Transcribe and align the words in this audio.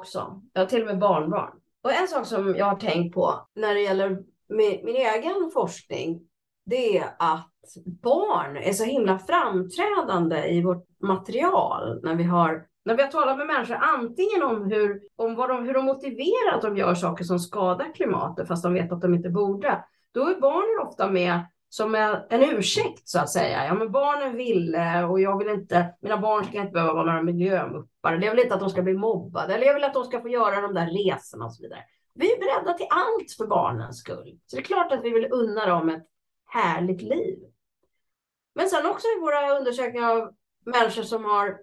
också. 0.00 0.42
Jag 0.52 0.62
har 0.62 0.66
till 0.66 0.80
och 0.80 0.86
med 0.86 0.98
barnbarn. 0.98 1.52
Och 1.82 1.92
en 1.92 2.08
sak 2.08 2.26
som 2.26 2.56
jag 2.56 2.66
har 2.66 2.76
tänkt 2.76 3.14
på 3.14 3.46
när 3.54 3.74
det 3.74 3.80
gäller 3.80 4.08
min, 4.48 4.84
min 4.84 4.96
egen 4.96 5.50
forskning, 5.52 6.20
det 6.66 6.98
är 6.98 7.04
att 7.18 7.50
barn 8.02 8.56
är 8.56 8.72
så 8.72 8.84
himla 8.84 9.18
framträdande 9.18 10.48
i 10.48 10.62
vårt 10.62 10.86
material 11.02 12.00
när 12.02 12.14
vi 12.14 12.24
har 12.24 12.66
när 12.84 12.96
vi 12.96 13.02
har 13.02 13.10
talat 13.10 13.38
med 13.38 13.46
människor 13.46 13.74
antingen 13.74 14.42
om, 14.42 14.64
hur, 14.64 15.00
om 15.16 15.34
vad 15.34 15.48
de, 15.48 15.64
hur 15.64 15.74
de 15.74 15.84
motiverar 15.84 16.56
att 16.56 16.62
de 16.62 16.76
gör 16.76 16.94
saker 16.94 17.24
som 17.24 17.38
skadar 17.38 17.94
klimatet 17.94 18.48
fast 18.48 18.62
de 18.62 18.74
vet 18.74 18.92
att 18.92 19.00
de 19.00 19.14
inte 19.14 19.30
borde. 19.30 19.84
Då 20.12 20.28
är 20.28 20.40
barnen 20.40 20.88
ofta 20.88 21.10
med 21.10 21.40
som 21.72 21.94
en 22.30 22.42
ursäkt 22.42 23.08
så 23.08 23.18
att 23.18 23.30
säga. 23.30 23.64
Ja, 23.64 23.74
men 23.74 23.92
barnen 23.92 24.36
ville 24.36 25.04
och 25.04 25.20
jag 25.20 25.38
vill 25.38 25.48
inte, 25.48 25.94
mina 26.00 26.16
barn 26.16 26.44
ska 26.44 26.58
inte 26.58 26.72
behöva 26.72 26.92
vara 26.92 27.04
några 27.04 27.22
miljömuppar. 27.22 28.12
Jag 28.12 28.30
vill 28.30 28.40
inte 28.40 28.54
att 28.54 28.60
de 28.60 28.70
ska 28.70 28.82
bli 28.82 28.94
mobbade 28.94 29.54
eller 29.54 29.66
jag 29.66 29.74
vill 29.74 29.84
att 29.84 29.94
de 29.94 30.04
ska 30.04 30.20
få 30.20 30.28
göra 30.28 30.60
de 30.60 30.74
där 30.74 30.86
resorna 30.86 31.44
och 31.44 31.54
så 31.54 31.62
vidare. 31.62 31.84
Vi 32.14 32.32
är 32.32 32.38
beredda 32.38 32.78
till 32.78 32.86
allt 32.90 33.32
för 33.36 33.46
barnens 33.46 33.98
skull. 33.98 34.38
Så 34.46 34.56
det 34.56 34.62
är 34.62 34.64
klart 34.64 34.92
att 34.92 35.04
vi 35.04 35.10
vill 35.10 35.32
unna 35.32 35.66
dem 35.66 35.88
ett 35.88 36.06
härligt 36.46 37.02
liv. 37.02 37.38
Men 38.54 38.68
sen 38.68 38.86
också 38.86 39.06
i 39.06 39.20
våra 39.20 39.58
undersökningar 39.58 40.10
av 40.10 40.34
människor 40.64 41.02
som 41.02 41.24
har 41.24 41.58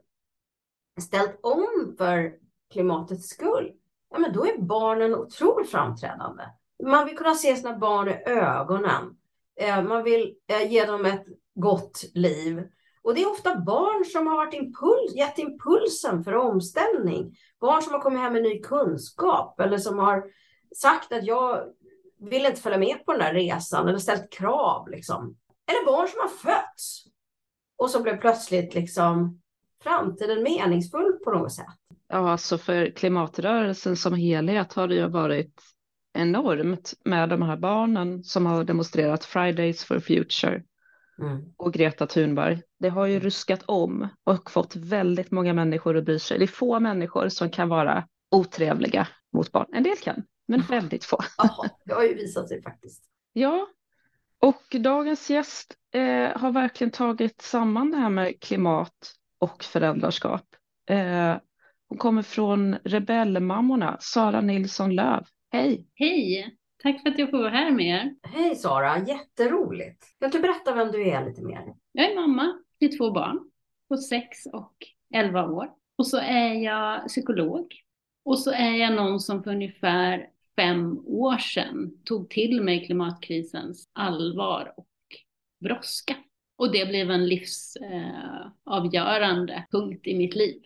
ställt 1.01 1.39
om 1.43 1.95
för 1.97 2.33
klimatets 2.71 3.27
skull, 3.27 3.71
ja 4.11 4.19
men 4.19 4.33
då 4.33 4.45
är 4.45 4.61
barnen 4.61 5.15
otroligt 5.15 5.71
framträdande. 5.71 6.43
Man 6.83 7.05
vill 7.05 7.17
kunna 7.17 7.35
se 7.35 7.55
sina 7.55 7.77
barn 7.77 8.07
i 8.07 8.23
ögonen. 8.25 9.16
Eh, 9.59 9.83
man 9.83 10.03
vill 10.03 10.35
eh, 10.47 10.71
ge 10.71 10.85
dem 10.85 11.05
ett 11.05 11.25
gott 11.55 12.03
liv. 12.13 12.63
Och 13.01 13.15
det 13.15 13.21
är 13.21 13.31
ofta 13.31 13.59
barn 13.59 14.05
som 14.05 14.27
har 14.27 14.35
varit 14.35 14.53
impuls, 14.53 15.15
gett 15.15 15.39
impulsen 15.39 16.23
för 16.23 16.35
omställning. 16.35 17.37
Barn 17.61 17.81
som 17.81 17.93
har 17.93 17.99
kommit 17.99 18.19
hem 18.19 18.33
med 18.33 18.43
ny 18.43 18.61
kunskap 18.61 19.59
eller 19.59 19.77
som 19.77 19.99
har 19.99 20.23
sagt 20.75 21.13
att 21.13 21.25
jag 21.25 21.63
vill 22.19 22.45
inte 22.45 22.61
följa 22.61 22.77
med 22.77 23.05
på 23.05 23.11
den 23.11 23.21
där 23.21 23.33
resan 23.33 23.87
eller 23.87 23.99
ställt 23.99 24.31
krav. 24.31 24.89
Liksom. 24.89 25.37
Eller 25.71 25.85
barn 25.85 26.07
som 26.07 26.19
har 26.19 26.27
fötts 26.27 27.03
och 27.77 27.89
som 27.89 28.03
blev 28.03 28.17
plötsligt 28.17 28.75
liksom 28.75 29.41
framtiden 29.83 30.43
meningsfull 30.43 31.13
på 31.23 31.31
något 31.31 31.53
sätt. 31.53 31.65
Ja, 32.07 32.31
alltså 32.31 32.57
för 32.57 32.89
klimatrörelsen 32.89 33.97
som 33.97 34.13
helhet 34.13 34.73
har 34.73 34.87
det 34.87 34.95
ju 34.95 35.07
varit 35.07 35.61
enormt 36.17 36.93
med 37.05 37.29
de 37.29 37.41
här 37.41 37.57
barnen 37.57 38.23
som 38.23 38.45
har 38.45 38.63
demonstrerat 38.63 39.25
Fridays 39.25 39.83
for 39.83 39.99
Future 39.99 40.63
mm. 41.21 41.53
och 41.57 41.73
Greta 41.73 42.07
Thunberg. 42.07 42.61
Det 42.79 42.89
har 42.89 43.05
ju 43.05 43.13
mm. 43.13 43.23
ruskat 43.23 43.63
om 43.65 44.07
och 44.23 44.51
fått 44.51 44.75
väldigt 44.75 45.31
många 45.31 45.53
människor 45.53 45.97
att 45.97 46.05
bry 46.05 46.19
sig. 46.19 46.37
Det 46.37 46.45
är 46.45 46.47
få 46.47 46.79
människor 46.79 47.29
som 47.29 47.49
kan 47.49 47.69
vara 47.69 48.07
otrevliga 48.31 49.07
mot 49.33 49.51
barn. 49.51 49.67
En 49.73 49.83
del 49.83 49.97
kan, 49.97 50.23
men 50.47 50.61
väldigt 50.61 51.05
få. 51.05 51.17
Ja, 51.37 51.65
det 51.85 51.93
har 51.93 52.03
ju 52.03 52.13
visat 52.13 52.49
sig 52.49 52.61
faktiskt. 52.61 53.03
Ja, 53.33 53.67
och 54.39 54.75
dagens 54.79 55.29
gäst 55.29 55.75
eh, 55.93 56.39
har 56.39 56.51
verkligen 56.51 56.91
tagit 56.91 57.41
samman 57.41 57.91
det 57.91 57.97
här 57.97 58.09
med 58.09 58.39
klimat 58.39 59.13
och 59.39 59.63
föräldraskap. 59.63 60.45
Eh, 60.89 61.35
hon 61.89 61.97
kommer 61.97 62.21
från 62.21 62.75
Rebellmammorna, 62.83 63.97
Sara 63.99 64.41
Nilsson 64.41 64.95
Löv. 64.95 65.25
Hej! 65.51 65.87
Hej! 65.93 66.57
Tack 66.83 67.01
för 67.01 67.09
att 67.09 67.19
jag 67.19 67.29
får 67.29 67.37
vara 67.37 67.49
här 67.49 67.71
med 67.71 67.85
er. 67.85 68.15
Hej 68.23 68.55
Sara, 68.55 69.05
jätteroligt. 69.07 70.05
Kan 70.19 70.29
du 70.29 70.39
berätta 70.39 70.75
vem 70.75 70.91
du 70.91 71.09
är 71.09 71.25
lite 71.25 71.41
mer? 71.41 71.75
Jag 71.91 72.11
är 72.11 72.15
mamma 72.15 72.59
till 72.79 72.97
två 72.97 73.11
barn 73.11 73.51
på 73.87 73.97
sex 73.97 74.45
och 74.53 74.75
elva 75.13 75.47
år. 75.47 75.69
Och 75.95 76.07
så 76.07 76.17
är 76.17 76.53
jag 76.53 77.07
psykolog. 77.07 77.73
Och 78.25 78.39
så 78.39 78.51
är 78.51 78.71
jag 78.71 78.93
någon 78.93 79.19
som 79.19 79.43
för 79.43 79.51
ungefär 79.51 80.29
fem 80.55 80.99
år 81.05 81.37
sedan 81.37 81.91
tog 82.03 82.29
till 82.29 82.61
mig 82.61 82.85
klimatkrisens 82.85 83.89
allvar 83.93 84.73
och 84.77 84.87
brådska. 85.59 86.15
Och 86.57 86.71
det 86.71 86.87
blev 86.87 87.11
en 87.11 87.27
livsavgörande 87.27 89.53
eh, 89.53 89.63
punkt 89.71 90.07
i 90.07 90.17
mitt 90.17 90.35
liv. 90.35 90.61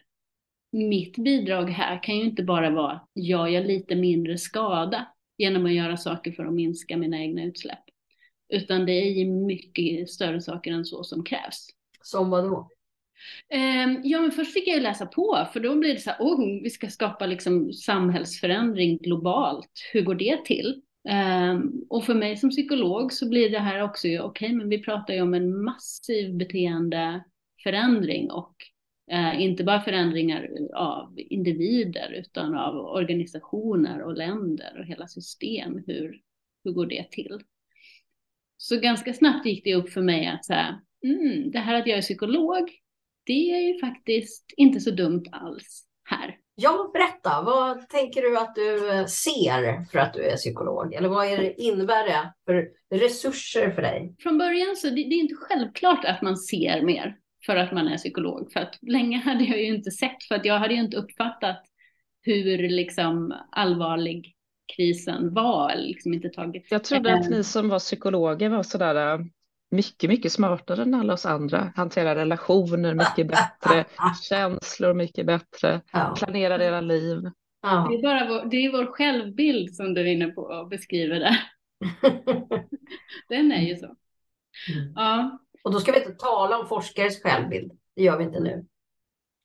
Mitt 0.71 1.17
bidrag 1.17 1.69
här 1.69 2.03
kan 2.03 2.17
ju 2.17 2.23
inte 2.23 2.43
bara 2.43 2.69
vara, 2.69 3.01
jag 3.13 3.51
gör 3.51 3.63
lite 3.63 3.95
mindre 3.95 4.37
skada 4.37 5.07
genom 5.37 5.65
att 5.65 5.73
göra 5.73 5.97
saker 5.97 6.31
för 6.31 6.45
att 6.45 6.53
minska 6.53 6.97
mina 6.97 7.21
egna 7.21 7.43
utsläpp. 7.43 7.83
Utan 8.53 8.85
det 8.85 8.91
är 8.91 9.11
ju 9.11 9.25
mycket 9.31 10.09
större 10.09 10.41
saker 10.41 10.71
än 10.71 10.85
så 10.85 11.03
som 11.03 11.23
krävs. 11.23 11.67
Som 12.01 12.29
vad 12.29 12.43
då? 12.43 12.69
Ehm, 13.49 14.01
ja, 14.03 14.21
men 14.21 14.31
först 14.31 14.53
fick 14.53 14.67
jag 14.67 14.75
ju 14.75 14.83
läsa 14.83 15.05
på, 15.05 15.47
för 15.53 15.59
då 15.59 15.75
blir 15.75 15.93
det 15.93 15.99
så 15.99 16.09
här, 16.09 16.17
oh, 16.19 16.63
vi 16.63 16.69
ska 16.69 16.87
skapa 16.87 17.25
liksom 17.25 17.73
samhällsförändring 17.73 18.97
globalt. 18.97 19.71
Hur 19.93 20.01
går 20.01 20.15
det 20.15 20.45
till? 20.45 20.81
Um, 21.09 21.85
och 21.89 22.03
för 22.03 22.13
mig 22.13 22.37
som 22.37 22.49
psykolog 22.49 23.13
så 23.13 23.29
blir 23.29 23.49
det 23.49 23.59
här 23.59 23.81
också, 23.81 24.07
okej, 24.07 24.19
okay, 24.19 24.53
men 24.53 24.69
vi 24.69 24.83
pratar 24.83 25.13
ju 25.13 25.21
om 25.21 25.33
en 25.33 25.63
massiv 25.63 26.37
beteendeförändring 26.37 28.31
och 28.31 28.55
uh, 29.11 29.41
inte 29.41 29.63
bara 29.63 29.81
förändringar 29.81 30.49
av 30.73 31.13
individer 31.17 32.11
utan 32.11 32.55
av 32.55 32.75
organisationer 32.75 34.01
och 34.01 34.17
länder 34.17 34.79
och 34.79 34.85
hela 34.85 35.07
system. 35.07 35.83
Hur, 35.87 36.21
hur 36.63 36.71
går 36.71 36.85
det 36.85 37.11
till? 37.11 37.39
Så 38.57 38.79
ganska 38.79 39.13
snabbt 39.13 39.45
gick 39.45 39.63
det 39.63 39.75
upp 39.75 39.89
för 39.89 40.01
mig 40.01 40.27
att 40.27 40.45
så 40.45 40.53
här, 40.53 40.79
mm, 41.03 41.51
det 41.51 41.59
här 41.59 41.75
att 41.81 41.87
jag 41.87 41.97
är 41.97 42.01
psykolog, 42.01 42.69
det 43.25 43.51
är 43.51 43.73
ju 43.73 43.79
faktiskt 43.79 44.53
inte 44.57 44.79
så 44.79 44.91
dumt 44.91 45.25
alls 45.31 45.87
här. 46.03 46.37
Ja, 46.55 46.91
berätta. 46.93 47.41
Vad 47.41 47.89
tänker 47.89 48.21
du 48.21 48.37
att 48.37 48.55
du 48.55 48.91
eh, 48.91 49.05
ser 49.05 49.91
för 49.91 49.99
att 49.99 50.13
du 50.13 50.23
är 50.23 50.35
psykolog? 50.35 50.93
Eller 50.93 51.09
vad 51.09 51.27
är 51.27 51.37
det, 51.37 51.61
innebär 51.61 52.07
det 52.07 52.33
för 52.45 52.69
resurser 52.95 53.71
för 53.71 53.81
dig? 53.81 54.15
Från 54.19 54.37
början 54.37 54.75
så 54.75 54.87
det, 54.87 54.95
det 54.95 55.15
är 55.15 55.19
inte 55.19 55.35
självklart 55.35 56.05
att 56.05 56.21
man 56.21 56.37
ser 56.37 56.81
mer 56.81 57.17
för 57.45 57.55
att 57.55 57.71
man 57.71 57.87
är 57.87 57.97
psykolog. 57.97 58.51
För 58.53 58.59
att 58.59 58.77
länge 58.81 59.17
hade 59.25 59.43
jag 59.43 59.59
ju 59.59 59.75
inte 59.75 59.91
sett, 59.91 60.23
för 60.27 60.35
att 60.35 60.45
jag 60.45 60.59
hade 60.59 60.73
ju 60.73 60.79
inte 60.79 60.97
uppfattat 60.97 61.63
hur 62.21 62.69
liksom 62.69 63.33
allvarlig 63.51 64.35
krisen 64.75 65.33
var. 65.33 65.75
Liksom 65.75 66.13
inte 66.13 66.29
tagit. 66.29 66.67
Jag 66.69 66.83
trodde 66.83 67.13
att 67.13 67.29
ni 67.29 67.43
som 67.43 67.69
var 67.69 67.79
psykologer 67.79 68.49
var 68.49 68.63
sådär 68.63 69.25
mycket, 69.71 70.09
mycket 70.09 70.31
smartare 70.31 70.81
än 70.81 70.93
alla 70.93 71.13
oss 71.13 71.25
andra. 71.25 71.73
Hanterar 71.75 72.15
relationer 72.15 72.93
mycket 72.93 73.27
bättre, 73.27 73.85
känslor 74.21 74.93
mycket 74.93 75.25
bättre, 75.25 75.81
ja. 75.91 76.15
planerar 76.17 76.59
era 76.59 76.81
liv. 76.81 77.31
Ja. 77.61 77.87
Det, 77.89 77.95
är 77.95 78.01
bara 78.01 78.27
vår, 78.27 78.49
det 78.49 78.57
är 78.57 78.71
vår 78.71 78.85
självbild 78.85 79.75
som 79.75 79.93
du 79.93 80.01
är 80.01 80.05
inne 80.05 80.27
på 80.27 80.41
och 80.41 80.67
beskriver 80.67 81.19
där. 81.19 81.37
Den 83.29 83.51
är 83.51 83.61
ju 83.61 83.75
så. 83.75 83.85
Mm. 83.85 84.93
Ja. 84.95 85.39
Och 85.63 85.71
då 85.71 85.79
ska 85.79 85.91
vi 85.91 85.97
inte 85.97 86.11
tala 86.11 86.59
om 86.59 86.67
forskares 86.67 87.23
självbild. 87.23 87.71
Det 87.95 88.03
gör 88.03 88.17
vi 88.17 88.23
inte 88.23 88.39
nu. 88.39 88.65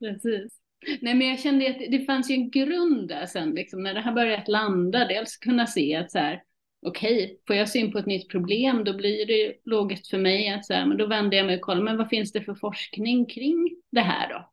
Precis. 0.01 0.61
Nej, 1.01 1.15
men 1.15 1.29
jag 1.29 1.41
kände 1.41 1.71
att 1.71 1.79
det 1.79 2.07
fanns 2.07 2.31
ju 2.31 2.35
en 2.35 2.51
grund 2.51 3.09
där 3.09 3.27
sen, 3.27 3.51
liksom, 3.51 3.83
när 3.83 3.95
det 3.95 4.01
här 4.01 4.13
börjat 4.13 4.49
landa. 4.49 5.07
Dels 5.07 5.37
kunna 5.37 5.67
se 5.67 5.95
att 5.95 6.11
så 6.11 6.19
här, 6.19 6.43
okej, 6.87 7.25
okay, 7.25 7.37
får 7.47 7.57
jag 7.57 7.69
syn 7.69 7.93
på 7.93 7.99
ett 7.99 8.07
nytt 8.07 8.29
problem, 8.29 8.85
då 8.85 8.97
blir 8.97 9.27
det 9.27 9.55
logiskt 9.65 10.11
för 10.11 10.19
mig 10.19 10.49
att 10.49 10.67
så 10.67 10.73
här, 10.73 10.87
men 10.87 10.97
då 10.97 11.07
vänder 11.07 11.37
jag 11.37 11.47
mig 11.47 11.57
och 11.57 11.61
kollar, 11.63 11.83
men 11.83 11.97
vad 11.97 12.09
finns 12.09 12.33
det 12.33 12.43
för 12.43 12.55
forskning 12.55 13.27
kring 13.27 13.77
det 13.93 14.01
här 14.01 14.29
då? 14.29 14.51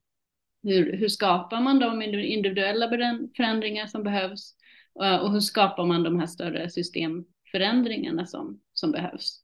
Hur, 0.70 0.98
hur 0.98 1.10
skapar 1.10 1.62
man 1.62 1.80
de 1.80 2.02
individuella 2.02 2.90
förändringar 3.38 3.88
som 3.88 4.04
behövs? 4.04 4.56
Och 4.94 5.32
hur 5.32 5.40
skapar 5.40 5.86
man 5.86 6.04
de 6.04 6.20
här 6.20 6.28
större 6.28 6.70
systemförändringarna 6.70 8.26
som, 8.26 8.60
som 8.74 8.92
behövs? 8.92 9.44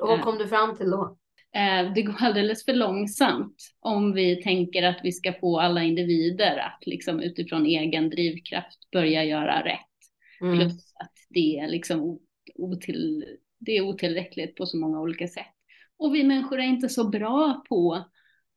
Och 0.00 0.08
vad 0.08 0.20
kom 0.20 0.38
du 0.38 0.48
fram 0.48 0.76
till 0.76 0.90
då? 0.90 1.18
Eh, 1.54 1.92
det 1.94 2.02
går 2.02 2.16
alldeles 2.18 2.64
för 2.64 2.74
långsamt 2.74 3.56
om 3.80 4.12
vi 4.12 4.42
tänker 4.42 4.82
att 4.82 5.00
vi 5.02 5.12
ska 5.12 5.32
få 5.32 5.60
alla 5.60 5.82
individer 5.82 6.58
att 6.58 6.86
liksom 6.86 7.20
utifrån 7.20 7.66
egen 7.66 8.10
drivkraft 8.10 8.90
börja 8.92 9.24
göra 9.24 9.64
rätt. 9.64 9.80
Mm. 10.40 10.58
Plus 10.58 10.92
att 10.94 11.12
det 11.28 11.58
är 11.58 11.68
liksom 11.68 12.20
otill, 12.54 13.24
det 13.58 13.76
är 13.76 13.82
otillräckligt 13.82 14.56
på 14.56 14.66
så 14.66 14.76
många 14.76 15.00
olika 15.00 15.28
sätt. 15.28 15.46
Och 15.98 16.14
vi 16.14 16.24
människor 16.24 16.58
är 16.58 16.64
inte 16.64 16.88
så 16.88 17.08
bra 17.08 17.64
på 17.68 18.04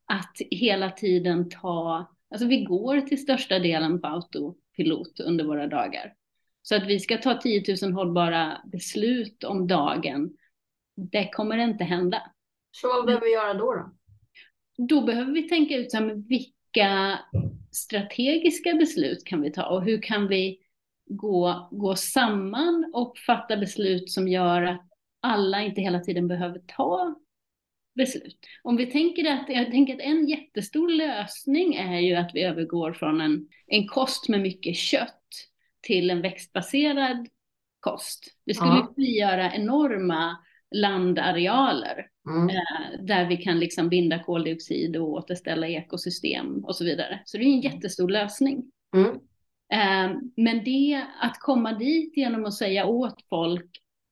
att 0.05 0.37
hela 0.51 0.91
tiden 0.91 1.49
ta, 1.49 2.09
alltså 2.29 2.47
vi 2.47 2.63
går 2.63 3.01
till 3.01 3.21
största 3.21 3.59
delen 3.59 4.01
på 4.01 4.07
autopilot 4.07 5.19
under 5.19 5.45
våra 5.45 5.67
dagar. 5.67 6.13
Så 6.61 6.75
att 6.75 6.87
vi 6.87 6.99
ska 6.99 7.17
ta 7.17 7.37
10 7.37 7.63
000 7.81 7.93
hållbara 7.93 8.57
beslut 8.71 9.43
om 9.43 9.67
dagen, 9.67 10.29
det 10.95 11.29
kommer 11.29 11.57
inte 11.57 11.83
hända. 11.83 12.21
Så 12.71 12.87
vad 12.87 13.05
behöver 13.05 13.25
vi 13.25 13.33
göra 13.33 13.53
då? 13.53 13.73
Då, 13.73 13.91
då 14.85 15.01
behöver 15.01 15.31
vi 15.31 15.49
tänka 15.49 15.75
ut 15.77 15.91
så 15.91 15.97
här, 15.97 16.27
vilka 16.29 17.19
strategiska 17.71 18.73
beslut 18.73 19.25
kan 19.25 19.41
vi 19.41 19.51
ta 19.51 19.65
och 19.65 19.83
hur 19.83 20.01
kan 20.01 20.27
vi 20.27 20.59
gå, 21.05 21.69
gå 21.71 21.95
samman 21.95 22.91
och 22.93 23.17
fatta 23.17 23.57
beslut 23.57 24.11
som 24.11 24.27
gör 24.27 24.61
att 24.61 24.87
alla 25.21 25.61
inte 25.61 25.81
hela 25.81 25.99
tiden 25.99 26.27
behöver 26.27 26.59
ta 26.59 27.15
beslut. 27.95 28.37
Om 28.63 28.77
vi 28.77 28.85
tänker 28.85 29.33
att, 29.33 29.49
jag 29.49 29.71
tänker 29.71 29.93
att 29.93 30.01
en 30.01 30.27
jättestor 30.27 30.89
lösning 30.89 31.75
är 31.75 31.99
ju 31.99 32.15
att 32.15 32.31
vi 32.33 32.43
övergår 32.43 32.93
från 32.93 33.21
en, 33.21 33.47
en 33.67 33.87
kost 33.87 34.29
med 34.29 34.41
mycket 34.41 34.75
kött 34.75 35.23
till 35.81 36.09
en 36.09 36.21
växtbaserad 36.21 37.27
kost. 37.79 38.37
Det 38.45 38.53
skulle 38.53 38.71
ja. 38.71 38.93
frigöra 38.95 39.53
enorma 39.53 40.37
landarealer 40.71 42.10
mm. 42.29 42.49
eh, 42.49 43.05
där 43.05 43.27
vi 43.27 43.37
kan 43.37 43.59
liksom 43.59 43.89
binda 43.89 44.23
koldioxid 44.23 44.97
och 44.97 45.09
återställa 45.09 45.67
ekosystem 45.67 46.65
och 46.65 46.75
så 46.75 46.83
vidare. 46.83 47.21
Så 47.25 47.37
det 47.37 47.43
är 47.43 47.47
en 47.47 47.61
jättestor 47.61 48.09
lösning. 48.09 48.63
Mm. 48.95 49.09
Eh, 49.73 50.17
men 50.35 50.63
det 50.63 51.05
att 51.21 51.39
komma 51.39 51.73
dit 51.73 52.17
genom 52.17 52.45
att 52.45 52.53
säga 52.53 52.85
åt 52.85 53.15
folk 53.29 53.69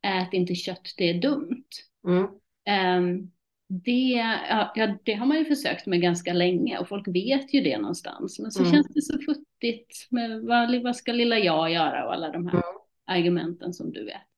ät 0.07 0.33
inte 0.33 0.55
kött, 0.55 0.93
det 0.97 1.09
är 1.09 1.21
dumt. 1.21 1.67
Mm. 2.07 2.23
Eh, 2.65 3.25
det, 3.69 4.37
ja, 4.49 4.97
det 5.03 5.13
har 5.13 5.25
man 5.25 5.37
ju 5.37 5.45
försökt 5.45 5.85
med 5.85 6.01
ganska 6.01 6.33
länge 6.33 6.77
och 6.77 6.87
folk 6.87 7.07
vet 7.07 7.53
ju 7.53 7.61
det 7.61 7.77
någonstans. 7.77 8.39
Men 8.39 8.51
så 8.51 8.59
mm. 8.59 8.71
känns 8.71 8.87
det 8.87 9.01
så 9.01 9.19
futtigt 9.19 10.07
med 10.09 10.41
vad, 10.41 10.83
vad 10.83 10.95
ska 10.95 11.11
lilla 11.11 11.39
jag 11.39 11.71
göra 11.71 12.05
och 12.05 12.13
alla 12.13 12.31
de 12.31 12.47
här 12.47 12.53
mm. 12.53 12.63
argumenten 13.05 13.73
som 13.73 13.91
du 13.91 14.05
vet. 14.05 14.28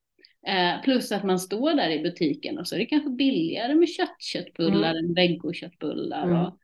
Eh, 0.48 0.82
plus 0.82 1.12
att 1.12 1.24
man 1.24 1.40
står 1.40 1.74
där 1.74 1.90
i 1.90 2.04
butiken 2.04 2.60
och 2.60 2.68
så 2.68 2.76
är 2.76 2.80
det 2.80 2.86
kanske 2.86 3.10
billigare 3.10 3.76
med 3.76 3.90
köttköttbullar 3.90 4.92
mm. 4.92 5.06
än 5.06 5.14
vegoköttbullar. 5.14 6.24
Mm. 6.24 6.42
Och, 6.42 6.58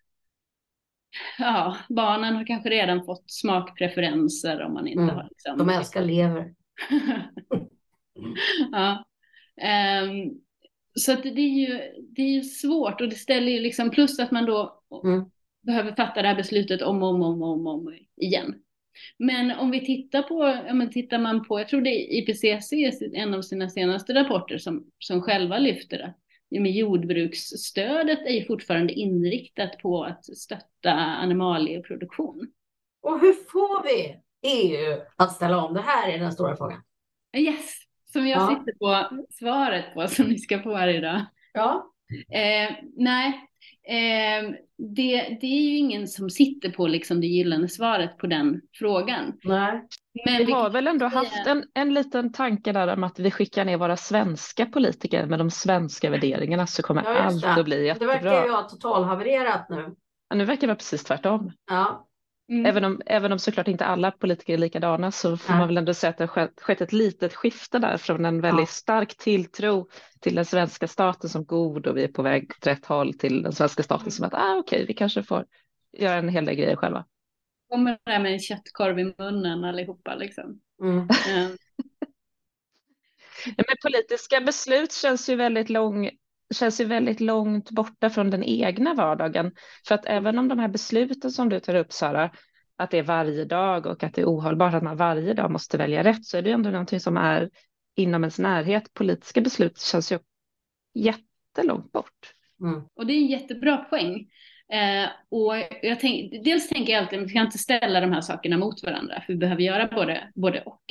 ja, 1.40 1.78
barnen 1.90 2.36
har 2.36 2.46
kanske 2.46 2.70
redan 2.70 3.06
fått 3.06 3.32
smakpreferenser 3.32 4.62
om 4.62 4.74
man 4.74 4.88
inte 4.88 5.04
mm. 5.04 5.16
har 5.16 5.28
liksom... 5.30 5.58
De 5.58 5.70
älskar 5.70 6.06
lever. 6.06 6.54
ja. 8.72 9.06
Um, 10.04 10.42
så 10.94 11.14
att 11.14 11.24
det 11.24 11.42
är 11.42 11.68
ju 11.68 11.80
det 12.10 12.22
är 12.22 12.34
ju 12.34 12.42
svårt 12.42 13.02
och 13.02 13.10
det 13.10 13.16
ställer 13.16 13.52
ju 13.52 13.60
liksom 13.60 13.90
plus 13.90 14.20
att 14.20 14.32
man 14.32 14.46
då 14.46 14.82
mm. 15.04 15.26
behöver 15.62 15.96
fatta 15.96 16.22
det 16.22 16.28
här 16.28 16.36
beslutet 16.36 16.82
om 16.82 17.04
och 17.04 17.10
om, 17.10 17.22
om, 17.22 17.42
om, 17.42 17.68
om 17.68 17.98
igen. 18.22 18.56
Men 19.18 19.52
om 19.52 19.72
vi 19.72 19.86
tittar 19.86 20.22
på, 20.22 20.44
ja 20.68 20.74
men 20.74 20.92
tittar 20.92 21.20
man 21.20 21.48
på, 21.48 21.60
jag 21.60 21.70
tror 21.70 21.82
det 21.82 21.90
är 21.90 22.22
IPCC, 22.22 22.74
en 23.14 23.34
av 23.34 23.42
sina 23.42 23.70
senaste 23.70 24.14
rapporter 24.14 24.58
som, 24.58 24.86
som 25.00 25.22
själva 25.22 25.58
lyfter 25.58 26.00
att 26.00 26.18
ja, 26.50 26.62
men 26.62 26.72
jordbruksstödet 26.72 28.20
är 28.26 28.46
fortfarande 28.46 28.94
inriktat 28.94 29.78
på 29.78 30.04
att 30.04 30.26
stötta 30.38 30.92
animalieproduktion. 30.94 32.48
Och 33.02 33.20
hur 33.20 33.34
får 33.34 33.84
vi 33.84 34.20
EU 34.42 35.02
att 35.16 35.36
ställa 35.36 35.66
om? 35.66 35.74
Det 35.74 35.82
här 35.82 36.10
är 36.10 36.20
den 36.20 36.32
stora 36.32 36.56
frågan. 36.58 36.82
Yes, 37.38 37.76
som 38.06 38.28
jag 38.28 38.42
ja. 38.42 38.48
sitter 38.48 38.78
på 38.78 39.24
svaret 39.30 39.94
på 39.94 40.08
som 40.08 40.26
ni 40.26 40.40
ska 40.40 40.60
få 40.60 40.76
här 40.76 40.88
idag. 40.88 41.26
Ja. 41.54 41.94
Eh, 42.32 42.76
nej, 42.96 43.28
eh, 43.88 44.52
det, 44.78 45.38
det 45.42 45.48
är 45.48 45.62
ju 45.62 45.78
ingen 45.78 46.08
som 46.08 46.30
sitter 46.30 46.70
på 46.72 46.88
liksom 46.88 47.22
det 47.22 47.28
gyllene 47.28 47.68
svaret 47.68 48.18
på 48.18 48.28
den 48.28 48.62
frågan. 48.74 49.34
Nej. 49.44 49.88
Men 50.26 50.46
vi 50.46 50.52
har 50.52 50.70
väl 50.70 50.88
ändå 50.88 51.06
haft 51.06 51.48
en, 51.48 51.64
en 51.74 51.94
liten 51.94 52.32
tanke 52.32 52.72
där 52.72 52.88
om 52.88 53.04
att 53.04 53.20
vi 53.20 53.32
skickar 53.32 53.66
ner 53.66 53.78
våra 53.78 53.98
svenska 53.98 54.66
politiker 54.66 55.26
med 55.26 55.40
de 55.40 55.52
svenska 55.52 56.10
värderingarna 56.10 56.68
så 56.68 56.84
kommer 56.84 57.04
ja, 57.04 57.10
allt 57.10 57.46
att 57.46 57.66
bli 57.66 57.86
jättebra. 57.86 58.14
Det 58.14 58.24
verkar 58.24 58.46
ju 58.46 58.52
ha 58.52 58.64
totalhavererat 58.64 59.70
nu. 59.70 59.96
Ja, 60.30 60.36
nu 60.36 60.46
verkar 60.46 60.62
det 60.62 60.68
vara 60.68 60.76
precis 60.76 61.04
tvärtom. 61.04 61.52
Ja. 61.70 62.07
Mm. 62.50 62.66
Även, 62.66 62.84
om, 62.84 63.02
även 63.06 63.32
om 63.32 63.40
såklart 63.40 63.68
inte 63.68 63.86
alla 63.86 64.12
politiker 64.12 64.54
är 64.54 64.58
likadana 64.58 65.12
så 65.12 65.38
får 65.38 65.54
ja. 65.54 65.60
man 65.60 65.68
väl 65.68 65.78
ändå 65.78 65.94
säga 65.94 66.10
att 66.10 66.18
det 66.18 66.24
har 66.24 66.52
skett, 66.58 66.82
ett 66.82 66.94
litet 66.94 67.34
skifte 67.34 67.80
där 67.80 67.98
från 67.98 68.26
en 68.26 68.42
väldigt 68.42 68.62
ja. 68.62 68.74
stark 68.74 69.18
tilltro 69.18 69.90
till 70.20 70.36
den 70.36 70.46
svenska 70.46 70.88
staten 70.88 71.30
som 71.30 71.46
god 71.46 71.88
och 71.88 71.98
vi 71.98 72.04
är 72.04 72.08
på 72.08 72.22
väg 72.22 72.52
åt 72.58 72.68
rätt 72.68 72.86
håll 72.86 73.14
till 73.14 73.44
den 73.44 73.54
svenska 73.54 73.84
staten 73.84 74.04
mm. 74.04 74.12
som 74.12 74.26
att 74.26 74.34
ah, 74.34 74.56
okej, 74.58 74.78
okay, 74.78 74.86
vi 74.86 74.94
kanske 74.94 75.24
får 75.24 75.46
göra 75.98 76.16
en 76.16 76.30
hel 76.30 76.46
del 76.46 76.56
grejer 76.56 76.76
själva. 76.76 77.06
Kommer 77.70 77.92
det 77.92 78.12
där 78.12 78.20
med 78.20 78.34
en 78.34 78.40
köttkorv 78.40 79.00
i 79.00 79.14
munnen 79.18 79.64
allihopa 79.64 80.16
liksom. 80.16 80.60
Mm. 80.82 81.08
Mm. 81.30 81.58
Men 83.58 83.76
politiska 83.84 84.42
beslut 84.42 84.94
känns 84.94 85.30
ju 85.30 85.36
väldigt 85.36 85.70
lång, 85.70 86.10
känns 86.56 86.82
ju 86.82 86.86
väldigt 86.86 87.20
långt 87.20 87.72
borta 87.72 88.10
från 88.10 88.30
den 88.30 88.44
egna 88.44 88.94
vardagen. 88.94 89.52
För 89.88 89.96
att 89.96 90.06
även 90.06 90.40
om 90.40 90.48
de 90.48 90.60
här 90.60 90.68
besluten 90.68 91.32
som 91.32 91.50
du 91.50 91.60
tar 91.60 91.76
upp, 91.76 91.94
Sara, 91.94 92.32
att 92.78 92.92
det 92.92 92.98
är 92.98 93.04
varje 93.04 93.46
dag 93.46 93.86
och 93.86 94.04
att 94.04 94.14
det 94.14 94.22
är 94.22 94.26
ohållbart 94.26 94.74
att 94.74 94.84
man 94.84 94.98
varje 94.98 95.34
dag 95.34 95.52
måste 95.52 95.78
välja 95.78 96.04
rätt, 96.04 96.26
så 96.26 96.38
är 96.38 96.42
det 96.42 96.50
ju 96.50 96.54
ändå 96.54 96.70
någonting 96.70 97.00
som 97.00 97.18
är 97.18 97.50
inom 97.96 98.24
ens 98.24 98.40
närhet. 98.40 98.94
Politiska 98.94 99.42
beslut 99.42 99.80
känns 99.80 100.12
ju 100.12 100.20
jättelångt 100.94 101.92
bort. 101.92 102.34
Mm. 102.62 102.82
Och 102.96 103.06
det 103.06 103.14
är 103.14 103.18
en 103.18 103.28
jättebra 103.28 103.78
poäng. 103.78 104.28
Eh, 104.74 105.10
och 105.30 105.58
jag 105.82 106.00
tänk, 106.00 106.44
dels 106.44 106.70
tänker 106.70 106.94
jag 106.94 107.02
alltid 107.02 107.20
att 107.20 107.30
vi 107.30 107.34
kan 107.34 107.46
inte 107.46 107.58
ställa 107.58 108.00
de 108.00 108.12
här 108.12 108.22
sakerna 108.22 108.58
mot 108.58 108.84
varandra, 108.84 109.24
för 109.26 109.34
vi 109.34 109.40
behöver 109.40 109.62
göra 109.62 109.88
både, 109.88 110.32
både 110.36 110.62
och. 110.62 110.84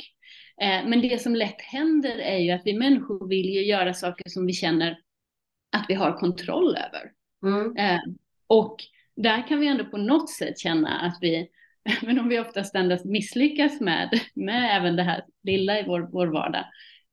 Eh, 0.61 0.87
men 0.87 1.01
det 1.01 1.21
som 1.21 1.35
lätt 1.35 1.61
händer 1.61 2.17
är 2.17 2.37
ju 2.37 2.51
att 2.51 2.61
vi 2.65 2.73
människor 2.73 3.27
vill 3.27 3.49
ju 3.49 3.65
göra 3.65 3.93
saker 3.93 4.29
som 4.29 4.45
vi 4.45 4.53
känner 4.53 4.97
att 5.71 5.85
vi 5.87 5.93
har 5.93 6.17
kontroll 6.17 6.77
över. 6.77 7.11
Mm. 7.43 7.77
Eh, 7.77 8.01
och 8.47 8.75
där 9.15 9.47
kan 9.47 9.59
vi 9.59 9.67
ändå 9.67 9.85
på 9.85 9.97
något 9.97 10.29
sätt 10.29 10.59
känna 10.59 10.99
att 10.99 11.17
vi, 11.21 11.49
men 12.01 12.19
om 12.19 12.29
vi 12.29 12.39
oftast 12.39 12.75
endast 12.75 13.05
misslyckas 13.05 13.81
med, 13.81 14.19
med 14.33 14.77
även 14.77 14.95
det 14.95 15.03
här 15.03 15.25
lilla 15.43 15.79
i 15.79 15.83
vår, 15.83 16.09
vår 16.11 16.27
vardag, 16.27 16.65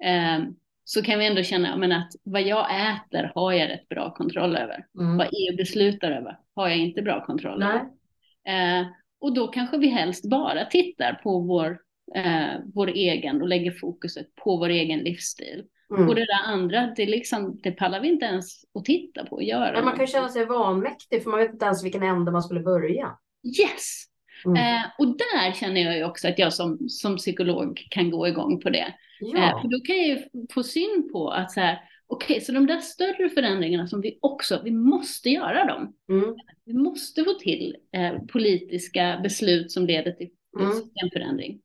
eh, 0.05 0.45
så 0.85 1.03
kan 1.03 1.19
vi 1.19 1.27
ändå 1.27 1.43
känna 1.43 1.77
men 1.77 1.93
att 1.93 2.13
vad 2.23 2.43
jag 2.43 2.67
äter 2.71 3.33
har 3.35 3.53
jag 3.53 3.69
rätt 3.69 3.89
bra 3.89 4.15
kontroll 4.15 4.57
över. 4.57 4.87
Mm. 4.99 5.17
Vad 5.17 5.27
EU 5.27 5.57
beslutar 5.57 6.11
över 6.11 6.39
har 6.55 6.69
jag 6.69 6.79
inte 6.79 7.03
bra 7.03 7.25
kontroll 7.25 7.59
Nej. 7.59 7.69
över. 7.69 8.81
Eh, 8.81 8.87
och 9.21 9.35
då 9.35 9.49
kanske 9.49 9.79
vi 9.79 9.87
helst 9.87 10.31
bara 10.31 10.65
tittar 10.65 11.13
på 11.13 11.41
vår, 11.41 11.79
eh, 12.15 12.53
vår 12.75 12.89
egen 12.89 13.43
och 13.43 13.49
lägger 13.49 13.71
fokuset 13.71 14.35
på 14.35 14.57
vår 14.57 14.69
egen 14.69 14.99
livsstil. 14.99 15.65
Mm. 15.91 16.09
Och 16.09 16.15
det 16.15 16.21
där 16.21 16.53
andra, 16.53 16.93
det, 16.97 17.07
liksom, 17.07 17.61
det 17.63 17.73
pallar 17.73 18.01
vi 18.01 18.09
inte 18.09 18.25
ens 18.25 18.65
att 18.75 18.85
titta 18.85 19.27
på 19.27 19.37
och 19.37 19.43
göra. 19.43 19.73
Men 19.73 19.85
man 19.85 19.97
kan 19.97 20.07
känna 20.07 20.29
sig 20.29 20.47
vanmäktig 20.47 21.23
för 21.23 21.31
man 21.31 21.41
vet 21.41 21.53
inte 21.53 21.65
ens 21.65 21.85
vilken 21.85 22.03
ände 22.03 22.33
man 22.33 22.43
skulle 22.43 22.61
börja. 22.61 23.19
Yes! 23.61 24.05
Mm. 24.47 24.57
Eh, 24.57 24.85
och 24.99 25.07
där 25.07 25.53
känner 25.53 25.81
jag 25.81 25.97
ju 25.97 26.05
också 26.05 26.29
att 26.29 26.39
jag 26.39 26.53
som, 26.53 26.89
som 26.89 27.17
psykolog 27.17 27.87
kan 27.91 28.11
gå 28.11 28.29
igång 28.29 28.61
på 28.61 28.71
det. 28.71 28.95
Ja. 29.21 29.39
Eh, 29.39 29.61
för 29.61 29.69
då 29.69 29.81
kan 29.81 29.97
jag 29.97 30.07
ju 30.07 30.19
få 30.53 30.63
syn 30.63 31.09
på 31.13 31.31
att 31.31 31.53
så 31.53 31.61
här, 31.61 31.79
okej, 32.07 32.35
okay, 32.35 32.45
så 32.45 32.53
de 32.53 32.67
där 32.67 32.81
större 32.81 33.31
förändringarna 33.31 33.87
som 33.87 34.01
vi 34.01 34.19
också, 34.23 34.61
vi 34.65 34.71
måste 34.71 35.31
göra 35.31 35.65
dem. 35.65 35.95
Mm. 36.09 36.35
Vi 36.65 36.75
måste 36.75 37.25
få 37.25 37.35
till 37.35 37.77
eh, 37.93 38.19
politiska 38.33 39.21
beslut 39.23 39.73
som 39.73 39.87
leder 39.87 40.13
till 40.13 40.31
mm. 40.61 40.73
systemförändring. 40.73 41.61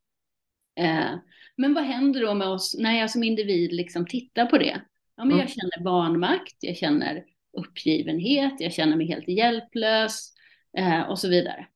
Men 1.60 1.74
vad 1.74 1.84
händer 1.84 2.22
då 2.22 2.34
med 2.34 2.48
oss 2.48 2.76
när 2.80 3.00
jag 3.00 3.12
som 3.12 3.24
individ 3.24 3.74
liksom 3.74 4.06
tittar 4.06 4.46
på 4.46 4.58
det? 4.58 4.82
Ja, 5.18 5.26
men 5.26 5.38
jag 5.38 5.40
mm. 5.40 5.48
känner 5.48 5.84
barnmakt, 5.84 6.56
jag 6.60 6.78
känner 6.78 7.24
uppgivenhet, 7.58 8.54
jag 8.60 8.74
känner 8.74 8.98
mig 8.98 9.08
helt 9.08 9.28
hjälplös 9.28 10.34
eh, 10.78 11.02
och 11.02 11.20
så 11.20 11.30
vidare. 11.30 11.68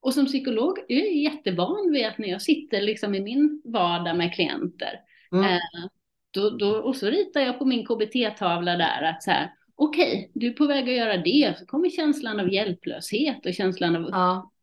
Och 0.00 0.14
som 0.14 0.26
psykolog 0.26 0.78
är 0.88 0.98
jag 0.98 1.14
jättevan 1.14 1.92
vid 1.92 2.06
att 2.06 2.18
när 2.18 2.28
jag 2.28 2.42
sitter 2.42 2.80
liksom 2.80 3.14
i 3.14 3.20
min 3.20 3.62
vardag 3.64 4.16
med 4.16 4.34
klienter, 4.34 5.00
mm. 5.32 5.44
eh, 5.44 5.60
då, 6.30 6.50
då, 6.50 6.76
och 6.76 6.96
så 6.96 7.06
ritar 7.06 7.40
jag 7.40 7.58
på 7.58 7.64
min 7.64 7.86
KBT-tavla 7.86 8.76
där 8.76 9.02
att 9.02 9.22
så 9.22 9.30
här, 9.30 9.52
okej, 9.74 10.18
okay, 10.18 10.28
du 10.34 10.46
är 10.46 10.52
på 10.52 10.66
väg 10.66 10.82
att 10.88 10.96
göra 10.96 11.16
det, 11.16 11.54
så 11.58 11.66
kommer 11.66 11.90
känslan 11.90 12.40
av 12.40 12.52
hjälplöshet 12.52 13.46
och 13.46 13.54
känslan 13.54 13.96
av 13.96 14.08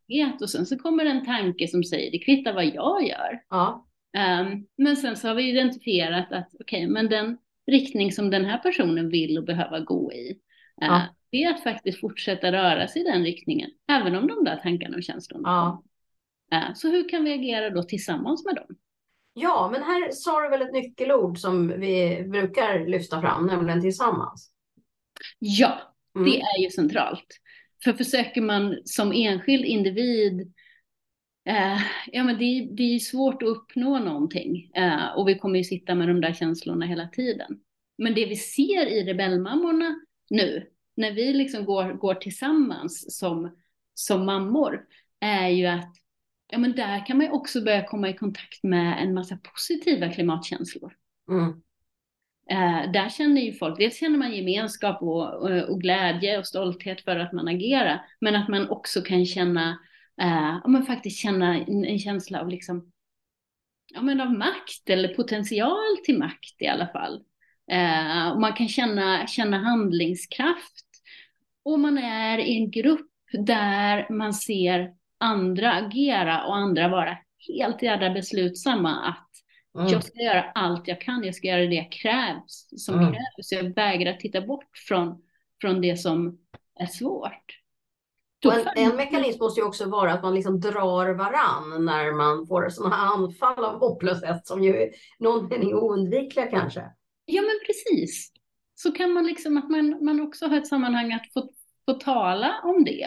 ja. 0.06 0.38
och 0.40 0.50
sen 0.50 0.66
så 0.66 0.78
kommer 0.78 1.04
en 1.04 1.24
tanke 1.24 1.68
som 1.68 1.84
säger, 1.84 2.10
det 2.10 2.18
kvittar 2.18 2.52
vad 2.52 2.66
jag 2.66 3.08
gör. 3.08 3.42
Ja. 3.50 3.87
Um, 4.16 4.66
men 4.76 4.96
sen 4.96 5.16
så 5.16 5.28
har 5.28 5.34
vi 5.34 5.50
identifierat 5.50 6.32
att 6.32 6.48
okej, 6.60 6.84
okay, 6.84 6.88
men 6.88 7.08
den 7.08 7.38
riktning 7.66 8.12
som 8.12 8.30
den 8.30 8.44
här 8.44 8.58
personen 8.58 9.08
vill 9.08 9.38
och 9.38 9.44
behöver 9.44 9.80
gå 9.80 10.12
i, 10.12 10.30
uh, 10.30 10.88
ja. 10.88 11.02
det 11.30 11.44
är 11.44 11.54
att 11.54 11.62
faktiskt 11.62 12.00
fortsätta 12.00 12.52
röra 12.52 12.88
sig 12.88 13.02
i 13.02 13.04
den 13.04 13.22
riktningen, 13.22 13.70
även 13.88 14.16
om 14.16 14.26
de 14.26 14.44
där 14.44 14.56
tankarna 14.56 14.96
och 14.96 15.02
känslorna 15.02 15.48
ja. 15.48 15.82
Uh, 16.58 16.74
så 16.74 16.88
hur 16.88 17.08
kan 17.08 17.24
vi 17.24 17.32
agera 17.32 17.70
då 17.70 17.82
tillsammans 17.82 18.44
med 18.44 18.54
dem? 18.54 18.76
Ja, 19.40 19.68
men 19.72 19.82
här 19.82 20.10
sa 20.12 20.40
du 20.40 20.48
väl 20.48 20.62
ett 20.62 20.72
nyckelord 20.72 21.38
som 21.38 21.68
vi 21.68 22.24
brukar 22.28 22.86
lyfta 22.86 23.20
fram, 23.20 23.46
nämligen 23.46 23.80
tillsammans. 23.80 24.50
Ja, 25.38 25.94
mm. 26.16 26.30
det 26.30 26.40
är 26.40 26.62
ju 26.62 26.70
centralt. 26.70 27.26
För 27.84 27.92
försöker 27.92 28.40
man 28.40 28.76
som 28.84 29.12
enskild 29.12 29.64
individ 29.64 30.52
Eh, 31.48 31.80
ja, 32.12 32.24
men 32.24 32.38
det, 32.38 32.68
det 32.70 32.94
är 32.94 32.98
svårt 32.98 33.42
att 33.42 33.48
uppnå 33.48 33.98
någonting 33.98 34.70
eh, 34.74 35.06
och 35.16 35.28
vi 35.28 35.38
kommer 35.38 35.58
ju 35.58 35.64
sitta 35.64 35.94
med 35.94 36.08
de 36.08 36.20
där 36.20 36.32
känslorna 36.32 36.86
hela 36.86 37.08
tiden. 37.08 37.60
Men 37.98 38.14
det 38.14 38.26
vi 38.26 38.36
ser 38.36 38.86
i 38.86 39.04
rebellmammorna 39.04 40.00
nu, 40.30 40.66
när 40.96 41.12
vi 41.12 41.32
liksom 41.32 41.64
går, 41.64 41.92
går 41.92 42.14
tillsammans 42.14 43.18
som, 43.18 43.56
som 43.94 44.26
mammor, 44.26 44.86
är 45.20 45.48
ju 45.48 45.66
att 45.66 45.94
ja, 46.50 46.58
men 46.58 46.72
där 46.72 47.06
kan 47.06 47.16
man 47.16 47.26
ju 47.26 47.32
också 47.32 47.60
börja 47.60 47.86
komma 47.86 48.08
i 48.08 48.14
kontakt 48.14 48.62
med 48.62 49.02
en 49.02 49.14
massa 49.14 49.36
positiva 49.36 50.08
klimatkänslor. 50.08 50.92
Mm. 51.30 51.62
Eh, 52.50 52.92
där 52.92 53.08
känner 53.08 53.40
ju 53.40 53.52
folk, 53.52 53.78
dels 53.78 54.00
känner 54.00 54.18
man 54.18 54.36
gemenskap 54.36 55.02
och, 55.02 55.34
och, 55.68 55.80
glädje 55.80 56.38
och 56.38 56.46
stolthet 56.46 57.00
för 57.00 57.16
att 57.16 57.32
man 57.32 57.48
agerar, 57.48 58.04
men 58.20 58.36
att 58.36 58.48
man 58.48 58.68
också 58.68 59.02
kan 59.02 59.26
känna, 59.26 59.78
eh, 60.20 60.68
men 60.68 60.82
faktiskt 60.82 61.18
känna 61.18 61.58
en, 61.58 61.84
en, 61.84 61.98
känsla 61.98 62.40
av 62.40 62.48
liksom, 62.48 62.92
ja 63.94 64.02
men 64.02 64.20
av 64.20 64.32
makt 64.32 64.90
eller 64.90 65.14
potential 65.14 65.96
till 66.04 66.18
makt 66.18 66.56
i 66.58 66.66
alla 66.66 66.86
fall. 66.86 67.22
Eh, 67.70 68.28
och 68.28 68.40
man 68.40 68.52
kan 68.52 68.68
känna, 68.68 69.26
känna 69.26 69.58
handlingskraft. 69.58 70.84
Och 71.62 71.80
man 71.80 71.98
är 71.98 72.38
i 72.38 72.56
en 72.56 72.70
grupp 72.70 73.10
där 73.32 74.06
man 74.12 74.34
ser 74.34 74.94
andra 75.18 75.72
agera 75.72 76.46
och 76.46 76.56
andra 76.56 76.88
vara 76.88 77.18
helt 77.48 77.82
jädra 77.82 78.10
beslutsamma 78.10 79.08
att 79.08 79.28
Mm. 79.78 79.92
Jag 79.92 80.04
ska 80.04 80.22
göra 80.22 80.42
allt 80.54 80.88
jag 80.88 81.00
kan, 81.00 81.24
jag 81.24 81.34
ska 81.34 81.48
göra 81.48 81.66
det 81.66 81.84
krävs, 81.90 82.68
som 82.76 82.94
mm. 82.94 83.12
krävs. 83.12 83.52
Jag 83.52 83.74
vägrar 83.74 84.12
titta 84.12 84.40
bort 84.40 84.78
från, 84.88 85.22
från 85.60 85.80
det 85.80 85.96
som 85.96 86.38
är 86.80 86.86
svårt. 86.86 87.58
En, 88.44 88.66
en, 88.76 88.96
mekanism 88.96 89.38
måste 89.38 89.60
ju 89.60 89.66
också 89.66 89.88
vara 89.88 90.12
att 90.12 90.22
man 90.22 90.34
liksom 90.34 90.60
drar 90.60 91.14
varann 91.14 91.84
när 91.84 92.12
man 92.12 92.46
får 92.46 92.68
sådana 92.68 92.96
här 92.96 93.14
anfall 93.14 93.64
av 93.64 93.80
hopplöshet 93.80 94.46
som 94.46 94.62
ju 94.62 94.76
är 94.76 94.90
någon 95.18 95.48
mening 95.48 95.74
oundvikliga 95.74 96.46
kanske. 96.46 96.80
Ja 97.24 97.42
men 97.42 97.58
precis. 97.66 98.32
Så 98.74 98.92
kan 98.92 99.12
man 99.12 99.26
liksom 99.26 99.56
att 99.56 99.70
man, 99.70 100.04
man 100.04 100.20
också 100.20 100.46
har 100.46 100.56
ett 100.56 100.66
sammanhang 100.66 101.12
att 101.12 101.32
få, 101.32 101.50
få 101.86 101.94
tala 101.94 102.60
om 102.64 102.84
det 102.84 103.02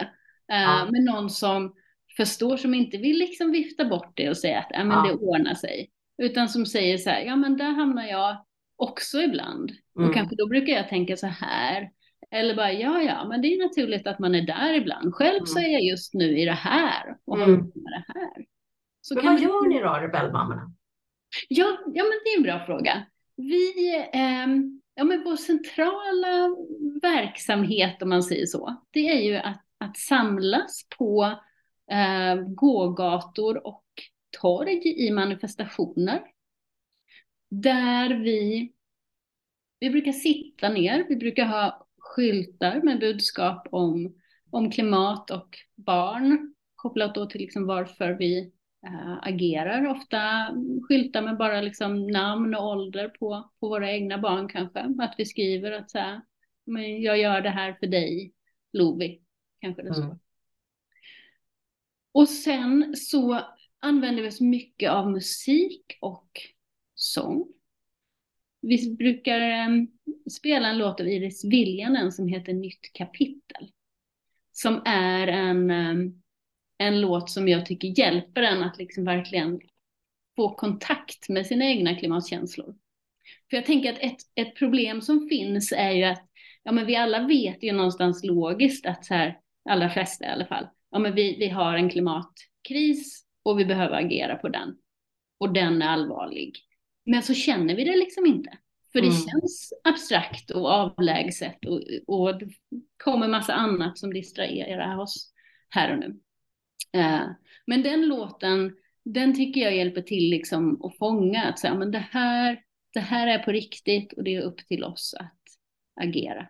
eh, 0.52 0.62
ja. 0.62 0.88
med 0.90 1.04
någon 1.04 1.30
som 1.30 1.74
förstår, 2.16 2.56
som 2.56 2.74
inte 2.74 2.96
vill 2.96 3.18
liksom 3.18 3.52
vifta 3.52 3.84
bort 3.84 4.12
det 4.14 4.30
och 4.30 4.36
säga 4.36 4.58
att 4.60 4.72
äh, 4.72 4.84
men 4.84 4.98
ja. 4.98 5.02
det 5.02 5.14
ordnar 5.14 5.54
sig. 5.54 5.90
Utan 6.22 6.48
som 6.48 6.66
säger 6.66 6.98
så 6.98 7.10
här, 7.10 7.20
ja 7.20 7.36
men 7.36 7.56
där 7.56 7.70
hamnar 7.70 8.06
jag 8.06 8.44
också 8.76 9.22
ibland. 9.22 9.72
Mm. 9.96 10.08
Och 10.08 10.14
kanske 10.14 10.36
då 10.36 10.48
brukar 10.48 10.72
jag 10.72 10.88
tänka 10.88 11.16
så 11.16 11.26
här. 11.26 11.90
Eller 12.30 12.54
bara, 12.54 12.72
ja 12.72 13.02
ja, 13.02 13.28
men 13.28 13.42
det 13.42 13.48
är 13.48 13.68
naturligt 13.68 14.06
att 14.06 14.18
man 14.18 14.34
är 14.34 14.42
där 14.42 14.74
ibland. 14.74 15.14
Själv 15.14 15.36
mm. 15.36 15.46
så 15.46 15.58
är 15.58 15.72
jag 15.72 15.82
just 15.82 16.14
nu 16.14 16.38
i 16.38 16.44
det 16.44 16.52
här 16.52 17.16
och 17.24 17.36
mm. 17.36 17.50
håller 17.50 17.62
på 17.62 17.78
med 17.78 17.92
det 17.92 18.04
här. 18.14 18.46
Så 19.00 19.14
men 19.14 19.24
vad 19.24 19.36
vi... 19.36 19.42
gör 19.42 19.68
ni 19.68 19.80
då, 19.80 19.88
rebellmammorna? 19.88 20.72
Ja, 21.48 21.78
ja, 21.86 22.04
men 22.04 22.20
det 22.24 22.30
är 22.30 22.36
en 22.36 22.42
bra 22.42 22.66
fråga. 22.66 23.06
Vi, 23.36 23.96
eh, 24.12 24.46
ja 24.94 25.04
men 25.04 25.24
vår 25.24 25.36
centrala 25.36 26.56
verksamhet 27.02 28.02
om 28.02 28.08
man 28.08 28.22
säger 28.22 28.46
så, 28.46 28.82
det 28.90 29.08
är 29.08 29.20
ju 29.20 29.36
att, 29.36 29.62
att 29.78 29.96
samlas 29.96 30.86
på 30.98 31.24
eh, 31.90 32.34
gågator 32.34 33.66
och 33.66 33.84
torg 34.40 35.06
i 35.06 35.10
manifestationer. 35.10 36.22
Där 37.50 38.14
vi, 38.14 38.72
vi 39.80 39.90
brukar 39.90 40.12
sitta 40.12 40.68
ner, 40.68 41.06
vi 41.08 41.16
brukar 41.16 41.46
ha 41.46 41.86
skyltar 42.12 42.82
med 42.82 43.00
budskap 43.00 43.68
om, 43.70 44.14
om 44.50 44.70
klimat 44.70 45.30
och 45.30 45.58
barn 45.74 46.54
kopplat 46.76 47.14
då 47.14 47.26
till 47.26 47.40
liksom 47.40 47.66
varför 47.66 48.12
vi 48.12 48.52
äh, 48.86 49.18
agerar. 49.22 49.86
Ofta 49.86 50.20
skyltar 50.88 51.22
med 51.22 51.36
bara 51.36 51.60
liksom 51.60 52.06
namn 52.06 52.54
och 52.54 52.66
ålder 52.66 53.08
på, 53.08 53.50
på 53.60 53.68
våra 53.68 53.92
egna 53.92 54.18
barn 54.18 54.48
kanske. 54.48 54.80
Att 54.80 55.14
vi 55.18 55.24
skriver 55.24 55.72
att 55.72 55.90
så 55.90 55.98
här, 55.98 56.20
men 56.64 57.02
jag 57.02 57.18
gör 57.18 57.40
det 57.40 57.50
här 57.50 57.72
för 57.80 57.86
dig, 57.86 58.32
Lovi, 58.72 59.22
kanske 59.60 59.82
det 59.82 59.94
står. 59.94 60.04
Mm. 60.04 60.18
Och 62.12 62.28
sen 62.28 62.96
så 62.96 63.40
använder 63.80 64.22
vi 64.22 64.28
oss 64.28 64.40
mycket 64.40 64.90
av 64.90 65.10
musik 65.10 65.98
och 66.00 66.30
sång. 66.94 67.48
Vi 68.62 68.96
brukar 68.96 69.40
ehm, 69.40 69.88
spela 70.30 70.68
en 70.68 70.78
låt 70.78 71.00
av 71.00 71.08
Iris 71.08 71.44
Viljanen 71.44 72.12
som 72.12 72.28
heter 72.28 72.52
Nytt 72.52 72.92
kapitel. 72.92 73.70
Som 74.52 74.82
är 74.84 75.26
en, 75.26 75.70
ehm, 75.70 76.22
en 76.78 77.00
låt 77.00 77.30
som 77.30 77.48
jag 77.48 77.66
tycker 77.66 77.98
hjälper 77.98 78.42
en 78.42 78.62
att 78.62 78.78
liksom 78.78 79.04
verkligen 79.04 79.60
få 80.36 80.54
kontakt 80.54 81.28
med 81.28 81.46
sina 81.46 81.64
egna 81.64 81.94
klimatkänslor. 81.96 82.74
För 83.50 83.56
jag 83.56 83.66
tänker 83.66 83.92
att 83.92 83.98
ett, 83.98 84.20
ett 84.34 84.56
problem 84.56 85.00
som 85.00 85.28
finns 85.28 85.72
är 85.72 85.90
ju 85.90 86.04
att 86.04 86.28
ja, 86.62 86.72
men 86.72 86.86
vi 86.86 86.96
alla 86.96 87.26
vet 87.26 87.62
ju 87.62 87.72
någonstans 87.72 88.24
logiskt 88.24 88.86
att 88.86 89.04
så 89.04 89.14
här, 89.14 89.38
allra 89.70 89.90
flesta 89.90 90.24
i 90.24 90.28
alla 90.28 90.46
fall, 90.46 90.66
ja, 90.90 90.98
men 90.98 91.14
vi, 91.14 91.36
vi 91.38 91.48
har 91.48 91.74
en 91.74 91.90
klimatkris 91.90 93.24
och 93.42 93.58
vi 93.58 93.64
behöver 93.64 93.96
agera 93.96 94.36
på 94.36 94.48
den. 94.48 94.76
Och 95.38 95.52
den 95.52 95.82
är 95.82 95.88
allvarlig. 95.88 96.52
Men 97.04 97.22
så 97.22 97.34
känner 97.34 97.76
vi 97.76 97.84
det 97.84 97.96
liksom 97.96 98.26
inte. 98.26 98.58
För 98.92 99.00
det 99.00 99.06
mm. 99.06 99.18
känns 99.18 99.72
abstrakt 99.84 100.50
och 100.50 100.70
avlägset 100.70 101.64
och, 101.66 101.82
och 102.06 102.38
det 102.38 102.48
kommer 103.04 103.28
massa 103.28 103.54
annat 103.54 103.98
som 103.98 104.14
distraherar 104.14 104.98
oss 104.98 105.32
här 105.68 105.92
och 105.92 105.98
nu. 105.98 106.06
Uh, 107.00 107.30
men 107.66 107.82
den 107.82 108.06
låten, 108.06 108.76
den 109.04 109.36
tycker 109.36 109.60
jag 109.60 109.76
hjälper 109.76 110.02
till 110.02 110.30
liksom 110.30 110.84
att 110.84 110.98
fånga 110.98 111.42
att 111.42 111.58
säga, 111.58 111.74
men 111.74 111.90
det 111.90 112.06
här, 112.10 112.60
det 112.92 113.00
här 113.00 113.26
är 113.26 113.38
på 113.38 113.52
riktigt 113.52 114.12
och 114.12 114.24
det 114.24 114.34
är 114.34 114.42
upp 114.42 114.58
till 114.58 114.84
oss 114.84 115.14
att 115.18 115.38
agera. 116.00 116.46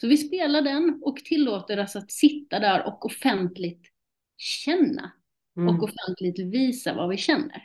Så 0.00 0.08
vi 0.08 0.16
spelar 0.16 0.62
den 0.62 1.00
och 1.02 1.16
tillåter 1.16 1.80
oss 1.80 1.96
att 1.96 2.10
sitta 2.10 2.58
där 2.58 2.86
och 2.86 3.06
offentligt 3.06 3.92
känna 4.36 5.12
mm. 5.56 5.76
och 5.76 5.82
offentligt 5.82 6.38
visa 6.38 6.94
vad 6.94 7.08
vi 7.08 7.16
känner. 7.16 7.62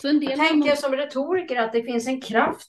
Så 0.00 0.08
en 0.08 0.20
del 0.20 0.30
jag 0.30 0.48
tänker 0.48 0.68
man... 0.68 0.76
som 0.76 0.92
retoriker 0.92 1.56
att 1.56 1.72
det 1.72 1.82
finns 1.82 2.08
en 2.08 2.20
kraft 2.20 2.68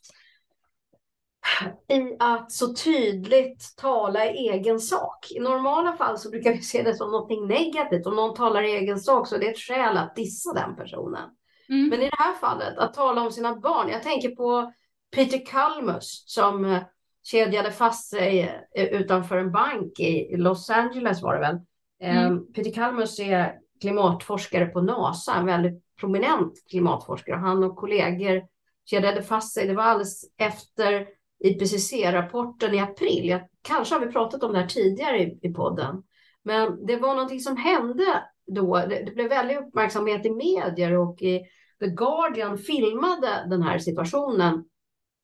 i 1.88 2.16
att 2.20 2.52
så 2.52 2.74
tydligt 2.74 3.74
tala 3.78 4.26
i 4.26 4.50
egen 4.50 4.80
sak. 4.80 5.32
I 5.32 5.40
normala 5.40 5.98
fall 5.98 6.18
så 6.18 6.30
brukar 6.30 6.52
vi 6.52 6.62
se 6.62 6.84
det 6.84 6.96
som 6.96 7.12
något 7.12 7.50
negativt. 7.50 8.06
Om 8.06 8.16
någon 8.16 8.36
talar 8.36 8.64
i 8.64 8.72
egen 8.72 9.00
sak 9.00 9.28
så 9.28 9.36
är 9.36 9.40
det 9.40 9.48
ett 9.48 9.60
skäl 9.60 9.98
att 9.98 10.16
dissa 10.16 10.54
den 10.54 10.76
personen. 10.76 11.30
Mm. 11.70 11.90
Men 11.90 12.02
i 12.02 12.10
det 12.10 12.18
här 12.18 12.34
fallet, 12.34 12.78
att 12.78 12.94
tala 12.94 13.22
om 13.22 13.32
sina 13.32 13.56
barn. 13.56 13.90
Jag 13.90 14.04
tänker 14.04 14.30
på 14.30 14.74
Peter 15.16 15.46
Kalmus 15.46 16.24
som 16.28 16.66
eh, 16.66 16.82
kedjade 17.24 17.72
fast 17.72 18.10
sig 18.10 18.42
eh, 18.76 18.86
utanför 18.86 19.38
en 19.38 19.52
bank 19.52 20.00
i 20.00 20.38
Los 20.38 20.70
Angeles 20.70 21.22
var 21.22 21.34
det 21.34 21.40
väl. 21.40 21.58
Mm. 22.02 22.34
Um, 22.34 22.54
Peter 22.54 22.72
Kalmus 22.72 23.20
är 23.20 23.56
klimatforskare 23.82 24.66
på 24.66 24.82
NASA, 24.82 25.36
en 25.36 25.46
väldigt 25.46 25.89
prominent 26.00 26.54
klimatforskare. 26.70 27.36
Han 27.36 27.64
och 27.64 27.76
kollegor 27.76 28.44
kedjade 28.86 29.24
fast 29.24 29.54
sig. 29.54 29.68
Det 29.68 29.76
var 29.76 29.84
alldeles 29.84 30.24
efter 30.38 31.08
IPCC-rapporten 31.44 32.74
i 32.74 32.80
april. 32.80 33.30
Jag, 33.30 33.42
kanske 33.62 33.96
har 33.96 34.06
vi 34.06 34.12
pratat 34.12 34.44
om 34.44 34.54
det 34.54 34.60
här 34.60 34.68
tidigare 34.68 35.20
i, 35.20 35.40
i 35.42 35.54
podden. 35.54 36.04
Men 36.44 36.86
det 36.86 36.96
var 36.96 37.14
någonting 37.14 37.40
som 37.40 37.58
hände 37.58 38.24
då. 38.48 38.76
Det, 38.76 39.04
det 39.06 39.12
blev 39.12 39.30
väldigt 39.30 39.58
uppmärksamhet 39.58 40.26
i 40.26 40.32
medier 40.32 40.98
och 40.98 41.22
i 41.22 41.42
The 41.80 41.88
Guardian 41.88 42.58
filmade 42.58 43.46
den 43.50 43.62
här 43.62 43.80
situationen. 43.80 44.66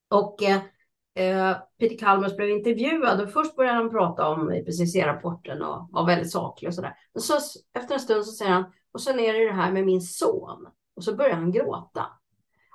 Och 0.10 0.44
eh, 0.44 0.62
eh 1.16 1.58
Peter 1.80 1.98
Kalmers 1.98 2.36
blev 2.36 2.50
intervjuad 2.50 3.22
och 3.22 3.32
först 3.32 3.56
började 3.56 3.78
han 3.78 3.90
prata 3.90 4.28
om 4.28 4.54
IPCC-rapporten 4.54 5.62
och 5.62 5.90
var 5.92 6.06
väldigt 6.06 6.32
saklig 6.32 6.68
och 6.68 6.74
sådär. 6.74 6.94
Men 7.14 7.22
så 7.22 7.34
efter 7.80 7.94
en 7.94 8.00
stund 8.00 8.26
så 8.26 8.32
säger 8.32 8.52
han, 8.52 8.66
och 8.96 9.02
sen 9.02 9.20
är 9.20 9.34
det 9.34 9.46
det 9.46 9.54
här 9.54 9.72
med 9.72 9.86
min 9.86 10.02
son. 10.02 10.68
Och 10.96 11.04
så 11.04 11.16
börjar 11.16 11.36
han 11.36 11.52
gråta. 11.52 12.06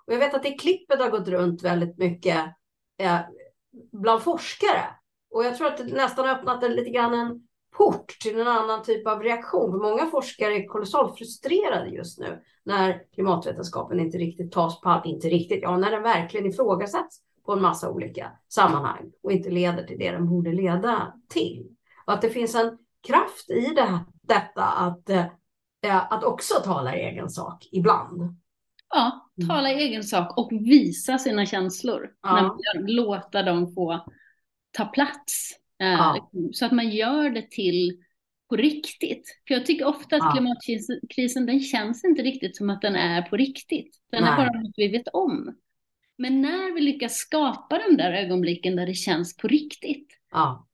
Och 0.06 0.12
jag 0.12 0.18
vet 0.18 0.34
att 0.34 0.42
det 0.42 0.58
klippet 0.58 1.00
har 1.00 1.10
gått 1.10 1.28
runt 1.28 1.62
väldigt 1.62 1.98
mycket 1.98 2.44
eh, 2.98 3.18
bland 3.92 4.22
forskare. 4.22 4.84
Och 5.30 5.44
jag 5.44 5.56
tror 5.56 5.66
att 5.66 5.76
det 5.76 5.84
nästan 5.84 6.28
har 6.28 6.34
öppnat 6.34 6.62
en, 6.62 6.72
lite 6.72 6.90
grann 6.90 7.14
en 7.14 7.48
port 7.76 8.16
till 8.20 8.40
en 8.40 8.48
annan 8.48 8.82
typ 8.82 9.06
av 9.06 9.22
reaktion. 9.22 9.70
För 9.70 9.78
många 9.78 10.06
forskare 10.06 10.54
är 10.54 10.66
kolossalt 10.66 11.18
frustrerade 11.18 11.88
just 11.88 12.18
nu 12.18 12.42
när 12.64 13.02
klimatvetenskapen 13.14 14.00
inte 14.00 14.18
riktigt 14.18 14.52
tas 14.52 14.80
på 14.80 14.88
allvar, 14.88 15.06
inte 15.06 15.28
riktigt, 15.28 15.62
ja 15.62 15.76
när 15.76 15.90
den 15.90 16.02
verkligen 16.02 16.46
ifrågasätts 16.46 17.20
på 17.46 17.52
en 17.52 17.62
massa 17.62 17.90
olika 17.90 18.32
sammanhang 18.48 19.12
och 19.22 19.32
inte 19.32 19.50
leder 19.50 19.84
till 19.84 19.98
det 19.98 20.10
den 20.10 20.28
borde 20.28 20.52
leda 20.52 21.12
till. 21.28 21.76
Och 22.06 22.12
att 22.12 22.22
det 22.22 22.30
finns 22.30 22.54
en 22.54 22.78
kraft 23.06 23.50
i 23.50 23.74
det, 23.74 23.98
detta 24.22 24.64
att, 24.64 25.10
eh, 25.10 25.24
att 25.88 26.24
också 26.24 26.54
tala 26.54 26.96
i 26.96 27.00
egen 27.00 27.30
sak 27.30 27.68
ibland. 27.72 28.36
Ja, 28.94 29.30
tala 29.48 29.70
i 29.72 29.74
egen 29.74 30.04
sak 30.04 30.38
och 30.38 30.52
visa 30.52 31.18
sina 31.18 31.46
känslor. 31.46 32.10
Ja. 32.22 32.58
Låta 32.74 33.42
dem 33.42 33.74
få 33.74 34.06
ta 34.70 34.84
plats. 34.84 35.52
Eh, 35.80 35.88
ja. 35.88 36.30
Så 36.52 36.66
att 36.66 36.72
man 36.72 36.90
gör 36.90 37.30
det 37.30 37.50
till 37.50 38.02
på 38.48 38.56
riktigt. 38.56 39.40
För 39.48 39.54
jag 39.54 39.66
tycker 39.66 39.84
ofta 39.84 40.16
att 40.16 40.22
ja. 40.22 40.32
klimatkrisen 40.32 41.46
den 41.46 41.60
känns 41.60 42.04
inte 42.04 42.22
riktigt 42.22 42.56
som 42.56 42.70
att 42.70 42.82
den 42.82 42.96
är 42.96 43.22
på 43.22 43.36
riktigt. 43.36 43.96
Den 44.10 44.22
Nej. 44.22 44.32
är 44.32 44.36
bara 44.36 44.60
något 44.60 44.74
vi 44.76 44.88
vet 44.88 45.08
om. 45.08 45.56
Men 46.18 46.40
när 46.40 46.74
vi 46.74 46.80
lyckas 46.80 47.14
skapa 47.14 47.78
de 47.88 47.96
där 47.96 48.12
ögonblicken 48.12 48.76
där 48.76 48.86
det 48.86 48.94
känns 48.94 49.36
på 49.36 49.48
riktigt, 49.48 50.18
ja. 50.30 50.66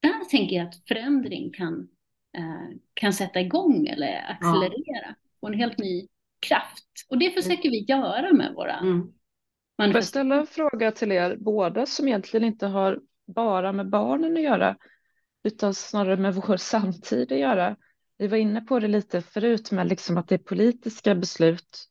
där 0.00 0.24
tänker 0.30 0.56
jag 0.56 0.68
att 0.68 0.88
förändring 0.88 1.52
kan, 1.52 1.74
eh, 1.74 1.86
kan 2.94 3.12
sätta 3.12 3.40
igång 3.40 3.86
eller 3.86 4.24
accelerera. 4.28 5.06
Ja. 5.06 5.14
Och 5.40 5.48
en 5.48 5.58
helt 5.58 5.78
ny 5.78 6.08
kraft. 6.40 7.06
Och 7.08 7.18
det 7.18 7.30
försöker 7.30 7.70
vi 7.70 7.84
göra 7.88 8.32
med 8.32 8.54
våra, 8.54 8.78
mm. 8.78 9.12
Får 9.76 9.94
jag 9.94 10.04
ställa 10.04 10.40
en 10.40 10.46
fråga 10.46 10.92
till 10.92 11.12
er 11.12 11.36
båda 11.36 11.86
som 11.86 12.08
egentligen 12.08 12.46
inte 12.46 12.66
har 12.66 13.00
bara 13.26 13.72
med 13.72 13.90
barnen 13.90 14.36
att 14.36 14.42
göra, 14.42 14.76
utan 15.42 15.74
snarare 15.74 16.16
med 16.16 16.34
vår 16.34 16.56
samtid 16.56 17.32
att 17.32 17.38
göra. 17.38 17.76
Vi 18.18 18.28
var 18.28 18.36
inne 18.36 18.60
på 18.60 18.78
det 18.78 18.88
lite 18.88 19.22
förut 19.22 19.70
med 19.70 19.88
liksom 19.88 20.16
att 20.16 20.28
det 20.28 20.34
är 20.34 20.38
politiska 20.38 21.14
beslut 21.14 21.88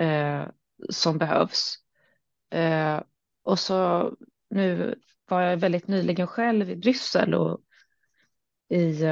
eh, 0.00 0.44
som 0.90 1.18
behövs. 1.18 1.78
Eh, 2.50 3.00
och 3.42 3.58
så 3.58 4.12
nu 4.50 4.94
var 5.28 5.42
jag 5.42 5.56
väldigt 5.56 5.88
nyligen 5.88 6.26
själv 6.26 6.70
i 6.70 6.76
Bryssel 6.76 7.34
och 7.34 7.60
i, 8.68 9.04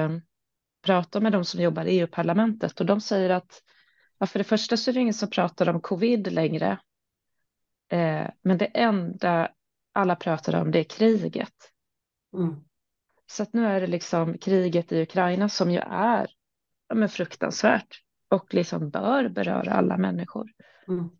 pratade 0.84 1.22
med 1.22 1.32
de 1.32 1.44
som 1.44 1.60
jobbar 1.60 1.84
i 1.84 1.98
EU-parlamentet 1.98 2.80
och 2.80 2.86
de 2.86 3.00
säger 3.00 3.30
att 3.30 3.62
ja, 4.18 4.26
för 4.26 4.38
det 4.38 4.44
första 4.44 4.76
så 4.76 4.90
är 4.90 4.92
det 4.92 5.00
ingen 5.00 5.14
som 5.14 5.30
pratar 5.30 5.68
om 5.68 5.80
covid 5.80 6.32
längre. 6.32 6.78
Eh, 7.92 8.26
men 8.42 8.58
det 8.58 8.66
enda 8.66 9.50
alla 9.92 10.16
pratar 10.16 10.60
om 10.60 10.70
det 10.70 10.78
är 10.78 10.84
kriget. 10.84 11.54
Mm. 12.36 12.54
Så 13.26 13.42
att 13.42 13.52
nu 13.52 13.66
är 13.66 13.80
det 13.80 13.86
liksom 13.86 14.38
kriget 14.38 14.92
i 14.92 15.02
Ukraina 15.02 15.48
som 15.48 15.70
ju 15.70 15.78
är 15.78 16.30
ja, 16.88 16.94
men 16.94 17.08
fruktansvärt 17.08 18.00
och 18.28 18.54
liksom 18.54 18.90
bör 18.90 19.28
beröra 19.28 19.72
alla 19.72 19.96
människor. 19.96 20.50
Mm. 20.88 21.10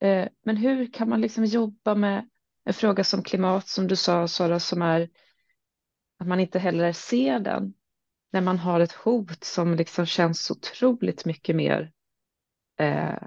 Eh, 0.00 0.28
men 0.44 0.56
hur 0.56 0.92
kan 0.92 1.08
man 1.08 1.20
liksom 1.20 1.44
jobba 1.44 1.94
med 1.94 2.28
en 2.64 2.74
fråga 2.74 3.04
som 3.04 3.22
klimat, 3.22 3.68
som 3.68 3.86
du 3.86 3.96
sa 3.96 4.28
Sara, 4.28 4.60
som 4.60 4.82
är 4.82 5.08
att 6.18 6.26
man 6.26 6.40
inte 6.40 6.58
heller 6.58 6.92
ser 6.92 7.40
den 7.40 7.74
när 8.30 8.40
man 8.40 8.58
har 8.58 8.80
ett 8.80 8.92
hot 8.92 9.44
som 9.44 9.74
liksom 9.74 10.06
känns 10.06 10.50
otroligt 10.50 11.24
mycket 11.24 11.56
mer 11.56 11.92
eh, 12.78 13.22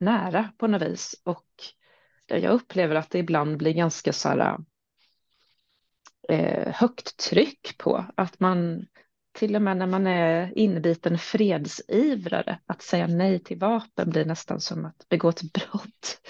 nära 0.00 0.52
på 0.58 0.66
något 0.66 0.82
vis. 0.82 1.20
Och 1.24 1.46
jag 2.26 2.52
upplever 2.52 2.94
att 2.94 3.10
det 3.10 3.18
ibland 3.18 3.56
blir 3.56 3.72
ganska 3.72 4.12
så 4.12 4.28
här, 4.28 4.58
eh, 6.28 6.74
högt 6.74 7.16
tryck 7.16 7.78
på 7.78 8.04
att 8.16 8.40
man 8.40 8.86
till 9.32 9.56
och 9.56 9.62
med 9.62 9.76
när 9.76 9.86
man 9.86 10.06
är 10.06 10.58
inbiten 10.58 11.18
fredsivrare, 11.18 12.58
att 12.66 12.82
säga 12.82 13.06
nej 13.06 13.38
till 13.38 13.58
vapen 13.58 14.10
blir 14.10 14.24
nästan 14.24 14.60
som 14.60 14.84
att 14.84 15.08
begå 15.08 15.28
ett 15.28 15.52
brott. 15.52 16.20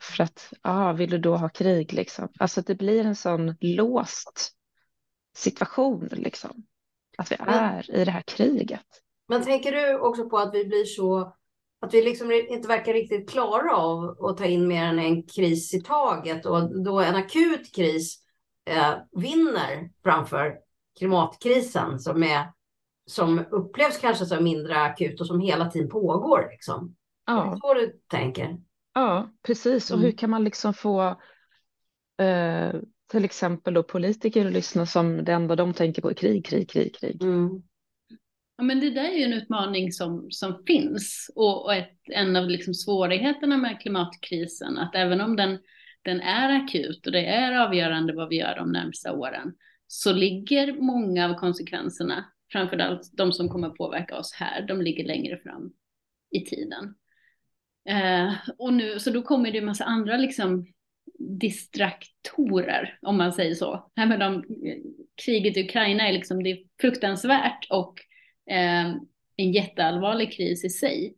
För 0.00 0.24
att, 0.24 0.52
ja, 0.52 0.58
ah, 0.62 0.92
vill 0.92 1.10
du 1.10 1.18
då 1.18 1.36
ha 1.36 1.48
krig 1.48 1.92
liksom? 1.92 2.28
Alltså 2.38 2.62
det 2.62 2.74
blir 2.74 3.04
en 3.04 3.16
sån 3.16 3.56
låst 3.60 4.52
situation 5.36 6.08
liksom. 6.12 6.66
Att 7.18 7.32
vi 7.32 7.36
är 7.40 7.90
i 7.94 8.04
det 8.04 8.10
här 8.10 8.22
kriget. 8.22 8.86
Men 9.28 9.44
tänker 9.44 9.72
du 9.72 9.98
också 9.98 10.28
på 10.28 10.38
att 10.38 10.54
vi 10.54 10.64
blir 10.64 10.84
så, 10.84 11.36
att 11.80 11.94
vi 11.94 12.02
liksom 12.02 12.32
inte 12.32 12.68
verkar 12.68 12.92
riktigt 12.92 13.30
klara 13.30 13.76
av 13.76 14.24
att 14.24 14.36
ta 14.36 14.44
in 14.44 14.68
mer 14.68 14.84
än 14.84 14.98
en 14.98 15.22
kris 15.22 15.74
i 15.74 15.80
taget 15.80 16.46
och 16.46 16.84
då 16.84 17.00
en 17.00 17.16
akut 17.16 17.74
kris 17.74 18.22
eh, 18.70 18.94
vinner 19.12 19.90
framför 20.02 20.54
klimatkrisen 20.98 21.98
som, 21.98 22.22
är, 22.22 22.52
som 23.06 23.44
upplevs 23.50 23.98
kanske 23.98 24.26
som 24.26 24.44
mindre 24.44 24.80
akut 24.80 25.20
och 25.20 25.26
som 25.26 25.40
hela 25.40 25.70
tiden 25.70 25.88
pågår. 25.88 26.48
Liksom. 26.50 26.96
Ja. 27.26 27.34
Det 27.34 27.50
är 27.50 27.56
så 27.56 27.74
du 27.74 28.00
tänker? 28.06 28.58
Ja, 28.94 29.30
precis. 29.42 29.90
Och 29.90 29.96
mm. 29.96 30.06
hur 30.06 30.18
kan 30.18 30.30
man 30.30 30.44
liksom 30.44 30.74
få 30.74 31.08
eh, 32.18 32.74
till 33.08 33.24
exempel 33.24 33.74
då 33.74 33.82
politiker 33.82 34.46
att 34.46 34.52
lyssna 34.52 34.86
som 34.86 35.24
det 35.24 35.32
enda 35.32 35.56
de 35.56 35.74
tänker 35.74 36.02
på 36.02 36.10
är 36.10 36.14
krig, 36.14 36.46
krig, 36.46 36.70
krig, 36.70 36.94
krig. 36.94 37.22
Mm. 37.22 37.62
Ja, 38.56 38.64
men 38.64 38.80
det 38.80 38.90
där 38.90 39.04
är 39.04 39.16
ju 39.16 39.24
en 39.24 39.32
utmaning 39.32 39.92
som, 39.92 40.30
som 40.30 40.62
finns 40.66 41.30
och, 41.34 41.64
och 41.64 41.74
ett, 41.74 41.98
en 42.04 42.36
av 42.36 42.48
liksom 42.48 42.74
svårigheterna 42.74 43.56
med 43.56 43.80
klimatkrisen, 43.80 44.78
att 44.78 44.94
även 44.94 45.20
om 45.20 45.36
den, 45.36 45.58
den 46.02 46.20
är 46.20 46.56
akut 46.56 47.06
och 47.06 47.12
det 47.12 47.26
är 47.26 47.66
avgörande 47.66 48.12
vad 48.12 48.28
vi 48.28 48.36
gör 48.36 48.56
de 48.56 48.72
närmsta 48.72 49.12
åren, 49.12 49.54
så 49.86 50.12
ligger 50.12 50.72
många 50.72 51.28
av 51.28 51.34
konsekvenserna, 51.34 52.24
framförallt 52.52 53.10
de 53.12 53.32
som 53.32 53.48
kommer 53.48 53.70
påverka 53.70 54.18
oss 54.18 54.32
här, 54.32 54.66
de 54.66 54.82
ligger 54.82 55.04
längre 55.04 55.38
fram 55.38 55.72
i 56.30 56.44
tiden. 56.44 56.94
Eh, 57.88 58.32
och 58.58 58.72
nu, 58.72 58.98
så 58.98 59.10
då 59.10 59.22
kommer 59.22 59.52
det 59.52 59.58
en 59.58 59.64
massa 59.64 59.84
andra 59.84 60.16
liksom 60.16 60.66
distraktorer, 61.28 62.98
om 63.02 63.16
man 63.16 63.32
säger 63.32 63.54
så. 63.54 63.90
Här 63.96 64.06
med 64.06 64.20
de, 64.20 64.34
eh, 64.34 64.78
kriget 65.24 65.56
i 65.56 65.64
Ukraina 65.64 66.08
är 66.08 66.12
liksom 66.12 66.42
det 66.42 66.50
är 66.50 66.58
fruktansvärt 66.80 67.66
och 67.70 67.94
eh, 68.50 68.86
en 69.36 69.52
jätteallvarlig 69.52 70.32
kris 70.32 70.64
i 70.64 70.70
sig. 70.70 71.14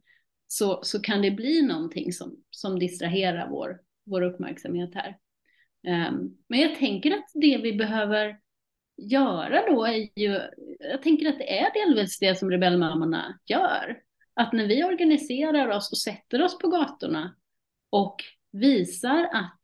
Så, 0.46 0.80
så 0.82 1.00
kan 1.00 1.22
det 1.22 1.30
bli 1.30 1.62
någonting 1.62 2.12
som, 2.12 2.36
som 2.50 2.78
distraherar 2.78 3.48
vår, 3.50 3.80
vår 4.06 4.22
uppmärksamhet 4.22 4.94
här. 4.94 5.08
Eh, 5.86 6.12
men 6.48 6.60
jag 6.60 6.78
tänker 6.78 7.10
att 7.10 7.30
det 7.34 7.58
vi 7.58 7.72
behöver 7.72 8.38
göra 8.96 9.66
då 9.66 9.84
är 9.84 10.20
ju, 10.20 10.40
jag 10.78 11.02
tänker 11.02 11.28
att 11.28 11.38
det 11.38 11.58
är 11.58 11.86
delvis 11.86 12.18
det 12.18 12.34
som 12.34 12.50
rebellmammorna 12.50 13.38
gör. 13.46 13.98
Att 14.34 14.52
när 14.52 14.66
vi 14.66 14.84
organiserar 14.84 15.68
oss 15.68 15.92
och 15.92 15.98
sätter 15.98 16.42
oss 16.42 16.58
på 16.58 16.68
gatorna 16.68 17.36
och 17.90 18.16
visar 18.52 19.28
att 19.32 19.62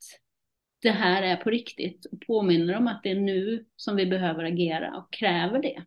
det 0.83 0.91
här 0.91 1.23
är 1.23 1.37
på 1.37 1.51
riktigt 1.51 2.05
och 2.05 2.21
påminner 2.27 2.77
om 2.77 2.87
att 2.87 3.03
det 3.03 3.11
är 3.11 3.21
nu 3.21 3.65
som 3.77 3.97
vi 3.97 4.07
behöver 4.07 4.45
agera 4.45 4.97
och 4.97 5.13
kräver 5.13 5.63
det. 5.63 5.85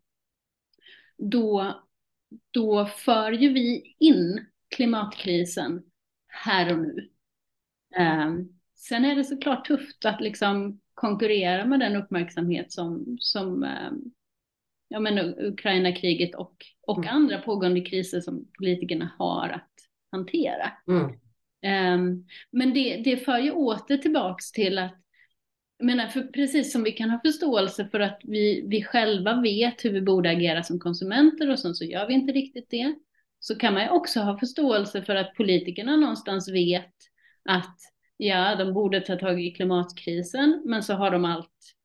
Då, 1.17 1.79
då 2.51 2.85
för 2.85 3.31
ju 3.31 3.53
vi 3.53 3.95
in 3.99 4.45
klimatkrisen 4.75 5.83
här 6.27 6.73
och 6.73 6.79
nu. 6.79 7.09
Um, 7.99 8.59
sen 8.75 9.05
är 9.05 9.15
det 9.15 9.23
såklart 9.23 9.67
tufft 9.67 10.05
att 10.05 10.21
liksom 10.21 10.79
konkurrera 10.93 11.65
med 11.65 11.79
den 11.79 11.95
uppmärksamhet 11.95 12.71
som, 12.71 13.17
som 13.19 13.63
um, 13.63 14.13
ja, 14.87 14.99
men 14.99 15.19
Ukraina-kriget 15.39 16.35
och, 16.35 16.65
och 16.81 16.97
mm. 16.97 17.15
andra 17.15 17.41
pågående 17.41 17.81
kriser 17.81 18.21
som 18.21 18.47
politikerna 18.57 19.11
har 19.17 19.49
att 19.49 19.71
hantera. 20.11 20.71
Mm. 20.87 21.19
Um, 21.65 22.25
men 22.51 22.73
det, 22.73 23.01
det 23.03 23.17
för 23.17 23.37
ju 23.37 23.51
åter 23.51 23.97
tillbaks 23.97 24.51
till 24.51 24.77
att 24.77 24.95
jag 25.79 25.85
menar, 25.85 26.07
för 26.07 26.23
precis 26.23 26.71
som 26.71 26.83
vi 26.83 26.91
kan 26.91 27.09
ha 27.09 27.19
förståelse 27.25 27.87
för 27.91 27.99
att 27.99 28.21
vi, 28.23 28.65
vi 28.67 28.83
själva 28.83 29.41
vet 29.41 29.85
hur 29.85 29.91
vi 29.91 30.01
borde 30.01 30.29
agera 30.29 30.63
som 30.63 30.79
konsumenter 30.79 31.49
och 31.49 31.59
sen 31.59 31.75
så 31.75 31.83
gör 31.85 32.07
vi 32.07 32.13
inte 32.13 32.33
riktigt 32.33 32.69
det. 32.69 32.95
Så 33.39 33.55
kan 33.55 33.73
man 33.73 33.83
ju 33.83 33.89
också 33.89 34.19
ha 34.19 34.39
förståelse 34.39 35.01
för 35.01 35.15
att 35.15 35.35
politikerna 35.35 35.95
någonstans 35.95 36.49
vet 36.49 36.93
att 37.49 37.77
ja, 38.17 38.55
de 38.55 38.73
borde 38.73 39.01
ta 39.01 39.15
tag 39.15 39.41
i 39.41 39.51
klimatkrisen, 39.51 40.61
men 40.65 40.83
så 40.83 40.93
har 40.93 41.11
de 41.11 41.25
allt 41.25 41.75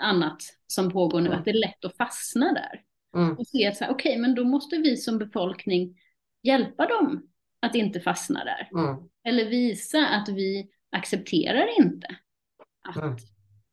annat 0.00 0.42
som 0.66 0.90
pågår 0.90 1.20
nu, 1.20 1.26
mm. 1.26 1.38
att 1.38 1.44
det 1.44 1.50
är 1.50 1.60
lätt 1.60 1.84
att 1.84 1.96
fastna 1.96 2.52
där. 2.52 2.82
Mm. 3.20 3.36
Och 3.36 3.46
se 3.46 3.66
att 3.66 3.76
okej, 3.76 3.90
okay, 3.90 4.18
men 4.18 4.34
då 4.34 4.44
måste 4.44 4.76
vi 4.76 4.96
som 4.96 5.18
befolkning 5.18 5.98
hjälpa 6.42 6.86
dem 6.86 7.28
att 7.64 7.74
inte 7.74 8.00
fastna 8.00 8.44
där. 8.44 8.68
Mm. 8.80 8.96
Eller 9.28 9.44
visa 9.50 10.06
att 10.06 10.28
vi 10.28 10.70
accepterar 10.92 11.78
inte 11.78 12.06
att 12.88 12.96
mm. 12.96 13.16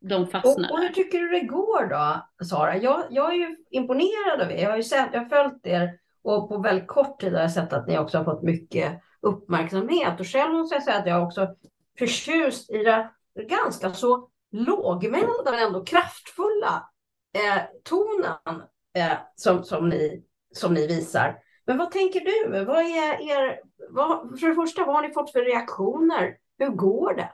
de 0.09 0.27
fastnar 0.27 0.69
och, 0.69 0.75
och 0.75 0.81
hur 0.81 0.89
tycker 0.89 1.19
du 1.19 1.29
det 1.29 1.45
går 1.45 1.87
då, 1.89 2.27
Sara? 2.45 2.77
Jag, 2.77 3.03
jag 3.09 3.33
är 3.33 3.37
ju 3.37 3.57
imponerad 3.69 4.41
av 4.41 4.51
er. 4.51 4.63
Jag 4.63 4.69
har 4.69 4.77
ju 4.77 4.83
sett, 4.83 5.09
jag 5.13 5.21
har 5.21 5.29
följt 5.29 5.67
er 5.67 5.99
och 6.23 6.49
på 6.49 6.57
väldigt 6.57 6.87
kort 6.87 7.21
tid 7.21 7.33
har 7.33 7.41
jag 7.41 7.51
sett 7.51 7.73
att 7.73 7.87
ni 7.87 7.97
också 7.97 8.17
har 8.17 8.25
fått 8.25 8.43
mycket 8.43 9.01
uppmärksamhet. 9.21 10.19
Och 10.19 10.27
själv 10.27 10.53
måste 10.53 10.75
jag 10.75 10.83
säga 10.83 10.97
att 10.97 11.07
jag 11.07 11.23
också 11.23 11.55
förtjust 11.99 12.69
i 12.69 12.77
det 12.77 13.09
ganska 13.49 13.93
så 13.93 14.29
lågmälda 14.51 15.51
men 15.51 15.67
ändå 15.67 15.83
kraftfulla 15.83 16.89
eh, 17.33 17.61
tonen 17.83 18.63
eh, 18.95 19.17
som, 19.35 19.63
som, 19.63 19.89
ni, 19.89 20.23
som 20.53 20.73
ni 20.73 20.87
visar. 20.87 21.39
Men 21.65 21.77
vad 21.77 21.91
tänker 21.91 22.19
du? 22.19 22.65
Vad 22.65 22.79
är 22.79 23.21
er, 23.29 23.59
vad, 23.91 24.39
för 24.39 24.47
det 24.47 24.55
första, 24.55 24.85
vad 24.85 24.95
har 24.95 25.07
ni 25.07 25.13
fått 25.13 25.31
för 25.31 25.41
reaktioner? 25.41 26.37
Hur 26.57 26.69
går 26.69 27.13
det? 27.13 27.31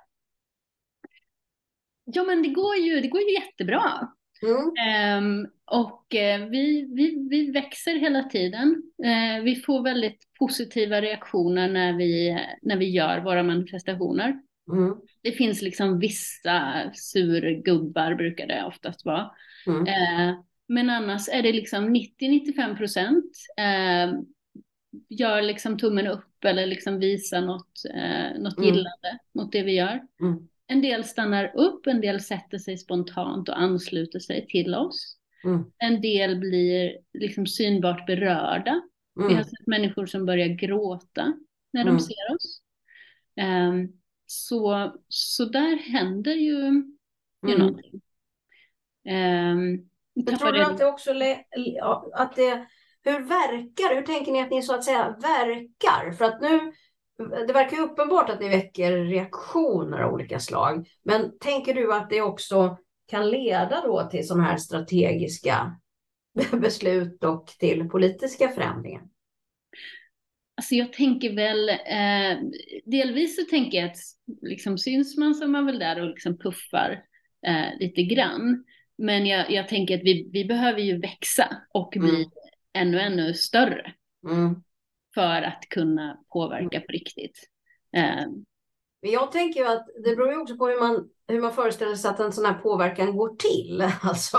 Ja, 2.04 2.24
men 2.24 2.44
det 2.44 2.50
går 2.50 2.76
ju, 2.76 3.02
det 3.02 3.08
går 3.08 3.22
ju 3.22 3.34
jättebra. 3.34 4.08
Mm. 4.42 5.24
Um, 5.24 5.48
och 5.66 6.06
uh, 6.14 6.50
vi, 6.50 6.88
vi, 6.96 7.28
vi 7.30 7.52
växer 7.52 7.96
hela 7.96 8.24
tiden. 8.24 8.84
Uh, 9.06 9.44
vi 9.44 9.56
får 9.56 9.84
väldigt 9.84 10.20
positiva 10.40 11.02
reaktioner 11.02 11.70
när 11.70 11.94
vi, 11.94 12.40
när 12.62 12.78
vi 12.78 12.90
gör 12.90 13.20
våra 13.20 13.44
manifestationer. 13.44 14.40
Mm. 14.72 14.96
Det 15.22 15.32
finns 15.32 15.62
liksom 15.62 16.00
vissa 16.00 16.84
surgubbar 16.94 18.16
brukar 18.16 18.48
det 18.48 18.64
oftast 18.66 19.06
vara. 19.06 19.32
Mm. 19.68 19.82
Uh, 19.82 20.40
men 20.68 20.90
annars 20.90 21.30
är 21.30 21.44
det 21.44 21.54
liksom 21.54 21.96
90-95 21.96 22.78
procent 22.78 23.32
gör 25.10 25.42
liksom 25.42 25.78
tummen 25.78 26.08
upp 26.08 26.27
eller 26.46 26.66
liksom 26.66 27.00
visar 27.00 27.42
något, 27.42 27.82
något 28.40 28.58
mm. 28.58 28.70
gillande 28.70 29.20
mot 29.34 29.52
det 29.52 29.64
vi 29.64 29.76
gör. 29.76 30.02
Mm. 30.22 30.48
En 30.68 30.82
del 30.82 31.04
stannar 31.04 31.52
upp, 31.56 31.88
en 31.88 32.02
del 32.02 32.22
sätter 32.22 32.58
sig 32.58 32.78
spontant 32.78 33.50
och 33.50 33.62
ansluter 33.62 34.20
sig 34.20 34.48
till 34.48 34.76
oss. 34.76 35.18
Mm. 35.44 35.64
En 35.78 36.02
del 36.02 36.40
blir 36.40 36.98
liksom 37.14 37.48
synbart 37.48 38.06
berörda. 38.06 38.82
Mm. 39.20 39.30
Vi 39.30 39.36
har 39.36 39.44
sett 39.44 39.68
människor 39.68 40.06
som 40.06 40.26
börjar 40.26 40.48
gråta 40.48 41.34
när 41.74 41.84
de 41.84 41.90
mm. 41.90 42.00
ser 42.00 42.36
oss. 42.36 42.62
Um, 43.42 43.94
så, 44.26 44.94
så 45.08 45.46
där 45.46 45.76
händer 45.76 46.34
ju, 46.34 46.84
ju 47.48 47.54
mm. 47.54 47.60
någonting. 47.60 48.02
Um, 49.10 49.90
jag 50.14 50.40
tror 50.40 50.52
du 50.52 50.64
att 50.64 50.78
det 50.78 50.86
också 50.86 51.12
att 52.14 52.36
det, 52.36 52.68
hur 53.12 53.20
verkar 53.20 53.96
Hur 53.96 54.02
tänker 54.02 54.32
ni 54.32 54.42
att 54.42 54.52
ni 54.52 54.62
så 54.62 54.76
att 54.76 54.84
säga 54.84 55.18
verkar? 55.22 56.12
För 56.12 56.26
att 56.26 56.42
nu, 56.42 56.72
det 57.48 57.54
verkar 57.54 57.78
ju 57.78 57.84
uppenbart 57.84 58.30
att 58.30 58.40
ni 58.40 58.50
väcker 58.50 58.92
reaktioner 58.92 60.00
av 60.00 60.14
olika 60.14 60.40
slag. 60.40 60.88
Men 61.04 61.38
tänker 61.40 61.74
du 61.74 61.94
att 61.94 62.10
det 62.10 62.22
också 62.22 62.78
kan 63.08 63.30
leda 63.30 63.82
då 63.82 64.10
till 64.12 64.28
sådana 64.28 64.44
här 64.44 64.58
strategiska 64.58 65.80
beslut 66.52 67.24
och 67.24 67.48
till 67.48 67.90
politiska 67.90 68.50
förändringar? 68.50 69.02
Alltså 70.58 70.76
jag 70.76 70.94
tänker 70.94 71.36
väl, 71.36 71.70
eh, 71.70 72.50
delvis 72.86 73.36
så 73.36 73.50
tänker 73.50 73.78
jag 73.78 73.90
att 73.90 73.98
liksom 74.42 74.78
syns 74.78 75.18
man 75.18 75.36
så 75.36 75.44
är 75.44 75.48
man 75.48 75.66
väl 75.66 75.80
där 75.80 76.02
och 76.02 76.10
liksom 76.10 76.38
puffar 76.38 77.04
eh, 77.48 77.80
lite 77.80 78.04
grann. 78.04 78.64
Men 78.98 79.26
jag, 79.26 79.52
jag 79.52 79.68
tänker 79.68 79.98
att 79.98 80.04
vi, 80.04 80.30
vi 80.34 80.46
behöver 80.46 80.82
ju 80.82 81.00
växa 81.00 81.58
och 81.74 81.94
bli 81.96 82.10
mm. 82.10 82.30
Ännu, 82.78 83.00
ännu 83.00 83.34
större. 83.34 83.94
Mm. 84.28 84.64
För 85.14 85.42
att 85.42 85.70
kunna 85.70 86.18
påverka 86.34 86.80
på 86.80 86.92
riktigt. 86.92 87.50
Eh. 87.96 88.28
Men 89.02 89.12
jag 89.12 89.32
tänker 89.32 89.60
ju 89.60 89.68
att 89.68 89.86
det 90.04 90.16
beror 90.16 90.32
ju 90.32 90.38
också 90.38 90.58
på 90.58 90.68
hur 90.68 90.80
man, 90.80 91.10
hur 91.28 91.42
man 91.42 91.54
föreställer 91.54 91.96
sig 91.96 92.12
att 92.12 92.20
en 92.20 92.34
sån 92.34 92.46
här 92.46 92.54
påverkan 92.54 93.18
går 93.18 93.36
till. 93.36 93.82
Alltså, 94.02 94.38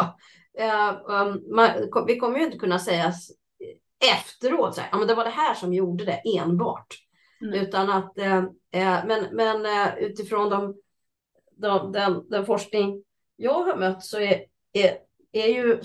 eh, 0.59 1.01
um, 1.07 1.55
man, 1.55 1.71
vi 2.07 2.19
kommer 2.19 2.39
ju 2.39 2.45
inte 2.45 2.59
kunna 2.59 2.79
säga 2.79 3.13
efteråt, 4.15 4.75
så 4.75 4.81
här, 4.81 4.89
ja, 4.93 4.99
men 4.99 5.09
det 5.09 5.15
var 5.15 5.25
det 5.25 5.31
här 5.31 5.55
som 5.55 5.75
gjorde 5.75 6.05
det 6.05 6.23
enbart. 6.39 6.95
Mm. 7.41 7.55
Utan 7.55 7.91
att, 7.91 8.19
eh 8.19 8.45
men, 9.07 9.27
men 9.33 9.67
eh, 9.67 9.99
utifrån 9.99 10.51
de, 10.51 10.77
de, 11.57 11.93
den, 11.93 12.29
den 12.29 12.47
forskning 12.47 13.05
jag 13.37 13.63
har 13.65 13.77
mött 13.77 14.05
så 14.05 14.19
är, 14.19 14.45
är, 14.73 14.99
är 15.33 15.47
ju 15.47 15.81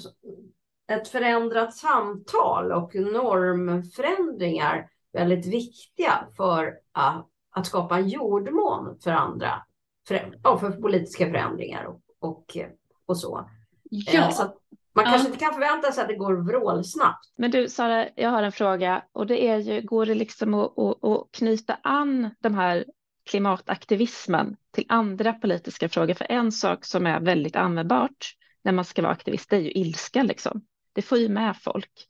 ett 0.91 1.07
förändrat 1.07 1.73
samtal 1.73 2.71
och 2.71 2.95
normförändringar 2.95 4.89
väldigt 5.13 5.45
viktiga 5.45 6.27
för 6.37 6.73
att, 6.91 7.27
att 7.55 7.67
skapa 7.67 7.97
en 7.97 8.09
jordmån 8.09 8.99
för 9.03 9.11
andra, 9.11 9.63
för, 10.07 10.37
ja, 10.43 10.57
för 10.57 10.71
politiska 10.71 11.25
förändringar 11.25 11.85
och, 11.85 12.01
och, 12.19 12.57
och 13.05 13.17
så. 13.17 13.49
Ja. 13.89 14.19
Eh, 14.19 14.29
så 14.29 14.57
man 14.95 15.05
kanske 15.05 15.27
inte 15.27 15.39
kan 15.39 15.53
förvänta 15.53 15.91
sig 15.91 16.01
att 16.01 16.07
det 16.07 16.15
går 16.15 16.33
vrålsnabbt. 16.33 17.33
Men 17.37 17.51
du 17.51 17.69
Sara, 17.69 18.07
jag 18.15 18.29
har 18.29 18.43
en 18.43 18.51
fråga 18.51 19.03
och 19.11 19.27
det 19.27 19.47
är 19.47 19.57
ju, 19.57 19.81
går 19.81 20.05
det 20.05 20.15
liksom 20.15 20.53
att, 20.53 20.79
att, 20.79 21.03
att 21.03 21.27
knyta 21.31 21.77
an 21.83 22.29
de 22.39 22.53
här 22.53 22.85
klimataktivismen 23.29 24.55
till 24.71 24.85
andra 24.89 25.33
politiska 25.33 25.89
frågor? 25.89 26.13
För 26.13 26.31
en 26.31 26.51
sak 26.51 26.85
som 26.85 27.07
är 27.07 27.19
väldigt 27.19 27.55
användbart 27.55 28.35
när 28.61 28.71
man 28.71 28.85
ska 28.85 29.01
vara 29.01 29.11
aktivist, 29.11 29.49
det 29.49 29.55
är 29.55 29.61
ju 29.61 29.71
ilska 29.71 30.23
liksom. 30.23 30.61
Det 30.93 31.01
får 31.01 31.17
ju 31.17 31.29
med 31.29 31.57
folk. 31.57 32.07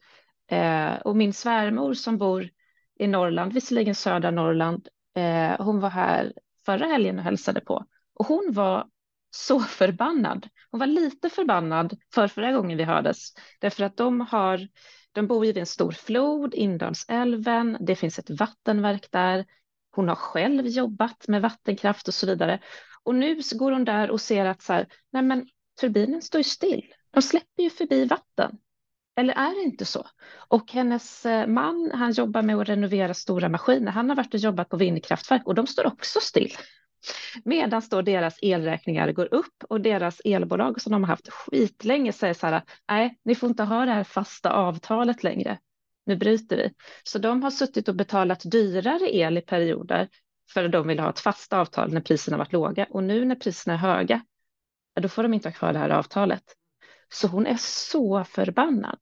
Eh, 0.52 0.94
och 0.96 1.16
min 1.16 1.34
svärmor 1.34 1.94
som 1.94 2.18
bor 2.18 2.50
i 3.00 3.08
Norrland, 3.08 3.54
visserligen 3.54 3.96
södra 3.96 4.32
Norrland, 4.32 4.88
eh, 5.16 5.66
hon 5.66 5.80
var 5.80 5.90
här 5.90 6.34
förra 6.66 6.86
helgen 6.86 7.18
och 7.18 7.24
hälsade 7.24 7.62
på 7.62 7.86
och 8.14 8.26
hon 8.26 8.52
var 8.54 8.88
så 9.32 9.60
förbannad. 9.60 10.48
Hon 10.72 10.80
var 10.80 10.88
lite 10.88 11.30
förbannad 11.30 11.98
för 12.14 12.28
förra 12.28 12.52
gången 12.52 12.78
vi 12.78 12.84
hördes, 12.84 13.34
därför 13.60 13.84
att 13.84 13.98
de 13.98 14.22
har 14.22 14.68
de 15.14 15.28
bor 15.28 15.46
ju 15.46 15.52
vid 15.52 15.62
en 15.62 15.66
stor 15.66 15.92
flod, 15.92 16.54
Indalsälven, 16.54 17.78
det 17.80 17.96
finns 17.96 18.20
ett 18.20 18.30
vattenverk 18.30 19.12
där. 19.12 19.46
Hon 19.92 20.08
har 20.08 20.16
själv 20.16 20.68
jobbat 20.68 21.28
med 21.28 21.42
vattenkraft 21.42 22.08
och 22.08 22.14
så 22.14 22.26
vidare. 22.26 22.60
Och 23.04 23.16
nu 23.16 23.42
går 23.54 23.72
hon 23.72 23.86
där 23.86 24.12
och 24.12 24.22
ser 24.22 24.46
att 24.46 24.62
så 24.62 24.74
här, 24.74 24.88
nej 25.12 25.24
men 25.24 25.48
turbinen 25.80 26.22
står 26.22 26.40
ju 26.40 26.44
still. 26.44 26.94
De 27.12 27.22
släpper 27.22 27.64
ju 27.64 27.70
förbi 27.70 28.06
vatten. 28.06 28.58
Eller 29.16 29.34
är 29.34 29.56
det 29.56 29.62
inte 29.62 29.86
så? 29.86 30.08
Och 30.48 30.72
hennes 30.72 31.26
eh, 31.26 31.48
man, 31.48 31.92
han 31.94 32.12
jobbar 32.12 32.42
med 32.42 32.56
att 32.56 32.70
renovera 32.70 33.14
stora 33.14 33.50
maskiner. 33.50 33.92
Han 33.92 34.10
har 34.10 34.16
varit 34.16 34.34
och 34.34 34.40
jobbat 34.40 34.70
på 34.70 34.78
vindkraftverk 34.78 35.42
och 35.46 35.56
de 35.56 35.68
står 35.68 35.88
också 35.88 36.20
still. 36.20 36.52
Medan 37.46 37.82
då 37.90 38.02
deras 38.02 38.40
elräkningar 38.42 39.12
går 39.12 39.34
upp 39.34 39.64
och 39.70 39.82
deras 39.82 40.22
elbolag 40.26 40.82
som 40.82 40.92
de 40.92 41.04
har 41.04 41.08
haft 41.08 41.30
skitlänge 41.30 42.14
säger 42.14 42.34
så 42.34 42.48
här, 42.48 42.62
nej, 42.90 43.20
ni 43.26 43.36
får 43.36 43.50
inte 43.50 43.64
ha 43.64 43.86
det 43.86 43.92
här 43.92 44.04
fasta 44.04 44.52
avtalet 44.52 45.24
längre. 45.24 45.60
Nu 46.06 46.16
bryter 46.16 46.58
vi. 46.58 46.74
Så 47.04 47.20
de 47.20 47.44
har 47.44 47.52
suttit 47.52 47.88
och 47.88 47.96
betalat 47.96 48.42
dyrare 48.52 49.16
el 49.16 49.38
i 49.38 49.42
perioder 49.42 50.10
för 50.54 50.66
att 50.66 50.72
de 50.72 50.88
vill 50.88 51.00
ha 51.00 51.10
ett 51.10 51.20
fast 51.20 51.54
avtal 51.54 51.94
när 51.94 52.02
priserna 52.02 52.38
varit 52.38 52.54
låga 52.54 52.88
och 52.90 53.04
nu 53.04 53.26
när 53.26 53.36
priserna 53.36 53.74
är 53.74 53.78
höga, 53.78 54.26
då 55.02 55.10
får 55.10 55.24
de 55.24 55.34
inte 55.34 55.50
ha 55.50 55.54
kvar 55.54 55.74
det 55.74 55.80
här 55.80 55.90
avtalet. 55.90 56.44
Så 57.14 57.28
hon 57.28 57.48
är 57.48 57.58
så 57.58 58.24
förbannad. 58.24 59.00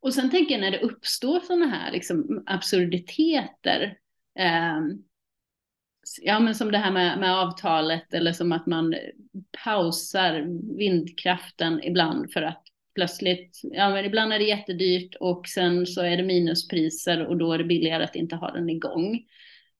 Och 0.00 0.14
sen 0.14 0.30
tänker 0.30 0.54
jag 0.54 0.60
när 0.60 0.70
det 0.70 0.80
uppstår 0.80 1.40
sådana 1.40 1.66
här 1.66 1.92
liksom 1.92 2.42
absurditeter 2.46 3.98
eh, 4.38 4.80
ja, 6.22 6.40
men 6.40 6.54
som 6.54 6.72
det 6.72 6.78
här 6.78 6.90
med, 6.90 7.18
med 7.18 7.38
avtalet 7.38 8.14
eller 8.14 8.32
som 8.32 8.52
att 8.52 8.66
man 8.66 8.94
pausar 9.64 10.46
vindkraften 10.78 11.82
ibland 11.84 12.32
för 12.32 12.42
att 12.42 12.62
plötsligt, 12.94 13.60
ja 13.62 13.90
men 13.90 14.04
ibland 14.04 14.32
är 14.32 14.38
det 14.38 14.44
jättedyrt 14.44 15.14
och 15.20 15.48
sen 15.48 15.86
så 15.86 16.02
är 16.02 16.16
det 16.16 16.22
minuspriser 16.22 17.26
och 17.26 17.36
då 17.36 17.52
är 17.52 17.58
det 17.58 17.64
billigare 17.64 18.04
att 18.04 18.16
inte 18.16 18.36
ha 18.36 18.50
den 18.50 18.68
igång. 18.70 19.26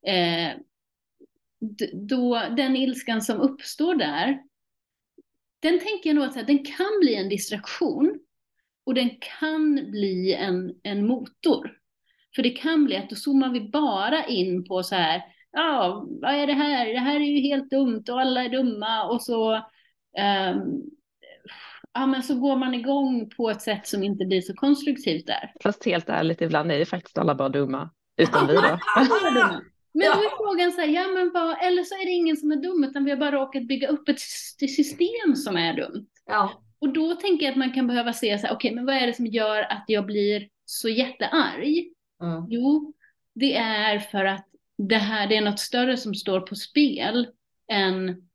Eh, 0.07 0.51
då, 1.93 2.43
den 2.57 2.77
ilskan 2.77 3.23
som 3.23 3.41
uppstår 3.41 3.95
där, 3.95 4.39
den 5.63 5.79
tänker 5.79 6.11
jag 6.11 6.17
nog 6.17 6.25
att 6.25 6.47
den 6.47 6.65
kan 6.65 7.01
bli 7.01 7.15
en 7.15 7.29
distraktion 7.29 8.19
och 8.87 8.95
den 8.95 9.11
kan 9.41 9.75
bli 9.91 10.35
en, 10.35 10.75
en 10.83 11.07
motor. 11.07 11.71
För 12.35 12.43
det 12.43 12.51
kan 12.51 12.85
bli 12.85 12.97
att 12.97 13.11
då 13.11 13.17
zoomar 13.17 13.53
vi 13.53 13.61
bara 13.61 14.27
in 14.27 14.65
på 14.65 14.83
så 14.83 14.95
här, 14.95 15.23
ja, 15.53 16.07
vad 16.09 16.35
är 16.35 16.47
det 16.47 16.53
här? 16.53 16.87
Det 16.87 16.99
här 16.99 17.17
är 17.17 17.25
ju 17.25 17.41
helt 17.41 17.71
dumt 17.71 18.05
och 18.11 18.21
alla 18.21 18.45
är 18.45 18.49
dumma 18.49 19.05
och 19.05 19.23
så, 19.23 19.55
um, 19.55 20.83
ja 21.93 22.07
men 22.07 22.23
så 22.23 22.41
går 22.41 22.57
man 22.57 22.75
igång 22.75 23.31
på 23.37 23.51
ett 23.51 23.63
sätt 23.63 23.87
som 23.87 24.03
inte 24.03 24.25
blir 24.25 24.41
så 24.41 24.55
konstruktivt 24.55 25.27
där. 25.27 25.53
Fast 25.63 25.85
helt 25.85 26.09
ärligt, 26.09 26.41
ibland 26.41 26.73
är 26.73 26.79
det 26.79 26.87
faktiskt 26.87 27.19
alla 27.19 27.35
bara 27.35 27.49
dumma, 27.49 27.91
utom 28.17 28.47
vi 28.47 28.55
då. 28.55 28.79
Men 29.97 30.07
då 30.07 30.25
är 30.25 30.37
frågan 30.37 30.73
så 30.73 30.81
här, 30.81 30.89
ja 30.89 31.09
men 31.09 31.31
vad, 31.35 31.57
eller 31.63 31.83
så 31.83 31.95
är 31.95 32.05
det 32.05 32.11
ingen 32.11 32.37
som 32.37 32.53
är 32.53 32.57
dum, 32.57 32.85
utan 32.85 33.05
vi 33.05 33.11
har 33.11 33.19
bara 33.19 33.33
råkat 33.33 33.63
bygga 33.63 33.89
upp 33.89 34.09
ett 34.09 34.21
system 34.21 35.37
som 35.37 35.57
är 35.57 35.75
dumt. 35.75 36.07
Ja. 36.27 36.63
Och 36.79 36.93
då 36.93 37.15
tänker 37.15 37.47
jag 37.47 37.51
att 37.51 37.59
man 37.59 37.73
kan 37.73 37.87
behöva 37.87 38.13
se 38.13 38.39
så 38.39 38.47
här, 38.47 38.55
okej, 38.55 38.69
okay, 38.69 38.75
men 38.75 38.87
vad 38.87 38.95
är 38.95 39.07
det 39.07 39.13
som 39.13 39.27
gör 39.27 39.63
att 39.63 39.85
jag 39.87 40.07
blir 40.07 40.49
så 40.65 40.89
jättearg? 40.89 41.93
Mm. 42.23 42.45
Jo, 42.49 42.95
det 43.35 43.57
är 43.57 43.99
för 43.99 44.25
att 44.25 44.47
det 44.79 44.97
här, 44.97 45.27
det 45.27 45.37
är 45.37 45.41
något 45.41 45.61
större 45.61 45.97
som 45.97 46.15
står 46.15 46.41
på 46.41 46.55
spel 46.55 47.29
än, 47.73 48.29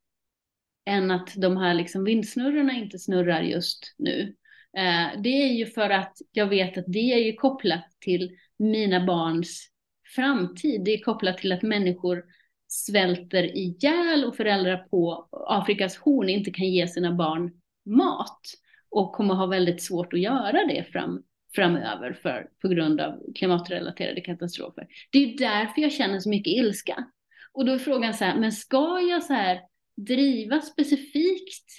än 0.86 1.12
att 1.12 1.34
de 1.36 1.58
här 1.58 1.74
liksom 1.74 2.04
vindsnurrorna 2.04 2.74
inte 2.74 3.00
snurrar 3.00 3.42
just 3.42 3.96
nu. 3.98 4.36
Eh, 4.78 5.22
det 5.22 5.30
är 5.30 5.54
ju 5.54 5.66
för 5.66 5.90
att 5.90 6.18
jag 6.32 6.48
vet 6.48 6.78
att 6.78 6.86
det 6.88 7.14
är 7.14 7.20
ju 7.20 7.34
kopplat 7.34 7.86
till 8.00 8.38
mina 8.58 9.06
barns 9.06 9.71
framtid. 10.16 10.82
Det 10.86 10.94
är 10.94 11.02
kopplat 11.02 11.38
till 11.38 11.52
att 11.52 11.62
människor 11.62 12.24
svälter 12.68 13.58
ihjäl 13.58 14.26
och 14.26 14.36
föräldrar 14.36 14.78
på 14.78 15.28
Afrikas 15.32 15.98
horn 15.98 16.30
inte 16.30 16.52
kan 16.52 16.68
ge 16.68 16.88
sina 16.88 17.14
barn 17.14 17.52
mat 17.86 18.42
och 18.90 19.14
kommer 19.14 19.34
ha 19.34 19.46
väldigt 19.46 19.84
svårt 19.84 20.14
att 20.14 20.20
göra 20.20 20.66
det 20.68 20.84
fram, 20.92 21.24
framöver 21.56 22.14
för, 22.14 22.50
på 22.62 22.68
grund 22.68 23.02
av 23.02 23.34
klimatrelaterade 23.36 24.22
katastrofer. 24.22 24.88
Det 25.12 25.24
är 25.24 25.38
därför 25.38 25.82
jag 25.82 25.92
känner 25.92 26.20
så 26.20 26.30
mycket 26.30 26.54
ilska. 26.54 27.06
Och 27.52 27.66
då 27.66 27.72
är 27.72 27.78
frågan 27.78 28.14
så 28.14 28.24
här, 28.24 28.40
men 28.40 28.52
ska 28.52 29.00
jag 29.10 29.24
så 29.24 29.34
här 29.34 29.62
driva 29.96 30.62
specifikt 30.62 31.70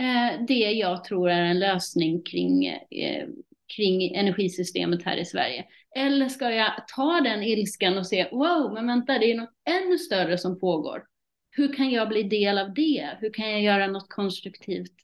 eh, 0.00 0.46
det 0.48 0.72
jag 0.72 1.04
tror 1.04 1.30
är 1.30 1.42
en 1.42 1.58
lösning 1.58 2.22
kring, 2.22 2.66
eh, 2.66 3.28
kring 3.76 4.14
energisystemet 4.14 5.02
här 5.02 5.16
i 5.16 5.24
Sverige? 5.24 5.64
Eller 5.96 6.28
ska 6.28 6.50
jag 6.50 6.88
ta 6.88 7.20
den 7.20 7.42
ilskan 7.42 7.98
och 7.98 8.06
se, 8.06 8.28
wow, 8.32 8.72
men 8.74 8.86
vänta, 8.86 9.18
det 9.18 9.32
är 9.32 9.36
något 9.36 9.54
ännu 9.64 9.98
större 9.98 10.38
som 10.38 10.60
pågår. 10.60 11.04
Hur 11.50 11.74
kan 11.74 11.90
jag 11.90 12.08
bli 12.08 12.22
del 12.22 12.58
av 12.58 12.74
det? 12.74 13.16
Hur 13.20 13.32
kan 13.32 13.50
jag 13.50 13.62
göra 13.62 13.86
något 13.86 14.08
konstruktivt 14.08 14.94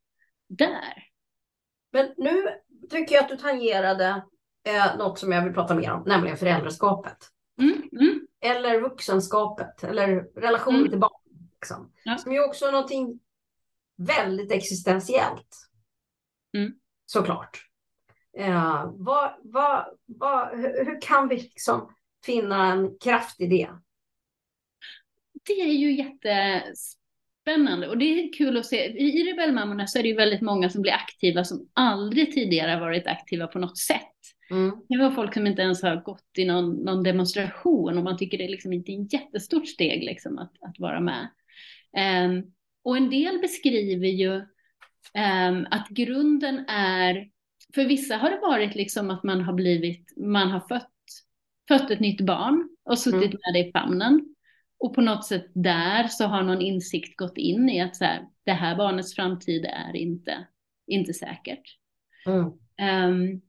där? 0.49 1.05
Men 1.93 2.15
nu 2.17 2.49
tycker 2.91 3.15
jag 3.15 3.25
att 3.25 3.31
du 3.31 3.37
tangerade 3.37 4.23
eh, 4.69 4.97
något 4.97 5.19
som 5.19 5.33
jag 5.33 5.45
vill 5.45 5.55
prata 5.55 5.75
mer 5.75 5.93
om, 5.93 6.03
nämligen 6.07 6.37
föräldraskapet. 6.37 7.17
Mm, 7.61 7.89
mm. 7.93 8.27
Eller 8.41 8.81
vuxenskapet, 8.81 9.85
eller 9.85 10.41
relationen 10.41 10.81
mm. 10.81 10.91
till 10.91 11.01
barn. 11.01 11.21
Liksom. 11.53 11.93
Ja. 12.05 12.19
Som 12.19 12.33
ju 12.33 12.45
också 12.45 12.65
är 12.67 12.73
någonting 12.73 13.21
väldigt 13.97 14.53
existentiellt. 14.53 15.69
Mm. 16.57 16.73
Såklart. 17.07 17.71
Eh, 18.37 18.93
vad, 18.95 19.35
vad, 19.43 19.85
vad, 20.07 20.49
hur, 20.59 21.01
kan 21.01 21.29
vi 21.29 21.37
liksom 21.37 21.95
finna 22.25 22.73
en 22.73 22.99
kraft 22.99 23.41
i 23.41 23.47
det? 23.47 23.69
Det 25.47 25.61
är 25.61 25.73
ju 25.73 25.93
jättespännande 25.97 27.89
och 27.89 27.99
det 27.99 28.05
är 28.05 28.33
kul 28.33 28.57
att 28.57 28.67
se. 28.67 28.87
I 28.87 29.33
Rebellmammorna 29.33 29.87
så 29.87 29.99
är 29.99 30.03
det 30.03 30.09
ju 30.09 30.15
väldigt 30.15 30.41
många 30.41 30.71
som 30.71 30.83
blir 30.83 30.93
aktiva 30.93 31.45
som 31.45 31.69
aldrig 31.73 32.33
tidigare 32.35 32.81
varit 32.81 33.07
aktiva 33.07 33.47
på 33.47 33.59
något 33.59 33.79
sätt. 33.79 34.01
Mm. 34.51 34.73
Det 34.89 34.99
var 34.99 35.11
folk 35.11 35.35
som 35.35 35.47
inte 35.47 35.63
ens 35.63 35.83
har 35.83 35.97
gått 35.97 36.39
i 36.39 36.45
någon, 36.45 36.71
någon 36.71 37.03
demonstration 37.03 37.99
och 37.99 38.05
man 38.05 38.17
tycker 38.17 38.39
det 38.39 38.45
är 38.45 38.49
liksom 38.49 38.73
inte 38.73 38.93
ett 38.93 39.13
jättestort 39.13 39.69
steg 39.69 40.05
liksom 40.05 40.39
att, 40.39 40.53
att 40.61 40.79
vara 40.79 41.01
med. 41.01 41.29
Um, 42.27 42.53
och 42.83 42.97
en 42.97 43.11
del 43.11 43.39
beskriver 43.39 44.09
ju 44.09 44.33
um, 44.35 45.67
att 45.71 45.89
grunden 45.89 46.65
är 46.69 47.29
för 47.75 47.85
vissa 47.85 48.17
har 48.17 48.31
det 48.31 48.41
varit 48.41 48.75
liksom 48.75 49.11
att 49.11 49.23
man 49.23 49.41
har 49.41 49.53
blivit, 49.53 50.13
man 50.17 50.51
har 50.51 50.61
fött, 50.61 50.91
fött 51.69 51.91
ett 51.91 52.01
nytt 52.01 52.21
barn 52.21 52.69
och 52.85 52.99
suttit 52.99 53.25
mm. 53.25 53.39
med 53.47 53.55
det 53.55 53.69
i 53.69 53.73
famnen. 53.73 54.35
Och 54.79 54.95
på 54.95 55.01
något 55.01 55.25
sätt 55.25 55.47
där 55.55 56.09
så 56.09 56.25
har 56.25 56.43
någon 56.43 56.61
insikt 56.61 57.17
gått 57.17 57.39
in 57.39 57.69
i 57.69 57.81
att 57.81 57.97
så 57.97 58.05
här, 58.05 58.27
det 58.45 58.53
här 58.53 58.77
barnets 58.77 59.15
framtid 59.15 59.65
är 59.65 59.97
inte, 59.97 60.47
inte 60.87 61.15
säkert. 61.15 61.63
Mm. 62.27 62.45
Um, 63.11 63.41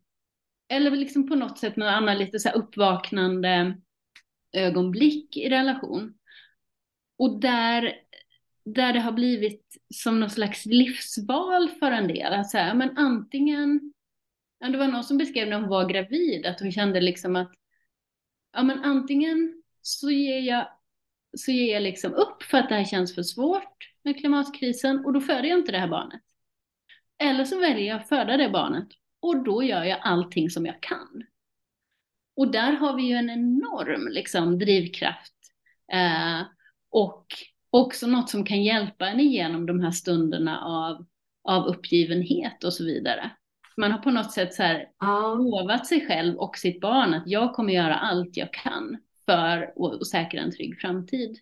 eller 0.68 0.92
liksom 0.92 1.28
på 1.28 1.36
något 1.36 1.60
sätt 1.60 1.76
någon 1.76 1.90
annan 1.90 2.18
lite 2.18 2.40
så 2.40 2.50
uppvaknande 2.50 3.78
ögonblick 4.52 5.38
i 5.38 5.50
relation. 5.50 6.14
Och 7.18 7.40
där, 7.40 7.94
där 8.66 8.94
det 8.94 9.00
har 9.00 9.12
blivit 9.12 9.78
som 9.94 10.20
någon 10.20 10.30
slags 10.30 10.66
livsval 10.66 11.70
för 11.70 11.92
en 11.92 12.08
del. 12.08 12.34
Att 12.34 12.50
så 12.50 12.58
här, 12.58 12.74
men 12.74 12.98
antingen 12.98 13.94
ja, 14.66 14.72
det 14.72 14.78
var 14.78 14.88
någon 14.88 15.04
som 15.04 15.18
beskrev 15.18 15.48
när 15.48 15.60
hon 15.60 15.70
var 15.70 15.90
gravid 15.90 16.46
att 16.46 16.60
hon 16.60 16.72
kände 16.72 17.02
liksom 17.02 17.36
att 17.36 17.54
ja, 18.54 18.64
men 18.64 18.84
antingen 18.84 19.64
så 19.82 20.12
ger 20.12 20.40
jag 20.40 20.68
så 21.38 21.52
ger 21.52 21.74
jag 21.74 21.84
liksom 21.84 22.14
upp 22.14 22.44
för 22.44 22.58
att 22.58 22.70
det 22.70 22.76
här 22.76 22.86
känns 22.86 23.16
för 23.16 23.24
svårt 23.24 23.94
med 24.04 24.20
klimatkrisen 24.20 25.06
och 25.06 25.14
då 25.14 25.22
föder 25.22 25.44
jag 25.44 25.60
inte 25.60 25.72
det 25.72 25.80
här 25.80 25.88
barnet. 25.88 26.22
Eller 27.18 27.46
så 27.46 27.60
väljer 27.60 27.88
jag 27.88 28.02
att 28.02 28.10
föda 28.10 28.38
det 28.38 28.50
barnet 28.50 28.88
och 29.20 29.44
då 29.44 29.64
gör 29.64 29.84
jag 29.84 30.00
allting 30.02 30.50
som 30.50 30.66
jag 30.66 30.82
kan. 30.82 31.24
Och 32.36 32.52
där 32.52 32.72
har 32.72 32.96
vi 32.96 33.04
ju 33.04 33.16
en 33.16 33.30
enorm 33.30 34.08
liksom, 34.08 34.60
drivkraft 34.60 35.34
eh, 35.94 36.42
och 36.90 37.26
också 37.70 38.08
något 38.08 38.30
som 38.30 38.46
kan 38.46 38.64
hjälpa 38.64 39.08
en 39.08 39.20
igenom 39.20 39.66
de 39.66 39.80
här 39.80 39.92
stunderna 39.92 40.60
av, 40.60 41.06
av 41.44 41.66
uppgivenhet 41.66 42.64
och 42.64 42.74
så 42.74 42.86
vidare 42.86 43.32
man 43.78 43.92
har 43.92 44.00
på 44.00 44.12
något 44.12 44.32
sätt 44.32 44.54
så 44.54 44.64
här 44.64 44.88
ja. 45.00 45.34
lovat 45.34 45.88
sig 45.88 46.08
själv 46.08 46.38
och 46.38 46.58
sitt 46.58 46.82
barn 46.82 47.14
att 47.14 47.24
jag 47.26 47.54
kommer 47.54 47.74
göra 47.74 47.96
allt 47.96 48.38
jag 48.38 48.54
kan 48.54 48.98
för 49.26 49.74
att 49.86 50.08
säkra 50.08 50.42
en 50.42 50.52
trygg 50.52 50.82
framtid. 50.82 51.38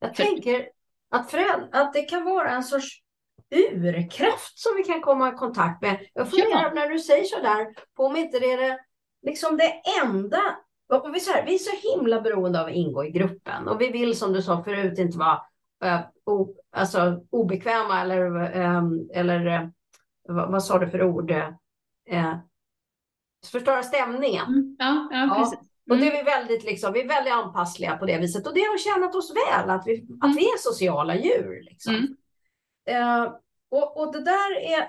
Jag 0.00 0.16
för... 0.16 0.24
tänker 0.24 0.68
att, 1.10 1.30
föräldrar, 1.30 1.68
att 1.72 1.92
det 1.92 2.02
kan 2.02 2.24
vara 2.24 2.50
en 2.50 2.64
sorts 2.64 3.02
urkraft 3.50 4.58
som 4.58 4.72
vi 4.76 4.82
kan 4.82 5.00
komma 5.00 5.28
i 5.28 5.32
kontakt 5.32 5.82
med. 5.82 5.98
Jag 6.14 6.30
funderar 6.30 6.62
ja. 6.62 6.72
när 6.74 6.88
du 6.88 6.98
säger 6.98 7.24
så 7.24 7.40
där 7.40 7.66
på 7.96 8.04
om 8.04 8.16
inte 8.16 8.38
det 8.38 8.52
är 8.52 8.58
det, 8.58 8.78
liksom 9.22 9.56
det 9.56 9.82
enda 10.02 10.42
och 10.88 11.14
vi, 11.14 11.20
så 11.20 11.32
här, 11.32 11.46
vi 11.46 11.54
är 11.54 11.58
så 11.58 11.88
himla 11.88 12.20
beroende 12.20 12.60
av 12.60 12.66
att 12.66 12.72
ingå 12.72 13.04
i 13.04 13.10
gruppen 13.10 13.68
och 13.68 13.80
vi 13.80 13.90
vill 13.90 14.18
som 14.18 14.32
du 14.32 14.42
sa 14.42 14.64
förut 14.64 14.98
inte 14.98 15.18
vara 15.18 15.40
uh, 15.84 16.00
o, 16.24 16.54
alltså, 16.72 17.22
obekväma 17.30 18.00
eller, 18.00 18.56
um, 18.76 19.10
eller 19.14 19.46
uh, 19.46 19.68
vad, 20.28 20.52
vad, 20.52 20.64
sa 20.64 20.78
du 20.78 20.90
för 20.90 21.02
ord? 21.02 21.30
Eh, 22.08 22.34
förstöra 23.46 23.82
stämningen. 23.82 24.46
Mm. 24.46 24.76
Ja, 24.78 25.08
ja, 25.10 25.34
precis. 25.38 25.58
Mm. 25.58 25.68
Och 25.90 25.96
det 25.98 26.12
är 26.12 26.24
vi 26.24 26.30
väldigt, 26.30 26.64
liksom, 26.64 26.92
vi 26.92 27.00
är 27.00 27.08
väldigt 27.08 27.32
anpassliga 27.32 27.96
på 27.96 28.06
det 28.06 28.18
viset. 28.18 28.46
Och 28.46 28.54
det 28.54 28.60
har 28.60 28.78
tjänat 28.78 29.14
oss 29.14 29.32
väl 29.34 29.70
att 29.70 29.86
vi, 29.86 30.00
mm. 30.00 30.18
att 30.22 30.36
vi 30.36 30.44
är 30.44 30.58
sociala 30.58 31.16
djur. 31.16 31.62
Liksom. 31.62 31.94
Mm. 31.94 32.16
Eh, 32.88 33.32
och, 33.70 34.00
och 34.00 34.12
det 34.12 34.24
där 34.24 34.56
är, 34.60 34.88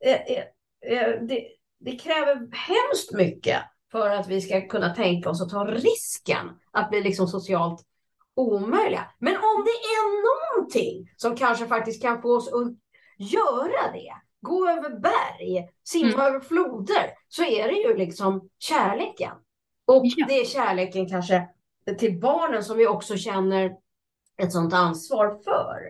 är, 0.00 0.44
är, 0.80 1.20
det, 1.20 1.48
det 1.80 1.96
kräver 1.96 2.34
hemskt 2.52 3.12
mycket 3.12 3.62
för 3.92 4.10
att 4.10 4.28
vi 4.28 4.40
ska 4.40 4.68
kunna 4.68 4.94
tänka 4.94 5.30
oss 5.30 5.42
att 5.42 5.50
ta 5.50 5.64
risken 5.64 6.50
att 6.70 6.90
bli 6.90 7.02
liksom 7.02 7.26
socialt 7.26 7.86
omöjliga. 8.34 9.10
Men 9.18 9.36
om 9.36 9.64
det 9.64 9.70
är 9.70 10.56
någonting 10.56 11.10
som 11.16 11.36
kanske 11.36 11.66
faktiskt 11.66 12.02
kan 12.02 12.22
få 12.22 12.36
oss 12.36 12.48
att 12.48 12.72
göra 13.18 13.92
det, 13.92 14.12
gå 14.40 14.68
över 14.68 14.90
berg, 14.90 15.68
simma 15.84 16.12
mm. 16.12 16.20
över 16.20 16.40
floder, 16.40 17.10
så 17.28 17.44
är 17.44 17.68
det 17.68 17.74
ju 17.74 17.96
liksom 17.96 18.48
kärleken. 18.58 19.32
Och 19.86 20.02
ja. 20.04 20.26
det 20.28 20.40
är 20.40 20.44
kärleken 20.44 21.08
kanske 21.08 21.48
till 21.98 22.20
barnen 22.20 22.64
som 22.64 22.76
vi 22.76 22.86
också 22.86 23.16
känner 23.16 23.72
ett 24.42 24.52
sånt 24.52 24.74
ansvar 24.74 25.40
för. 25.44 25.80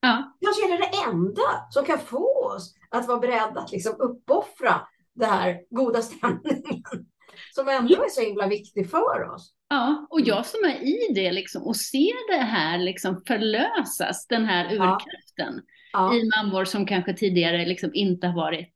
Ja. 0.00 0.36
Kanske 0.40 0.64
är 0.64 0.78
det 0.78 0.84
det 0.84 1.10
enda 1.10 1.66
som 1.70 1.84
kan 1.84 1.98
få 1.98 2.52
oss 2.56 2.74
att 2.90 3.08
vara 3.08 3.18
beredda 3.18 3.60
att 3.60 3.72
liksom 3.72 3.96
uppoffra 3.98 4.80
den 5.14 5.30
här 5.30 5.60
goda 5.70 6.02
stämningen 6.02 6.72
som 7.54 7.68
ändå 7.68 7.94
är 7.94 8.08
så 8.08 8.20
himla 8.20 8.46
viktig 8.46 8.90
för 8.90 9.30
oss. 9.34 9.54
Ja, 9.68 10.06
och 10.10 10.20
jag 10.20 10.46
som 10.46 10.64
är 10.64 10.82
i 10.82 11.12
det 11.14 11.32
liksom 11.32 11.62
och 11.62 11.76
ser 11.76 12.36
det 12.36 12.44
här 12.44 12.78
liksom 12.78 13.22
förlösas, 13.26 14.26
den 14.26 14.44
här 14.44 14.64
urkraften 14.64 15.54
ja. 15.54 15.62
I 15.94 16.30
mammor 16.36 16.64
som 16.64 16.86
kanske 16.86 17.14
tidigare 17.14 17.66
liksom 17.66 17.90
inte 17.94 18.26
har 18.26 18.34
varit 18.34 18.74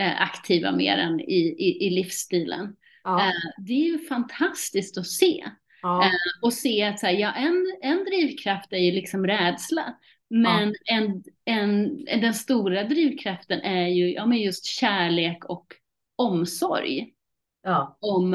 eh, 0.00 0.22
aktiva 0.22 0.72
mer 0.72 0.98
än 0.98 1.20
i, 1.20 1.56
i, 1.58 1.86
i 1.86 1.90
livsstilen. 1.90 2.76
Ja. 3.04 3.20
Eh, 3.20 3.64
det 3.66 3.72
är 3.72 3.86
ju 3.86 3.98
fantastiskt 3.98 4.98
att 4.98 5.06
se. 5.06 5.44
Ja. 5.82 6.04
Eh, 6.04 6.42
och 6.42 6.52
se 6.52 6.82
att 6.82 6.98
så 6.98 7.06
här, 7.06 7.14
ja, 7.14 7.32
en, 7.32 7.78
en 7.82 8.04
drivkraft 8.04 8.72
är 8.72 8.78
ju 8.78 8.92
liksom 8.92 9.26
rädsla. 9.26 9.96
Men 10.30 10.74
en, 10.84 11.22
en, 11.44 12.04
den 12.04 12.34
stora 12.34 12.84
drivkraften 12.84 13.60
är 13.60 13.86
ju 13.86 14.12
ja, 14.12 14.26
men 14.26 14.38
just 14.38 14.66
kärlek 14.66 15.44
och 15.44 15.66
omsorg. 16.16 17.12
Ja. 17.62 17.98
Om, 18.00 18.34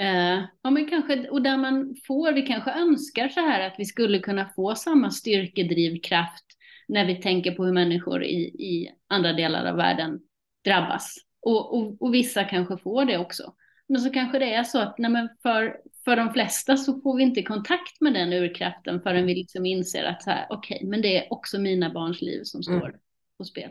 eh, 0.00 0.44
ja, 0.62 0.70
men 0.70 0.88
kanske, 0.88 1.28
och 1.28 1.42
där 1.42 1.56
man 1.56 1.96
får, 2.06 2.32
vi 2.32 2.42
kanske 2.42 2.70
önskar 2.70 3.28
så 3.28 3.40
här 3.40 3.66
att 3.66 3.74
vi 3.78 3.84
skulle 3.84 4.18
kunna 4.18 4.48
få 4.56 4.74
samma 4.74 5.10
styrkedrivkraft 5.10 6.44
när 6.90 7.04
vi 7.04 7.16
tänker 7.16 7.52
på 7.52 7.64
hur 7.64 7.72
människor 7.72 8.24
i, 8.24 8.40
i 8.42 8.90
andra 9.08 9.32
delar 9.32 9.64
av 9.64 9.76
världen 9.76 10.20
drabbas. 10.64 11.16
Och, 11.42 11.74
och, 11.78 12.02
och, 12.02 12.14
vissa 12.14 12.44
kanske 12.44 12.76
får 12.76 13.04
det 13.04 13.18
också. 13.18 13.54
Men 13.88 14.00
så 14.00 14.10
kanske 14.10 14.38
det 14.38 14.54
är 14.54 14.64
så 14.64 14.78
att 14.78 14.98
nej 14.98 15.28
för, 15.42 15.76
för 16.04 16.16
de 16.16 16.32
flesta 16.32 16.76
så 16.76 17.00
får 17.00 17.16
vi 17.16 17.22
inte 17.22 17.42
kontakt 17.42 18.00
med 18.00 18.14
den 18.14 18.32
urkraften 18.32 19.00
förrän 19.02 19.26
vi 19.26 19.34
liksom 19.34 19.66
inser 19.66 20.04
att 20.04 20.22
så 20.22 20.30
här, 20.30 20.46
okej, 20.50 20.76
okay, 20.76 20.88
men 20.88 21.02
det 21.02 21.16
är 21.18 21.32
också 21.32 21.58
mina 21.58 21.90
barns 21.90 22.22
liv 22.22 22.40
som 22.44 22.62
står 22.62 22.88
mm. 22.88 23.00
på 23.38 23.44
spel. 23.44 23.70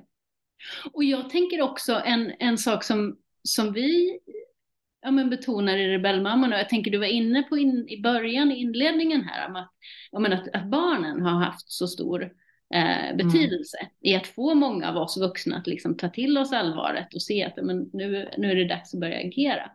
Och 0.94 1.04
jag 1.04 1.30
tänker 1.30 1.62
också 1.62 2.02
en, 2.06 2.34
en 2.40 2.58
sak 2.58 2.84
som, 2.84 3.18
som 3.44 3.74
vi 3.74 4.20
ja, 5.02 5.12
men 5.12 5.30
betonar 5.30 5.78
i 5.78 5.88
Rebellmamman, 5.88 6.54
och 6.54 6.60
jag 6.60 6.70
tänker 6.70 6.92
du 6.92 6.98
var 6.98 7.06
inne 7.06 7.44
på 7.44 7.58
in, 7.58 7.90
i 7.90 8.02
början, 8.02 8.52
i 8.52 8.56
inledningen 8.56 9.22
här, 9.22 9.48
om 9.48 9.56
att, 9.56 9.72
ja, 10.12 10.20
men 10.20 10.34
att, 10.34 10.48
att 10.54 10.66
barnen 10.66 11.22
har 11.22 11.44
haft 11.44 11.72
så 11.72 11.88
stor 11.88 12.32
eh, 12.74 13.10
mm. 13.10 13.18
betydelse 13.18 13.78
mm. 13.78 13.92
i 14.02 14.16
att 14.16 14.28
få 14.28 14.54
många 14.54 14.90
av 14.90 14.98
oss 14.98 15.18
vuxna 15.18 15.58
att 15.58 15.68
liksom 15.68 15.98
ta 15.98 16.10
till 16.10 16.38
oss 16.38 16.54
allvaret 16.54 17.14
och 17.14 17.22
se 17.22 17.44
att 17.44 17.66
men 17.66 17.90
nu, 17.94 18.30
nu 18.38 18.52
är 18.52 18.56
det 18.56 18.68
dags 18.68 18.94
att 18.94 19.00
börja 19.00 19.20
agera. 19.20 19.72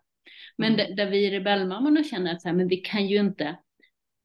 Men 0.56 0.74
mm. 0.74 0.96
där 0.96 1.10
vi 1.10 1.30
rebellmammorna 1.30 2.04
känner 2.04 2.32
att 2.32 2.42
så 2.42 2.48
här, 2.48 2.56
men 2.56 2.68
vi 2.68 2.76
kan 2.76 3.06
ju 3.06 3.20
inte, 3.20 3.56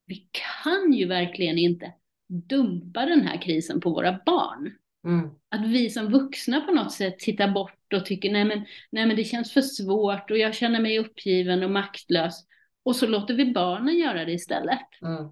vi 0.06 0.30
kan 0.32 0.94
ju 0.94 1.06
verkligen 1.06 1.58
inte 1.58 1.94
dumpa 2.50 3.06
den 3.06 3.22
här 3.22 3.42
krisen 3.42 3.82
på 3.82 3.90
våra 3.90 4.20
barn. 4.26 4.72
Mm. 5.06 5.30
Att 5.50 5.68
vi 5.68 5.90
som 5.90 6.12
vuxna 6.12 6.62
på 6.62 6.72
något 6.72 6.92
sätt 6.92 7.20
tittar 7.20 7.52
bort 7.52 7.94
och 7.94 8.06
tycker 8.06 8.32
nej 8.32 8.46
men, 8.46 8.66
nej 8.90 9.06
men 9.06 9.16
det 9.16 9.24
känns 9.24 9.54
för 9.54 9.62
svårt 9.62 10.32
och 10.32 10.38
jag 10.38 10.56
känner 10.56 10.80
mig 10.80 11.00
uppgiven 11.00 11.64
och 11.64 11.72
maktlös. 11.72 12.46
Och 12.84 12.96
så 12.96 13.08
låter 13.08 13.34
vi 13.34 13.54
barnen 13.54 13.98
göra 13.98 14.26
det 14.26 14.32
istället. 14.32 14.80
Mm. 15.02 15.30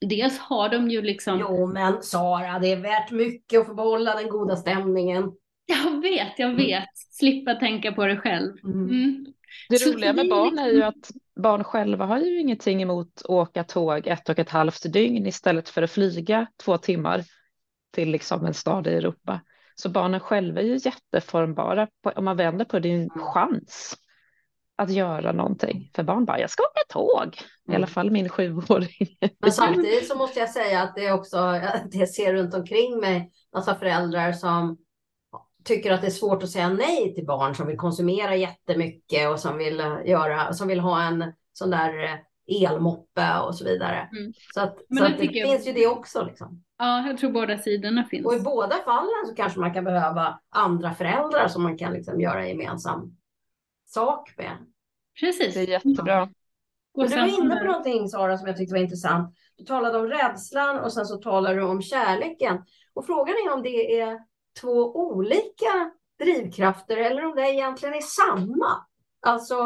Dels 0.00 0.38
har 0.38 0.68
de 0.68 0.90
ju 0.90 1.02
liksom... 1.02 1.38
Jo 1.40 1.66
men 1.66 2.02
Sara, 2.02 2.58
det 2.58 2.72
är 2.72 2.76
värt 2.76 3.10
mycket 3.10 3.60
att 3.60 3.66
få 3.66 3.74
behålla 3.74 4.14
den 4.14 4.28
goda 4.28 4.56
stämningen. 4.56 5.32
Jag 5.66 6.00
vet, 6.02 6.38
jag 6.38 6.50
mm. 6.50 6.56
vet. 6.56 6.76
Mm. 6.76 6.86
Slippa 7.10 7.54
tänka 7.54 7.92
på 7.92 8.06
det 8.06 8.16
själv. 8.16 8.56
Mm. 8.64 8.88
mm. 8.88 9.26
Det 9.68 9.78
så 9.78 9.92
roliga 9.92 10.12
med 10.12 10.28
barn 10.28 10.58
är 10.58 10.66
ju 10.66 10.72
liksom- 10.72 10.88
att 10.88 11.10
barn 11.42 11.64
själva 11.64 12.06
har 12.06 12.18
ju 12.18 12.40
ingenting 12.40 12.82
emot 12.82 13.08
att 13.16 13.30
åka 13.30 13.64
tåg 13.64 14.06
ett 14.06 14.28
och 14.28 14.38
ett 14.38 14.50
halvt 14.50 14.92
dygn 14.92 15.26
istället 15.26 15.68
för 15.68 15.82
att 15.82 15.90
flyga 15.90 16.46
två 16.64 16.78
timmar 16.78 17.24
till 17.92 18.10
liksom 18.10 18.46
en 18.46 18.54
stad 18.54 18.86
i 18.86 18.90
Europa. 18.90 19.40
Så 19.74 19.88
barnen 19.88 20.20
själva 20.20 20.60
är 20.60 20.64
ju 20.64 20.78
jätteformbara. 20.84 21.88
Om 22.16 22.24
man 22.24 22.36
vänder 22.36 22.64
på 22.64 22.78
det, 22.78 22.88
är 22.88 23.00
en 23.00 23.10
chans 23.10 23.96
att 24.76 24.90
göra 24.90 25.32
någonting. 25.32 25.90
För 25.94 26.02
barn 26.02 26.24
bara, 26.24 26.40
jag 26.40 26.50
ska 26.50 26.62
åka 26.62 26.80
tåg. 26.88 27.38
I 27.68 27.70
alla 27.70 27.76
mm. 27.76 27.88
fall 27.88 28.10
min 28.10 28.28
sjuåring. 28.28 29.16
Men 29.40 29.52
samtidigt 29.52 30.08
så 30.08 30.16
måste 30.16 30.40
jag 30.40 30.50
säga 30.50 30.82
att 30.82 30.94
det 30.94 31.06
är 31.06 31.12
också, 31.12 31.60
det 31.90 32.06
ser 32.06 32.34
runt 32.34 32.54
omkring 32.54 33.00
mig, 33.00 33.30
massa 33.54 33.74
föräldrar 33.74 34.32
som 34.32 34.76
tycker 35.64 35.92
att 35.92 36.00
det 36.00 36.06
är 36.06 36.10
svårt 36.10 36.42
att 36.42 36.50
säga 36.50 36.68
nej 36.68 37.14
till 37.14 37.26
barn 37.26 37.54
som 37.54 37.66
vill 37.66 37.76
konsumera 37.76 38.36
jättemycket 38.36 39.30
och 39.30 39.40
som 39.40 39.58
vill, 39.58 39.78
göra, 40.04 40.52
som 40.52 40.68
vill 40.68 40.80
ha 40.80 41.02
en 41.02 41.32
sån 41.52 41.70
där 41.70 42.04
eh, 42.04 42.64
elmoppe 42.64 43.38
och 43.38 43.54
så 43.54 43.64
vidare. 43.64 44.08
Mm. 44.18 44.32
Så, 44.54 44.60
att, 44.60 44.78
så 44.98 45.04
att 45.04 45.18
det 45.18 45.24
jag... 45.24 45.48
finns 45.48 45.66
ju 45.66 45.72
det 45.72 45.86
också. 45.86 46.24
Liksom. 46.24 46.62
Ja, 46.78 47.06
jag 47.06 47.18
tror 47.18 47.30
båda 47.30 47.58
sidorna 47.58 48.04
finns. 48.04 48.26
Och 48.26 48.34
i 48.34 48.40
båda 48.40 48.76
fallen 48.84 49.26
så 49.26 49.34
kanske 49.34 49.60
man 49.60 49.74
kan 49.74 49.84
behöva 49.84 50.40
andra 50.50 50.94
föräldrar 50.94 51.48
som 51.48 51.62
man 51.62 51.78
kan 51.78 51.92
liksom 51.92 52.20
göra 52.20 52.48
gemensam 52.48 53.15
sak 53.96 54.34
med. 54.36 54.56
Precis. 55.20 55.54
Det 55.54 55.60
är 55.60 55.66
jättebra. 55.68 56.28
Men 56.96 57.08
du 57.08 57.16
var 57.16 57.42
inne 57.42 57.56
på 57.56 57.64
någonting 57.64 58.08
Sara 58.08 58.38
som 58.38 58.46
jag 58.46 58.56
tyckte 58.56 58.74
var 58.74 58.80
intressant. 58.80 59.34
Du 59.56 59.64
talade 59.64 59.98
om 59.98 60.06
rädslan 60.06 60.78
och 60.78 60.92
sen 60.92 61.06
så 61.06 61.16
talade 61.16 61.54
du 61.54 61.62
om 61.62 61.82
kärleken. 61.82 62.64
Och 62.94 63.06
frågan 63.06 63.34
är 63.34 63.52
om 63.52 63.62
det 63.62 64.00
är 64.00 64.18
två 64.60 64.96
olika 64.96 65.90
drivkrafter 66.18 66.96
eller 66.96 67.24
om 67.24 67.34
det 67.36 67.42
egentligen 67.42 67.94
är 67.94 68.00
samma. 68.00 68.86
Alltså, 69.20 69.56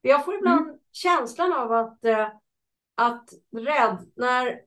jag 0.00 0.24
får 0.24 0.34
ibland 0.34 0.66
mm. 0.66 0.78
känslan 0.92 1.52
av 1.52 1.72
att, 1.72 2.04
eh, 2.04 2.28
att 2.94 3.28
rädd, 3.56 3.98
när, 4.16 4.60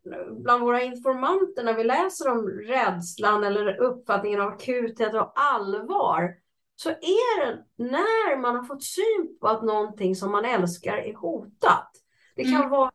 bland 0.43 0.63
våra 0.63 0.83
informanter, 0.83 1.63
när 1.63 1.73
vi 1.73 1.83
läser 1.83 2.31
om 2.31 2.47
rädslan 2.47 3.43
eller 3.43 3.77
uppfattningen 3.77 4.41
av 4.41 4.47
akuthet 4.47 5.13
och 5.13 5.33
allvar, 5.35 6.33
så 6.75 6.89
är 6.89 7.45
det 7.45 7.63
när 7.75 8.37
man 8.37 8.55
har 8.55 8.63
fått 8.63 8.83
syn 8.83 9.37
på 9.41 9.47
att 9.47 9.63
någonting 9.63 10.15
som 10.15 10.31
man 10.31 10.45
älskar 10.45 10.97
är 10.97 11.13
hotat. 11.13 11.91
Det 12.35 12.43
kan, 12.43 12.55
mm. 12.55 12.69
vara, 12.69 12.91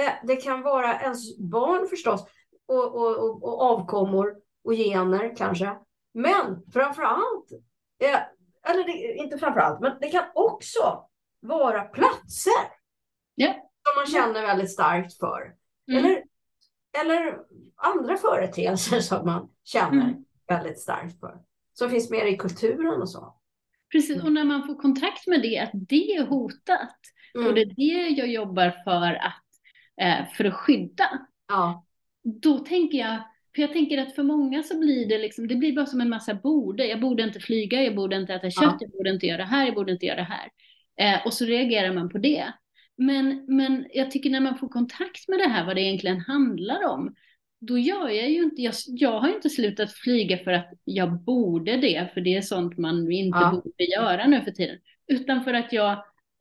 eh, 0.00 0.12
det 0.24 0.36
kan 0.36 0.62
vara 0.62 1.00
ens 1.00 1.38
barn 1.38 1.88
förstås 1.88 2.26
och, 2.66 2.94
och, 2.94 3.16
och, 3.16 3.42
och 3.42 3.62
avkommor 3.62 4.36
och 4.64 4.72
gener 4.72 5.36
kanske. 5.36 5.76
Men 6.14 6.62
framför 6.72 7.02
allt, 7.02 7.52
eh, 8.02 8.20
eller 8.70 8.84
det, 8.84 9.14
inte 9.14 9.38
framför 9.38 9.60
allt, 9.60 9.80
men 9.80 9.92
det 10.00 10.08
kan 10.08 10.24
också 10.34 11.04
vara 11.40 11.82
platser. 11.82 12.52
Yeah. 13.36 13.54
Som 13.54 13.92
man 13.96 14.06
känner 14.06 14.46
väldigt 14.46 14.72
starkt 14.72 15.18
för. 15.18 15.54
Mm. 15.90 16.04
Eller, 16.04 16.24
eller 17.02 17.38
andra 17.76 18.16
företeelser 18.16 19.00
som 19.00 19.26
man 19.26 19.50
känner 19.64 20.02
mm. 20.02 20.24
väldigt 20.48 20.80
starkt 20.80 21.20
för. 21.20 21.47
Som 21.78 21.90
finns 21.90 22.10
mer 22.10 22.26
i 22.26 22.36
kulturen 22.36 23.02
och 23.02 23.10
så. 23.10 23.34
Precis, 23.92 24.22
och 24.22 24.32
när 24.32 24.44
man 24.44 24.66
får 24.66 24.74
kontakt 24.74 25.26
med 25.26 25.42
det, 25.42 25.58
att 25.58 25.70
det 25.72 26.16
är 26.16 26.26
hotat. 26.26 26.96
Mm. 27.34 27.46
Och 27.46 27.54
det 27.54 27.60
är 27.60 27.74
det 27.76 28.08
jag 28.20 28.28
jobbar 28.28 28.70
för 28.84 29.14
att, 29.14 29.44
eh, 30.00 30.32
för 30.36 30.44
att 30.44 30.54
skydda. 30.54 31.26
Ja. 31.48 31.84
Då 32.22 32.58
tänker 32.58 32.98
jag, 32.98 33.16
för 33.54 33.62
jag 33.62 33.72
tänker 33.72 33.98
att 33.98 34.14
för 34.14 34.22
många 34.22 34.62
så 34.62 34.78
blir 34.78 35.08
det 35.08 35.18
liksom, 35.18 35.48
det 35.48 35.56
blir 35.56 35.76
bara 35.76 35.86
som 35.86 36.00
en 36.00 36.08
massa 36.08 36.34
borde. 36.34 36.86
Jag 36.86 37.00
borde 37.00 37.22
inte 37.22 37.40
flyga, 37.40 37.82
jag 37.82 37.94
borde 37.94 38.16
inte 38.16 38.34
äta 38.34 38.50
kött, 38.50 38.62
ja. 38.62 38.78
jag 38.80 38.90
borde 38.90 39.10
inte 39.10 39.26
göra 39.26 39.38
det 39.38 39.44
här, 39.44 39.66
jag 39.66 39.74
borde 39.74 39.92
inte 39.92 40.06
göra 40.06 40.16
det 40.16 40.22
här. 40.34 40.50
Eh, 41.00 41.26
och 41.26 41.34
så 41.34 41.44
reagerar 41.44 41.94
man 41.94 42.08
på 42.08 42.18
det. 42.18 42.52
Men, 42.96 43.44
men 43.48 43.86
jag 43.92 44.10
tycker 44.10 44.30
när 44.30 44.40
man 44.40 44.58
får 44.58 44.68
kontakt 44.68 45.28
med 45.28 45.38
det 45.38 45.48
här, 45.48 45.66
vad 45.66 45.76
det 45.76 45.82
egentligen 45.82 46.20
handlar 46.20 46.84
om, 46.84 47.14
då 47.60 47.78
gör 47.78 48.08
jag 48.08 48.30
ju 48.30 48.42
inte, 48.42 48.62
jag, 48.62 48.74
jag 48.86 49.20
har 49.20 49.28
inte 49.28 49.50
slutat 49.50 49.92
flyga 49.92 50.38
för 50.38 50.52
att 50.52 50.70
jag 50.84 51.20
borde 51.20 51.76
det, 51.76 52.10
för 52.14 52.20
det 52.20 52.36
är 52.36 52.42
sånt 52.42 52.78
man 52.78 53.12
inte 53.12 53.38
ja. 53.38 53.50
borde 53.50 53.84
göra 53.84 54.26
nu 54.26 54.42
för 54.42 54.50
tiden, 54.50 54.78
utan 55.06 55.44
för 55.44 55.54
att 55.54 55.72
jag 55.72 55.92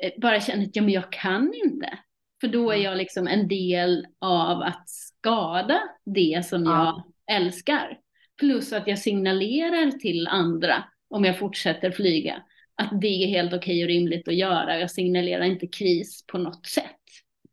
eh, 0.04 0.12
bara 0.18 0.42
känner 0.42 0.64
att 0.64 0.76
ja, 0.76 0.82
men 0.82 0.92
jag 0.92 1.12
kan 1.12 1.54
inte. 1.66 2.00
För 2.42 2.48
då 2.48 2.72
är 2.72 2.78
jag 2.78 2.98
liksom 2.98 3.28
en 3.28 3.48
del 3.48 4.08
av 4.20 4.62
att 4.62 4.90
skada 4.90 5.80
det 6.06 6.46
som 6.46 6.64
jag 6.64 7.04
älskar. 7.32 8.00
Plus 8.40 8.74
att 8.74 8.88
jag 8.88 9.00
signalerar 9.00 9.92
till 9.92 10.28
andra 10.28 10.84
om 11.10 11.26
jag 11.26 11.40
fortsätter 11.40 11.92
flyga 11.92 12.44
att 12.76 13.02
det 13.02 13.08
är 13.08 13.28
helt 13.28 13.54
okej 13.54 13.84
och 13.84 13.88
rimligt 13.88 14.28
att 14.28 14.36
göra. 14.36 14.80
Jag 14.80 14.92
signalerar 14.92 15.44
inte 15.44 15.68
kris 15.68 16.26
på 16.28 16.38
något 16.38 16.66
sätt. 16.66 16.84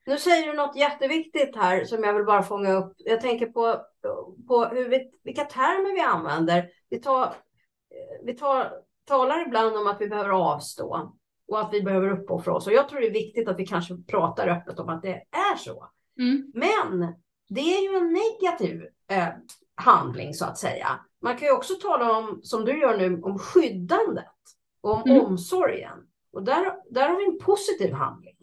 Nu 0.07 0.19
säger 0.19 0.47
du 0.47 0.57
något 0.57 0.77
jätteviktigt 0.77 1.57
här 1.57 1.85
som 1.85 2.05
jag 2.05 2.15
vill 2.15 2.25
bara 2.25 2.43
fånga 2.43 2.73
upp. 2.73 2.93
Jag 2.97 3.21
tänker 3.21 3.47
på, 3.47 3.81
på 4.49 4.65
hur 4.65 4.89
vi, 4.89 5.11
vilka 5.25 5.45
termer 5.45 5.95
vi 5.95 6.01
använder. 6.01 6.71
Vi, 6.91 7.01
tar, 7.01 7.35
vi 8.25 8.35
tar, 8.35 8.73
talar 9.05 9.47
ibland 9.47 9.77
om 9.77 9.87
att 9.87 10.01
vi 10.01 10.09
behöver 10.09 10.31
avstå 10.31 11.13
och 11.49 11.61
att 11.61 11.73
vi 11.73 11.83
behöver 11.83 12.11
uppoffra 12.11 12.55
oss. 12.55 12.67
Och 12.67 12.73
jag 12.73 12.89
tror 12.89 13.01
det 13.01 13.07
är 13.07 13.13
viktigt 13.13 13.49
att 13.49 13.59
vi 13.59 13.67
kanske 13.67 13.97
pratar 13.97 14.49
öppet 14.49 14.79
om 14.79 14.89
att 14.89 15.03
det 15.03 15.23
är 15.31 15.57
så. 15.57 15.89
Mm. 16.19 16.53
Men 16.55 17.15
det 17.49 17.61
är 17.61 17.91
ju 17.91 17.97
en 17.97 18.13
negativ 18.13 18.89
eh, 19.11 19.29
handling 19.75 20.35
så 20.35 20.45
att 20.45 20.59
säga. 20.59 21.01
Man 21.23 21.37
kan 21.37 21.49
ju 21.49 21.55
också 21.55 21.75
tala 21.75 22.19
om, 22.19 22.41
som 22.43 22.65
du 22.65 22.81
gör 22.81 22.97
nu, 22.97 23.23
om 23.23 23.39
skyddandet 23.39 24.25
och 24.81 24.95
om 24.95 25.03
mm. 25.11 25.25
omsorgen. 25.25 25.99
Och 26.33 26.43
där, 26.43 26.75
där 26.91 27.09
har 27.09 27.17
vi 27.17 27.25
en 27.25 27.39
positiv 27.39 27.93
handling. 27.93 28.37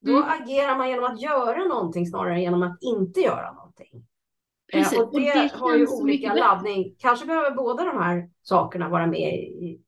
Då 0.00 0.16
mm. 0.16 0.28
agerar 0.28 0.76
man 0.78 0.88
genom 0.88 1.04
att 1.04 1.22
göra 1.22 1.64
någonting 1.64 2.06
snarare 2.06 2.34
än 2.34 2.42
genom 2.42 2.62
att 2.62 2.82
inte 2.82 3.20
göra 3.20 3.52
någonting. 3.52 4.06
Eh, 4.72 4.78
Precis. 4.80 4.98
Och 4.98 5.20
det, 5.20 5.28
och 5.28 5.34
det 5.34 5.52
har 5.54 5.76
ju 5.76 5.86
olika 5.86 6.34
laddning. 6.34 6.94
Kanske 6.98 7.26
behöver 7.26 7.50
båda 7.50 7.84
de 7.84 7.98
här 7.98 8.30
sakerna 8.42 8.88
vara 8.88 9.06
med 9.06 9.34
i, 9.34 9.80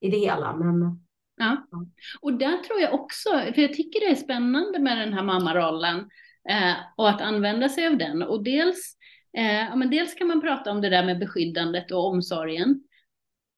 i 0.00 0.10
det 0.10 0.18
hela. 0.18 0.56
Men 0.56 1.06
Ja. 1.36 1.66
Och 2.20 2.32
där 2.32 2.56
tror 2.56 2.80
jag 2.80 2.94
också, 2.94 3.30
för 3.30 3.62
jag 3.62 3.74
tycker 3.74 4.00
det 4.00 4.06
är 4.06 4.14
spännande 4.14 4.78
med 4.78 4.98
den 4.98 5.12
här 5.12 5.22
mammarollen 5.22 5.98
eh, 6.48 6.74
och 6.96 7.08
att 7.08 7.20
använda 7.20 7.68
sig 7.68 7.86
av 7.86 7.98
den. 7.98 8.22
Och 8.22 8.44
dels, 8.44 8.96
eh, 9.36 9.60
ja, 9.60 9.76
men 9.76 9.90
dels 9.90 10.14
kan 10.14 10.28
man 10.28 10.40
prata 10.40 10.70
om 10.70 10.80
det 10.80 10.88
där 10.88 11.04
med 11.04 11.18
beskyddandet 11.18 11.92
och 11.92 12.06
omsorgen. 12.06 12.82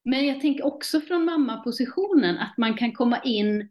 Men 0.05 0.27
jag 0.27 0.41
tänker 0.41 0.67
också 0.67 1.01
från 1.01 1.25
mammapositionen 1.25 2.39
att 2.39 2.55
man 2.59 2.77
kan 2.77 2.93
komma 2.93 3.21
in, 3.25 3.71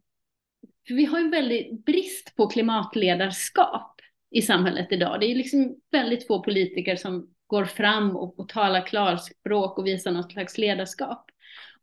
för 0.87 0.93
vi 0.93 1.05
har 1.05 1.19
en 1.19 1.31
väldigt 1.31 1.85
brist 1.85 2.35
på 2.35 2.47
klimatledarskap 2.47 4.01
i 4.31 4.41
samhället 4.41 4.87
idag. 4.91 5.19
Det 5.19 5.25
är 5.25 5.35
liksom 5.35 5.75
väldigt 5.91 6.27
få 6.27 6.43
politiker 6.43 6.95
som 6.95 7.29
går 7.47 7.65
fram 7.65 8.15
och, 8.15 8.39
och 8.39 8.49
talar 8.49 8.85
klarspråk 8.85 9.77
och 9.77 9.87
visar 9.87 10.11
något 10.11 10.31
slags 10.31 10.57
ledarskap. 10.57 11.25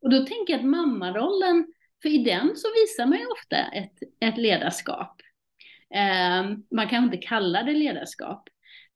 Och 0.01 0.11
då 0.11 0.19
tänker 0.19 0.53
jag 0.53 0.59
att 0.59 0.67
mammarollen 0.67 1.67
för 2.03 2.09
i 2.09 2.19
den 2.19 2.57
så 2.57 2.69
visar 2.83 3.07
man 3.07 3.19
ju 3.19 3.27
ofta 3.27 3.57
ett, 3.57 3.99
ett 4.21 4.39
ledarskap. 4.39 5.21
Eh, 5.95 6.57
man 6.71 6.89
kan 6.89 7.05
inte 7.05 7.17
kalla 7.17 7.63
det 7.63 7.73
ledarskap. 7.73 8.49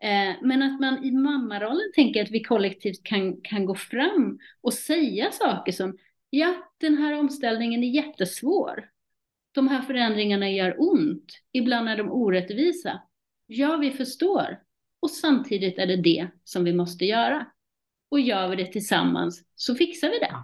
Ehm, 0.03 0.35
men 0.43 0.63
att 0.63 0.81
man 0.81 1.05
i 1.05 1.11
mammarollen 1.11 1.93
tänker 1.95 2.23
att 2.23 2.31
vi 2.31 2.43
kollektivt 2.43 3.05
kan, 3.05 3.41
kan 3.41 3.65
gå 3.65 3.75
fram 3.75 4.39
och 4.61 4.75
säga 4.75 5.31
saker 5.31 5.73
som 5.73 5.99
ja, 6.31 6.55
den 6.81 6.99
här 6.99 7.19
omställningen 7.19 7.85
är 7.85 7.89
jättesvår 7.89 8.89
de 9.59 9.69
här 9.69 9.83
förändringarna 9.83 10.51
gör 10.51 10.75
ont, 10.79 11.25
ibland 11.53 11.89
är 11.89 11.97
de 11.97 12.11
orättvisa. 12.11 13.03
Ja, 13.47 13.77
vi 13.77 13.91
förstår. 13.91 14.61
Och 15.01 15.11
samtidigt 15.11 15.79
är 15.79 15.87
det 15.87 16.03
det 16.03 16.31
som 16.45 16.65
vi 16.65 16.73
måste 16.73 17.05
göra. 17.05 17.47
Och 18.11 18.21
gör 18.21 18.49
vi 18.49 18.57
det 18.57 18.73
tillsammans 18.73 19.45
så 19.55 19.75
fixar 19.75 20.11
vi 20.11 20.19
det. 20.19 20.35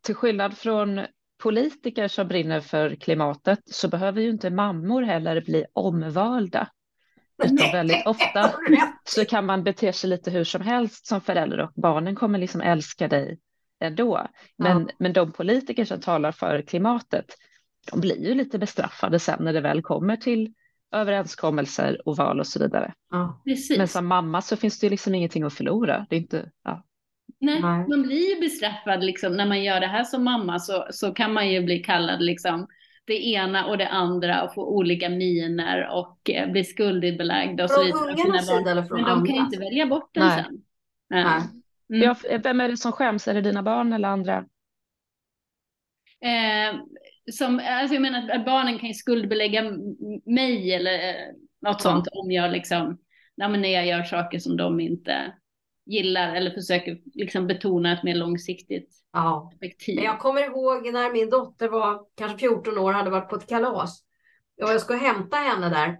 Till 0.00 0.14
skillnad 0.14 0.58
från 0.58 1.06
politiker 1.42 2.08
som 2.08 2.28
brinner 2.28 2.60
för 2.60 2.94
klimatet 2.94 3.60
så 3.64 3.88
behöver 3.88 4.20
ju 4.20 4.30
inte 4.30 4.50
mammor 4.50 5.02
heller 5.02 5.40
bli 5.40 5.64
omvalda. 5.72 6.68
Utan 7.44 7.72
väldigt 7.72 8.06
ofta 8.06 8.54
så 9.04 9.24
kan 9.24 9.46
man 9.46 9.64
bete 9.64 9.92
sig 9.92 10.10
lite 10.10 10.30
hur 10.30 10.44
som 10.44 10.62
helst 10.62 11.06
som 11.06 11.20
förälder 11.20 11.58
och 11.58 11.72
barnen 11.74 12.14
kommer 12.14 12.38
liksom 12.38 12.60
älska 12.60 13.08
dig 13.08 13.38
ändå. 13.80 14.26
Men, 14.56 14.80
ja. 14.80 14.94
men 14.98 15.12
de 15.12 15.32
politiker 15.32 15.84
som 15.84 16.00
talar 16.00 16.32
för 16.32 16.62
klimatet, 16.62 17.26
de 17.90 18.00
blir 18.00 18.28
ju 18.28 18.34
lite 18.34 18.58
bestraffade 18.58 19.18
sen 19.18 19.44
när 19.44 19.52
det 19.52 19.60
väl 19.60 19.82
kommer 19.82 20.16
till 20.16 20.54
överenskommelser 20.92 22.08
och 22.08 22.16
val 22.16 22.40
och 22.40 22.46
så 22.46 22.58
vidare. 22.58 22.94
Ja. 23.10 23.42
Men 23.76 23.88
som 23.88 24.06
mamma 24.06 24.42
så 24.42 24.56
finns 24.56 24.80
det 24.80 24.86
ju 24.86 24.90
liksom 24.90 25.14
ingenting 25.14 25.42
att 25.42 25.54
förlora. 25.54 26.06
Det 26.10 26.16
är 26.16 26.20
inte, 26.20 26.50
ja. 26.64 26.84
Nej, 27.40 27.62
Nej, 27.62 27.88
man 27.88 28.02
blir 28.02 28.34
ju 28.34 28.40
bestraffad 28.40 29.04
liksom 29.04 29.36
när 29.36 29.46
man 29.46 29.62
gör 29.62 29.80
det 29.80 29.86
här 29.86 30.04
som 30.04 30.24
mamma 30.24 30.58
så, 30.58 30.86
så 30.90 31.14
kan 31.14 31.32
man 31.32 31.50
ju 31.50 31.62
bli 31.62 31.78
kallad 31.78 32.22
liksom 32.22 32.66
det 33.04 33.26
ena 33.26 33.66
och 33.66 33.78
det 33.78 33.88
andra 33.88 34.42
och 34.42 34.54
få 34.54 34.66
olika 34.66 35.08
miner 35.08 35.88
och 35.88 36.30
eh, 36.30 36.50
bli 36.50 36.64
skuldbelagd 36.64 37.60
och 37.60 37.70
så 37.70 37.84
vidare. 37.84 37.98
Från 37.98 38.26
ungarnas 38.26 38.46
sida 38.46 38.70
eller 38.70 38.82
från 38.82 39.00
Men 39.00 39.10
de 39.10 39.26
kan 39.26 39.36
ju 39.36 39.40
inte 39.40 39.58
välja 39.58 39.86
bort 39.86 40.10
den 40.12 40.26
Nej. 40.26 40.44
sen. 40.44 40.62
Nej. 41.10 41.42
Mm. 41.94 42.02
Ja, 42.02 42.38
vem 42.38 42.60
är 42.60 42.68
det 42.68 42.76
som 42.76 42.92
skäms? 42.92 43.28
Är 43.28 43.34
det 43.34 43.40
dina 43.40 43.62
barn 43.62 43.92
eller 43.92 44.08
andra? 44.08 44.44
Eh, 46.20 46.80
som, 47.32 47.60
alltså 47.64 47.94
jag 47.94 48.02
menar 48.02 48.30
att 48.30 48.44
barnen 48.44 48.78
kan 48.78 48.88
ju 48.88 48.94
skuldbelägga 48.94 49.62
mig 50.26 50.74
eller 50.74 51.08
eh, 51.08 51.34
något 51.60 51.82
sånt 51.82 52.08
om 52.12 52.30
jag 52.30 52.52
liksom, 52.52 52.98
när 53.36 53.68
jag 53.68 53.86
gör 53.86 54.02
saker 54.02 54.38
som 54.38 54.56
de 54.56 54.80
inte 54.80 55.34
gillar 55.86 56.34
eller 56.34 56.50
försöker 56.50 56.98
liksom 57.14 57.46
betona 57.46 57.92
ett 57.92 58.02
mer 58.02 58.14
långsiktigt 58.14 58.94
ja. 59.12 59.48
perspektiv. 59.50 59.98
Jag 59.98 60.18
kommer 60.18 60.44
ihåg 60.44 60.92
när 60.92 61.12
min 61.12 61.30
dotter 61.30 61.68
var 61.68 62.06
kanske 62.16 62.38
14 62.38 62.78
år 62.78 62.92
hade 62.92 63.10
varit 63.10 63.28
på 63.28 63.36
ett 63.36 63.48
kalas 63.48 64.04
och 64.62 64.68
jag 64.68 64.80
skulle 64.80 64.98
hämta 64.98 65.36
henne 65.36 65.68
där. 65.68 65.98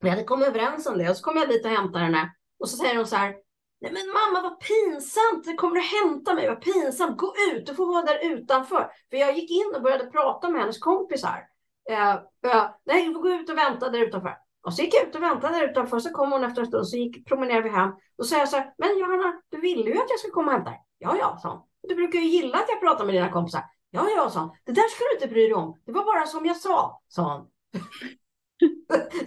Vi 0.00 0.08
hade 0.10 0.24
kommit 0.24 0.48
överens 0.48 0.86
om 0.86 0.98
det 0.98 1.10
och 1.10 1.16
så 1.16 1.24
kom 1.24 1.36
jag 1.36 1.48
dit 1.48 1.64
och 1.64 1.70
hämtade 1.70 2.04
henne 2.04 2.32
och 2.58 2.68
så 2.68 2.76
säger 2.76 2.96
hon 2.96 3.06
så 3.06 3.16
här. 3.16 3.34
Nej 3.80 3.92
men 3.92 4.06
mamma 4.06 4.48
vad 4.48 4.60
pinsamt, 4.60 5.44
det 5.44 5.54
kommer 5.54 5.78
att 5.78 5.86
hämta 5.86 6.34
mig, 6.34 6.48
vad 6.48 6.60
pinsamt, 6.60 7.18
gå 7.18 7.34
ut, 7.52 7.66
du 7.66 7.74
får 7.74 7.86
vara 7.86 8.02
där 8.02 8.32
utanför. 8.32 8.90
För 9.10 9.16
jag 9.16 9.36
gick 9.36 9.50
in 9.50 9.72
och 9.76 9.82
började 9.82 10.06
prata 10.06 10.48
med 10.48 10.60
hennes 10.60 10.78
kompisar. 10.78 11.44
Uh, 11.90 12.14
uh, 12.52 12.70
nej, 12.84 13.06
du 13.06 13.14
får 13.14 13.20
gå 13.20 13.28
ut 13.28 13.50
och 13.50 13.58
vänta 13.58 13.88
där 13.88 13.98
utanför. 13.98 14.36
Och 14.66 14.74
så 14.74 14.82
gick 14.82 14.94
jag 14.94 15.08
ut 15.08 15.14
och 15.14 15.22
väntade 15.22 15.54
där 15.54 15.70
utanför, 15.70 15.98
så 15.98 16.10
kom 16.10 16.32
hon 16.32 16.44
efter 16.44 16.60
en 16.60 16.66
stund, 16.66 16.88
så 16.88 16.96
gick, 16.96 17.28
promenerade 17.28 17.62
vi 17.62 17.68
hem. 17.68 17.90
Och 18.18 18.26
så 18.26 18.34
sa 18.34 18.38
jag 18.38 18.48
så 18.48 18.56
här, 18.56 18.74
men 18.78 18.98
Johanna, 18.98 19.40
du 19.48 19.60
ville 19.60 19.90
ju 19.90 19.98
att 19.98 20.10
jag 20.10 20.18
skulle 20.18 20.32
komma 20.32 20.46
och 20.46 20.52
hämta 20.52 20.70
dig. 20.70 20.80
Ja, 20.98 21.16
ja, 21.18 21.38
sa 21.42 21.48
hon. 21.50 21.62
Du 21.82 21.94
brukar 21.94 22.18
ju 22.18 22.26
gilla 22.26 22.58
att 22.58 22.68
jag 22.68 22.80
pratar 22.80 23.04
med 23.04 23.14
dina 23.14 23.32
kompisar. 23.32 23.62
Ja, 23.90 24.08
ja, 24.16 24.30
sa 24.30 24.40
hon. 24.40 24.56
Det 24.64 24.72
där 24.72 24.88
ska 24.88 25.04
du 25.04 25.14
inte 25.14 25.34
bry 25.34 25.42
dig 25.42 25.54
om. 25.54 25.80
Det 25.86 25.92
var 25.92 26.04
bara 26.04 26.26
som 26.26 26.46
jag 26.46 26.56
sa, 26.56 27.02
sa 27.08 27.22
hon. 27.22 27.48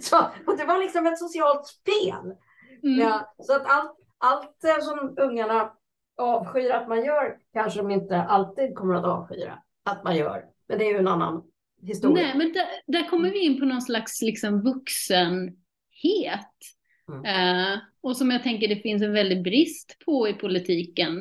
så, 0.00 0.18
och 0.46 0.56
det 0.56 0.64
var 0.64 0.78
liksom 0.78 1.06
ett 1.06 1.18
socialt 1.18 1.66
spel. 1.66 2.36
Mm. 2.82 3.00
Ja, 3.00 3.34
så 3.38 3.56
att 3.56 3.66
allt, 3.66 3.96
allt 4.22 4.64
eh, 4.64 4.84
som 4.84 5.14
ungarna 5.18 5.72
avskyr 6.16 6.70
att 6.70 6.88
man 6.88 7.04
gör 7.04 7.36
kanske 7.52 7.80
de 7.80 7.90
inte 7.90 8.22
alltid 8.22 8.74
kommer 8.74 8.94
att 8.94 9.04
avskyra 9.04 9.58
att 9.84 10.04
man 10.04 10.16
gör. 10.16 10.44
Men 10.68 10.78
det 10.78 10.84
är 10.84 10.92
ju 10.92 10.98
en 10.98 11.08
annan 11.08 11.42
historia. 11.82 12.24
Nej, 12.24 12.36
men 12.36 12.52
där, 12.52 12.66
där 12.86 13.08
kommer 13.08 13.30
vi 13.30 13.38
in 13.38 13.60
på 13.60 13.66
någon 13.66 13.82
slags 13.82 14.22
liksom 14.22 14.62
vuxenhet. 14.62 15.56
Mm. 17.08 17.72
Uh, 17.74 17.78
och 18.02 18.16
som 18.16 18.30
jag 18.30 18.42
tänker 18.42 18.68
det 18.68 18.76
finns 18.76 19.02
en 19.02 19.12
väldig 19.12 19.42
brist 19.42 19.96
på 20.04 20.28
i 20.28 20.32
politiken 20.32 21.18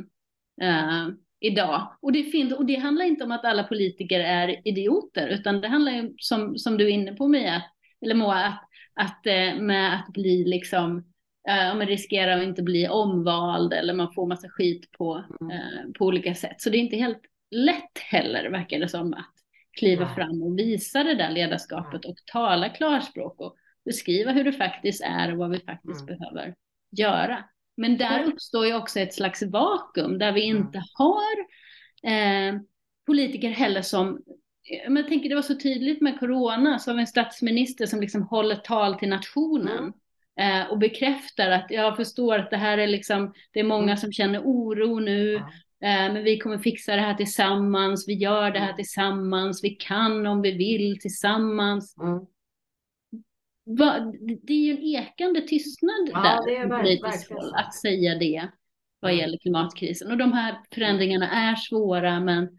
uh, 0.64 1.10
idag. 1.40 1.98
Och 2.02 2.12
det, 2.12 2.24
finns, 2.24 2.54
och 2.54 2.66
det 2.66 2.76
handlar 2.76 3.06
inte 3.06 3.24
om 3.24 3.32
att 3.32 3.46
alla 3.46 3.64
politiker 3.64 4.20
är 4.20 4.68
idioter, 4.68 5.28
utan 5.28 5.62
det 5.62 5.68
handlar 5.68 5.92
ju 5.92 6.14
som, 6.18 6.58
som 6.58 6.78
du 6.78 6.86
är 6.86 6.90
inne 6.90 7.14
på 7.14 7.28
Mia, 7.28 7.64
eller 8.02 8.16
Moa, 8.16 8.46
att, 8.46 8.64
att 8.94 9.22
uh, 9.28 9.62
med 9.62 9.96
att 9.96 10.14
bli 10.14 10.44
liksom, 10.46 11.11
uh, 11.50 11.78
man 11.78 11.88
riskerar 11.88 12.38
att 12.38 12.44
inte 12.44 12.64
bli 12.64 12.88
omvald 12.88 13.74
eller 13.74 13.94
man 13.94 14.14
får 14.14 14.28
massa 14.28 14.50
skit 14.50 14.92
på, 14.92 15.24
mm. 15.42 15.94
på 15.94 16.06
olika 16.06 16.36
sätt. 16.36 16.62
Så 16.62 16.70
det 16.70 16.78
är 16.78 16.80
inte 16.80 16.96
helt 16.96 17.22
lätt 17.52 18.00
heller, 18.00 18.50
verkar 18.50 18.80
det 18.80 18.90
som, 18.90 19.14
att 19.14 19.34
kliva 19.80 20.16
fram 20.16 20.44
och 20.44 20.60
visa 20.60 21.04
det 21.04 21.16
där 21.16 21.32
ledarskapet 21.32 22.06
och 22.06 22.16
tala 22.32 22.70
klarspråk 22.70 23.42
och 23.42 23.56
beskriva 23.86 24.32
hur 24.32 24.44
det 24.44 24.54
faktiskt 24.54 25.04
är 25.04 25.32
och 25.32 25.38
vad 25.38 25.50
vi 25.50 25.60
faktiskt 25.60 26.02
mm. 26.02 26.18
behöver 26.18 26.56
göra. 26.92 27.44
Men 27.78 27.98
där 27.98 28.24
uppstår 28.24 28.66
ju 28.66 28.76
också 28.76 29.00
ett 29.00 29.14
slags 29.14 29.44
vakuum 29.44 30.18
där 30.18 30.32
vi 30.32 30.50
mm. 30.50 30.64
inte 30.64 30.84
har 30.94 31.40
eh, 32.12 32.62
politiker 33.06 33.50
heller 33.50 33.82
som 33.82 34.24
men 34.88 34.96
jag 34.96 35.08
tänker 35.08 35.30
det 35.30 35.36
var 35.36 35.42
så 35.42 35.56
tydligt 35.56 36.02
med 36.02 36.20
corona, 36.20 36.80
så 36.80 36.92
har 36.92 36.96
vi 36.96 37.02
en 37.02 37.08
statsminister 37.08 37.86
som 37.86 38.02
liksom 38.02 38.22
håller 38.24 38.56
tal 38.56 38.96
till 38.96 39.10
nationen 39.10 39.78
mm. 39.78 39.86
eh, 39.88 39.94
och 40.70 40.80
bekräftar 40.80 41.52
att 41.52 41.66
jag 41.70 41.98
förstår 41.98 42.36
att 42.36 42.50
det 42.50 42.58
här 42.58 42.78
är 42.78 42.88
liksom, 42.88 43.34
det 43.54 43.60
är 43.60 43.64
många 43.64 43.84
mm. 43.84 43.98
som 43.98 44.12
känner 44.12 44.40
oro 44.40 45.00
nu, 45.00 45.42
Eh, 45.84 46.14
men 46.14 46.24
vi 46.24 46.38
kommer 46.38 46.58
fixa 46.58 46.96
det 46.96 47.02
här 47.02 47.14
tillsammans, 47.14 48.08
vi 48.08 48.14
gör 48.14 48.52
det 48.52 48.60
här 48.60 48.66
mm. 48.66 48.76
tillsammans, 48.76 49.64
vi 49.64 49.70
kan 49.70 50.28
om 50.28 50.42
vi 50.42 50.52
vill 50.52 51.00
tillsammans. 51.00 51.96
Mm. 52.02 52.26
Det 54.44 54.54
är 54.54 54.66
ju 54.66 54.72
en 54.72 54.84
ekande 54.84 55.42
tystnad 55.42 56.10
ja, 56.14 56.20
där, 56.22 56.46
det 56.46 56.58
är 56.58 56.80
politiskt 56.80 57.32
håll, 57.32 57.54
att 57.56 57.74
säga 57.74 58.16
det 58.16 58.48
vad 59.00 59.12
mm. 59.12 59.22
gäller 59.22 59.38
klimatkrisen. 59.38 60.12
Och 60.12 60.18
de 60.18 60.34
här 60.34 60.58
förändringarna 60.74 61.30
är 61.30 61.56
svåra, 61.56 62.20
men 62.20 62.50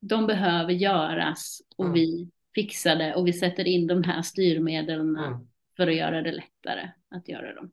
de 0.00 0.26
behöver 0.26 0.72
göras 0.72 1.60
och 1.76 1.84
mm. 1.84 1.94
vi 1.94 2.30
fixar 2.54 2.96
det 2.96 3.14
och 3.14 3.26
vi 3.26 3.32
sätter 3.32 3.64
in 3.68 3.86
de 3.86 4.02
här 4.02 4.22
styrmedlen 4.22 5.16
mm. 5.16 5.46
För 5.76 5.86
att 5.86 5.96
göra 5.96 6.22
det 6.22 6.32
lättare 6.32 6.90
att 7.10 7.28
göra 7.28 7.54
dem. 7.54 7.70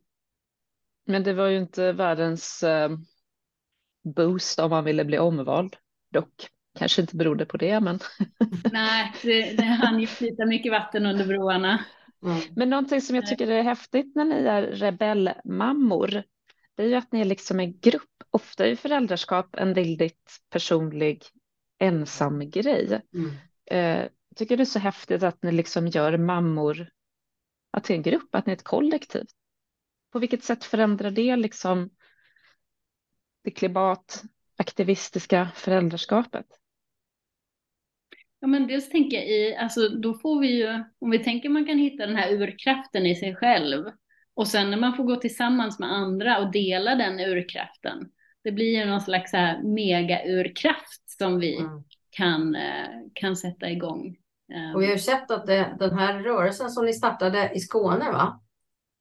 Men 1.06 1.24
det 1.24 1.34
var 1.34 1.47
ju 1.47 1.58
inte 1.58 1.91
världens 1.91 2.64
eh, 2.64 2.89
boost 4.16 4.60
om 4.60 4.70
man 4.70 4.84
ville 4.84 5.06
bli 5.06 5.20
omvald. 5.20 5.76
Dock 6.12 6.47
kanske 6.80 7.02
inte 7.02 7.16
berodde 7.16 7.45
på 7.45 7.58
det, 7.58 7.80
men. 7.80 7.99
Nej, 8.72 9.14
det, 9.24 9.54
det 9.54 9.64
hann 9.64 9.99
ju 9.99 10.08
flyta 10.08 10.45
mycket 10.45 10.72
vatten 10.72 11.06
under 11.06 11.26
broarna. 11.26 11.86
Mm. 12.24 12.41
Men 12.56 12.70
någonting 12.70 13.02
som 13.02 13.16
jag 13.16 13.28
tycker 13.28 13.47
är 13.47 13.64
häftigt 13.64 14.16
när 14.16 14.26
ni 14.26 14.36
är 14.36 14.62
rebellmammor, 14.62 16.24
det 16.76 16.84
är 16.84 16.88
ju 16.88 16.95
att 16.95 17.12
ni 17.12 17.22
är 17.22 17.26
liksom 17.26 17.60
en 17.60 17.80
grupp. 17.80 18.04
Ofta 18.32 18.66
är 18.66 18.76
föräldraskap 18.76 19.56
en 19.56 19.74
väldigt 19.74 20.39
personlig 20.49 21.24
ensam 21.80 22.49
grej. 22.49 23.02
Mm. 23.14 23.32
Eh, 23.72 24.10
tycker 24.36 24.58
det 24.58 24.64
är 24.64 24.66
så 24.66 24.80
häftigt 24.80 25.24
att 25.24 25.43
ni 25.43 25.52
liksom 25.52 25.88
gör 25.88 26.18
mammor 26.18 26.89
att 27.72 27.84
till 27.84 27.95
en 27.95 28.01
grupp, 28.01 28.36
att 28.36 28.45
ni 28.45 28.51
är 28.51 28.57
ett 28.57 28.63
kollektiv. 28.63 29.26
På 30.11 30.19
vilket 30.19 30.43
sätt 30.43 30.63
förändrar 30.63 31.11
det 31.11 31.36
liksom 31.36 31.89
det 33.43 33.51
klimataktivistiska 33.51 35.49
föräldraskapet? 35.55 36.45
Ja, 38.39 38.47
men 38.47 38.67
dels 38.67 38.89
tänker 38.89 39.17
jag 39.17 39.28
i, 39.28 39.55
alltså 39.55 39.89
då 39.89 40.13
får 40.13 40.39
vi 40.39 40.47
ju, 40.47 40.84
om 40.99 41.11
vi 41.11 41.19
tänker 41.19 41.49
man 41.49 41.65
kan 41.65 41.78
hitta 41.78 42.05
den 42.05 42.15
här 42.15 42.34
urkraften 42.34 43.05
i 43.05 43.15
sig 43.15 43.36
själv 43.36 43.86
och 44.34 44.47
sen 44.47 44.72
när 44.72 44.78
man 44.78 44.95
får 44.95 45.03
gå 45.03 45.15
tillsammans 45.15 45.80
med 45.80 45.91
andra 45.91 46.39
och 46.39 46.51
dela 46.51 46.95
den 46.95 47.19
urkraften, 47.19 48.11
det 48.43 48.51
blir 48.51 48.80
ju 48.80 48.86
någon 48.86 49.01
slags 49.01 49.32
mega-urkraft 49.63 51.09
som 51.17 51.39
vi 51.39 51.55
mm. 51.55 51.84
kan, 52.09 52.55
eh, 52.55 52.89
kan 53.13 53.36
sätta 53.36 53.69
igång. 53.69 54.17
Och 54.76 54.82
vi 54.82 54.86
har 54.86 54.93
ju 54.93 54.99
sett 54.99 55.32
att 55.32 55.45
det, 55.45 55.76
den 55.80 55.99
här 55.99 56.20
rörelsen 56.20 56.70
som 56.70 56.86
ni 56.86 56.93
startade 56.93 57.52
i 57.54 57.60
Skåne 57.60 58.12
va? 58.12 58.41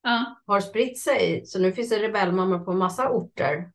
Ja. 0.02 0.40
har 0.46 0.60
spritt 0.60 0.98
sig. 0.98 1.46
Så 1.46 1.58
nu 1.58 1.72
finns 1.72 1.90
det 1.90 2.02
rebellmammor 2.02 2.58
på 2.58 2.72
massa 2.72 3.08
orter. 3.10 3.70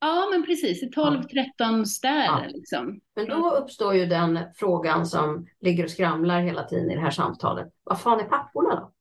Ja, 0.00 0.28
men 0.30 0.44
precis. 0.46 0.82
I 0.82 0.90
12-13 0.90 1.84
städer. 1.84 2.24
Ja. 2.24 2.42
Liksom. 2.48 3.00
Men 3.16 3.28
då 3.28 3.50
uppstår 3.50 3.94
ju 3.94 4.06
den 4.06 4.38
frågan 4.54 5.06
som 5.06 5.46
ligger 5.60 5.84
och 5.84 5.90
skramlar 5.90 6.40
hela 6.40 6.64
tiden 6.64 6.90
i 6.90 6.94
det 6.94 7.00
här 7.00 7.10
samtalet. 7.10 7.68
Vad 7.84 8.00
fan 8.00 8.20
är 8.20 8.24
papporna 8.24 8.74
då? 8.74 8.92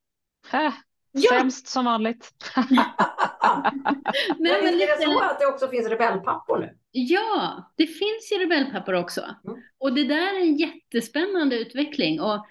Ja. 1.16 1.30
Sämst 1.30 1.68
som 1.68 1.86
vanligt. 1.86 2.34
men, 2.70 2.86
men, 4.40 4.64
men 4.64 4.74
är 4.74 5.00
det 5.00 5.04
så 5.04 5.20
att 5.20 5.40
det 5.40 5.46
också 5.46 5.68
finns 5.68 5.88
rebellpappor 5.88 6.60
nu? 6.60 6.78
Ja, 6.92 7.72
det 7.78 7.88
finns 7.88 8.32
ju 8.32 8.38
rebellpappor 8.38 8.94
också. 8.94 9.22
Mm. 9.22 9.62
Och 9.78 9.94
det 9.94 10.04
där 10.04 10.36
är 10.36 10.42
en 10.42 10.56
jättespännande 10.56 11.60
utveckling. 11.60 12.22
Och 12.22 12.46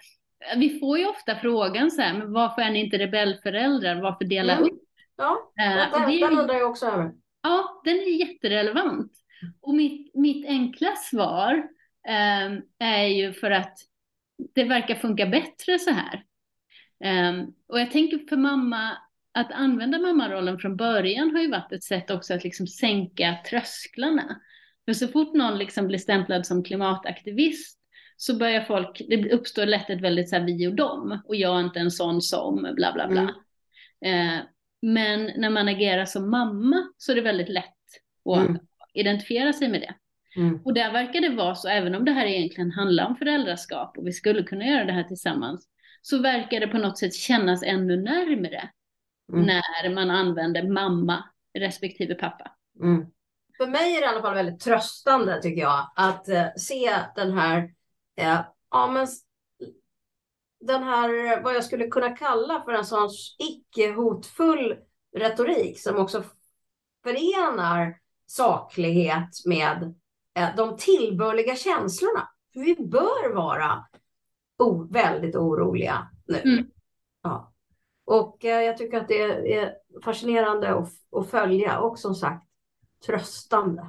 vi 0.57 0.79
får 0.79 0.99
ju 0.99 1.07
ofta 1.07 1.37
frågan 1.37 1.91
så 1.91 2.03
här, 2.03 2.19
men 2.19 2.33
varför 2.33 2.63
är 2.63 2.71
ni 2.71 2.85
inte 2.85 2.99
rebellföräldrar? 2.99 4.03
Varför 4.03 4.25
dela 4.25 4.53
mm. 4.53 4.65
upp? 4.65 4.83
Ja, 5.17 5.53
uh, 5.61 6.07
den, 6.07 6.21
den 6.21 6.39
undrar 6.39 6.55
jag 6.55 6.71
också 6.71 6.87
över. 6.87 7.13
Ja, 7.43 7.81
den 7.85 7.95
är 7.95 8.19
jätterelevant. 8.21 9.13
Och 9.61 9.75
mitt, 9.75 10.15
mitt 10.15 10.47
enkla 10.47 10.97
svar 10.97 11.55
eh, 12.09 12.59
är 12.89 13.07
ju 13.07 13.33
för 13.33 13.51
att 13.51 13.79
det 14.55 14.65
verkar 14.65 14.95
funka 14.95 15.27
bättre 15.27 15.79
så 15.79 15.91
här. 15.91 16.25
Eh, 17.03 17.33
och 17.69 17.81
jag 17.81 17.91
tänker 17.91 18.19
för 18.29 18.37
mamma, 18.37 18.97
att 19.35 19.53
använda 19.53 19.99
mammarollen 19.99 20.59
från 20.59 20.77
början 20.77 21.31
har 21.31 21.43
ju 21.43 21.51
varit 21.51 21.73
ett 21.73 21.85
sätt 21.85 22.11
också 22.11 22.35
att 22.35 22.45
liksom 22.45 22.67
sänka 22.67 23.37
trösklarna. 23.51 24.41
För 24.85 24.93
så 24.93 25.09
fort 25.09 25.35
någon 25.35 25.59
liksom 25.59 25.87
blir 25.87 25.99
stämplad 25.99 26.47
som 26.47 26.65
klimataktivist 26.65 27.79
så 28.17 28.37
börjar 28.37 28.61
folk, 28.61 29.03
det 29.09 29.33
uppstår 29.33 29.67
lätt 29.67 29.91
ett 29.91 30.01
väldigt 30.01 30.29
så 30.29 30.37
här 30.37 30.45
vi 30.45 30.67
och 30.69 30.75
dem 30.75 31.23
och 31.25 31.37
jag 31.37 31.57
är 31.57 31.65
inte 31.65 31.81
en 31.81 31.91
sån 31.91 32.23
som 32.23 32.63
bla 32.77 32.93
bla 32.93 33.09
bla. 33.09 33.35
Mm. 34.05 34.39
Eh, 34.39 34.43
men 34.83 35.31
när 35.37 35.51
man 35.51 35.69
agerar 35.69 36.05
som 36.05 36.31
mamma 36.31 36.93
så 36.97 37.13
är 37.13 37.17
det 37.17 37.23
väldigt 37.23 37.49
lätt 37.49 37.65
att 38.31 38.49
mm. 38.49 38.59
identifiera 38.95 39.53
sig 39.53 39.69
med 39.69 39.81
det. 39.81 39.95
Mm. 40.41 40.61
Och 40.65 40.75
där 40.75 40.93
verkar 40.93 41.21
det 41.21 41.29
vara 41.29 41.55
så, 41.55 41.69
även 41.69 41.95
om 41.95 42.05
det 42.05 42.13
här 42.13 42.27
egentligen 42.27 42.71
handlar 42.71 43.07
om 43.07 43.17
föräldraskap 43.17 43.99
och 43.99 44.07
vi 44.07 44.13
skulle 44.13 44.43
kunna 44.43 44.65
göra 44.65 44.85
det 44.85 44.93
här 44.93 45.05
tillsammans, 45.05 45.69
så 46.03 46.23
verkar 46.23 46.61
det 46.61 46.69
på 46.69 46.79
något 46.79 46.99
sätt 46.99 47.15
kännas 47.15 47.63
ännu 47.63 48.03
närmre 48.03 48.71
mm. 49.33 49.47
när 49.47 49.95
man 49.95 50.11
använder 50.11 50.69
mamma 50.69 51.25
respektive 51.59 52.15
pappa. 52.15 52.51
Mm. 52.81 53.07
För 53.57 53.67
mig 53.67 53.97
är 53.97 54.01
det 54.01 54.07
i 54.07 54.09
alla 54.09 54.23
fall 54.23 54.35
väldigt 54.35 54.61
tröstande 54.61 55.43
tycker 55.43 55.63
jag 55.63 55.93
att 55.97 56.29
eh, 56.29 56.47
se 56.57 56.95
den 57.17 57.33
här, 57.33 57.59
eh, 58.17 58.41
ja 58.71 58.91
men 58.91 59.07
den 60.61 60.83
här, 60.83 61.43
vad 61.43 61.55
jag 61.55 61.65
skulle 61.65 61.87
kunna 61.87 62.17
kalla 62.17 62.63
för 62.65 62.73
en 62.73 62.85
sorts 62.85 63.37
icke-hotfull 63.39 64.77
retorik 65.17 65.81
som 65.81 65.97
också 65.97 66.25
förenar 67.03 67.99
saklighet 68.27 69.47
med 69.47 69.95
eh, 70.39 70.57
de 70.57 70.77
tillbörliga 70.77 71.57
känslorna. 71.57 72.29
För 72.53 72.61
vi 72.61 72.77
bör 72.77 73.35
vara 73.35 73.87
o- 74.63 74.89
väldigt 74.91 75.37
oroliga 75.37 76.09
nu. 76.27 76.39
Mm. 76.39 76.71
Ja. 77.23 77.53
Och 78.05 78.45
eh, 78.45 78.63
jag 78.63 78.79
tycker 78.79 79.01
att 79.01 79.09
det 79.09 79.55
är 79.55 79.75
fascinerande 80.05 80.69
att, 80.75 80.89
att 81.17 81.31
följa 81.31 81.79
och 81.81 81.99
som 81.99 82.15
sagt 82.15 82.47
tröstande. 83.07 83.87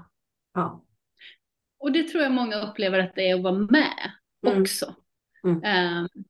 Ja. 0.54 0.84
Och 1.80 1.92
det 1.92 2.04
tror 2.04 2.24
jag 2.24 2.32
många 2.32 2.62
upplever 2.62 3.00
att 3.00 3.16
det 3.16 3.30
är 3.30 3.36
att 3.36 3.44
vara 3.44 3.54
med 3.54 4.12
mm. 4.48 4.62
också. 4.62 4.96
Mm. 5.44 5.56
Um, 5.98 6.24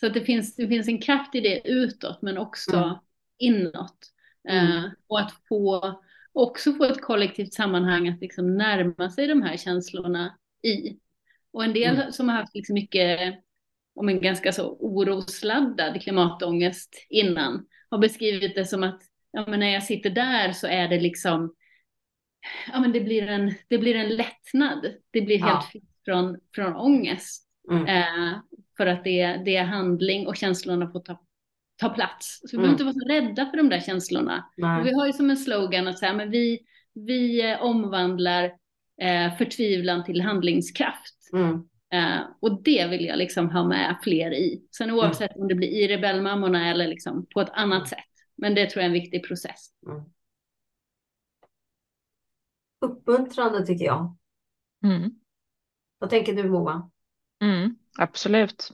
så 0.00 0.06
att 0.06 0.14
det 0.14 0.20
finns, 0.20 0.56
det 0.56 0.68
finns 0.68 0.88
en 0.88 1.00
kraft 1.00 1.34
i 1.34 1.40
det 1.40 1.68
utåt 1.68 2.22
men 2.22 2.38
också 2.38 2.76
mm. 2.76 2.94
inåt. 3.38 3.98
Uh, 4.52 4.84
och 5.06 5.20
att 5.20 5.32
få 5.48 6.00
också 6.32 6.72
få 6.72 6.84
ett 6.84 7.02
kollektivt 7.02 7.54
sammanhang 7.54 8.08
att 8.08 8.20
liksom 8.20 8.56
närma 8.56 9.10
sig 9.10 9.26
de 9.26 9.42
här 9.42 9.56
känslorna 9.56 10.38
i. 10.62 10.98
Och 11.52 11.64
en 11.64 11.72
del 11.72 11.94
mm. 11.94 12.12
som 12.12 12.28
har 12.28 12.36
haft 12.36 12.54
liksom 12.54 12.74
mycket, 12.74 13.34
om 13.98 14.08
en 14.08 14.20
ganska 14.20 14.52
så 14.52 14.76
orosladdad 14.80 16.02
klimatångest 16.02 17.06
innan, 17.08 17.66
har 17.90 17.98
beskrivit 17.98 18.54
det 18.54 18.64
som 18.64 18.82
att 18.82 19.02
ja, 19.32 19.44
men 19.48 19.60
när 19.60 19.72
jag 19.72 19.82
sitter 19.82 20.10
där 20.10 20.52
så 20.52 20.66
är 20.66 20.88
det 20.88 21.00
liksom, 21.00 21.54
ja 22.72 22.80
men 22.80 22.92
det 22.92 23.00
blir 23.00 23.28
en, 23.28 23.54
det 23.68 23.78
blir 23.78 23.94
en 23.94 24.16
lättnad. 24.16 24.86
Det 25.10 25.20
blir 25.20 25.38
helt 25.38 25.50
ja. 25.50 25.68
fritt 25.72 25.90
från, 26.04 26.38
från 26.54 26.76
ångest. 26.76 27.44
Mm. 27.70 27.86
Eh, 27.86 28.38
för 28.76 28.86
att 28.86 29.04
det, 29.04 29.42
det 29.44 29.56
är 29.56 29.64
handling 29.64 30.26
och 30.26 30.36
känslorna 30.36 30.90
får 30.90 31.00
ta 31.00 31.20
ta 31.78 31.88
plats. 31.88 32.40
Så 32.40 32.56
vi 32.56 32.56
mm. 32.56 32.62
behöver 32.62 32.72
inte 32.72 32.84
vara 32.84 32.92
så 32.92 33.08
rädda 33.08 33.50
för 33.50 33.56
de 33.56 33.68
där 33.68 33.80
känslorna. 33.80 34.44
Och 34.80 34.86
vi 34.86 34.92
har 34.92 35.06
ju 35.06 35.12
som 35.12 35.30
en 35.30 35.36
slogan 35.36 35.88
att 35.88 35.98
säga, 35.98 36.14
men 36.14 36.30
vi, 36.30 36.58
vi 36.94 37.50
eh, 37.50 37.62
omvandlar 37.62 38.44
eh, 39.02 39.36
förtvivlan 39.38 40.04
till 40.04 40.20
handlingskraft. 40.20 41.14
Mm. 41.32 41.68
Eh, 41.92 42.20
och 42.40 42.62
det 42.62 42.86
vill 42.86 43.04
jag 43.04 43.18
liksom 43.18 43.50
ha 43.50 43.64
med 43.64 43.98
fler 44.02 44.30
i. 44.30 44.66
Sen 44.76 44.90
oavsett 44.90 45.30
mm. 45.30 45.42
om 45.42 45.48
det 45.48 45.54
blir 45.54 45.68
i 45.68 45.88
rebellmammorna 45.88 46.70
eller 46.70 46.88
liksom 46.88 47.26
på 47.26 47.40
ett 47.40 47.50
annat 47.52 47.78
mm. 47.78 47.86
sätt. 47.86 47.98
Men 48.36 48.54
det 48.54 48.70
tror 48.70 48.82
jag 48.82 48.84
är 48.84 48.96
en 48.96 49.02
viktig 49.02 49.26
process. 49.28 49.70
Mm. 49.86 50.02
Uppmuntrande 52.80 53.66
tycker 53.66 53.84
jag. 53.84 54.16
Mm. 54.84 55.10
Vad 55.98 56.10
tänker 56.10 56.34
du 56.34 56.50
Moa? 56.50 56.90
absolut. 57.98 58.72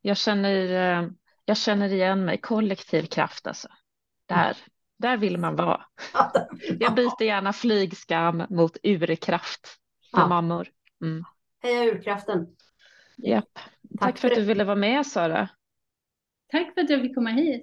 Jag 0.00 0.16
känner 0.16 1.00
eh, 1.02 1.08
jag 1.44 1.56
känner 1.56 1.92
igen 1.92 2.24
mig, 2.24 2.40
kollektiv 2.40 3.06
kraft 3.06 3.46
alltså. 3.46 3.68
Där, 4.26 4.56
där 4.98 5.16
vill 5.16 5.38
man 5.38 5.56
vara. 5.56 5.84
Jag 6.80 6.94
byter 6.94 7.22
gärna 7.22 7.52
flygskam 7.52 8.46
mot 8.50 8.76
urkraft 8.82 9.66
för 10.10 10.20
ja. 10.20 10.28
mammor. 10.28 10.68
Mm. 11.04 11.24
Heja 11.62 11.84
urkraften. 11.84 12.46
Japp. 13.16 13.44
Tack, 13.54 14.00
Tack 14.00 14.18
för, 14.18 14.28
för 14.28 14.34
att 14.34 14.38
du 14.38 14.44
ville 14.44 14.64
vara 14.64 14.76
med 14.76 15.06
Sara. 15.06 15.48
Tack 16.52 16.74
för 16.74 16.80
att 16.80 16.90
jag 16.90 17.00
fick 17.00 17.14
komma 17.14 17.30
hit. 17.30 17.60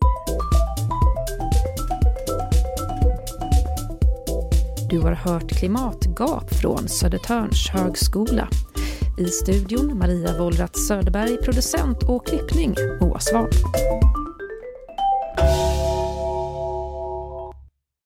Du 4.90 5.00
har 5.00 5.12
hört 5.12 5.50
Klimatgap 5.60 6.54
från 6.62 6.88
Södertörns 6.88 7.70
högskola. 7.70 8.50
I 9.20 9.26
studion 9.26 9.98
Maria 9.98 10.38
Wollratz 10.38 10.88
Söderberg, 10.88 11.38
producent 11.38 12.04
och 12.10 12.28
klippning 12.28 12.76
Moa 13.02 13.20
Svahn. 13.20 13.50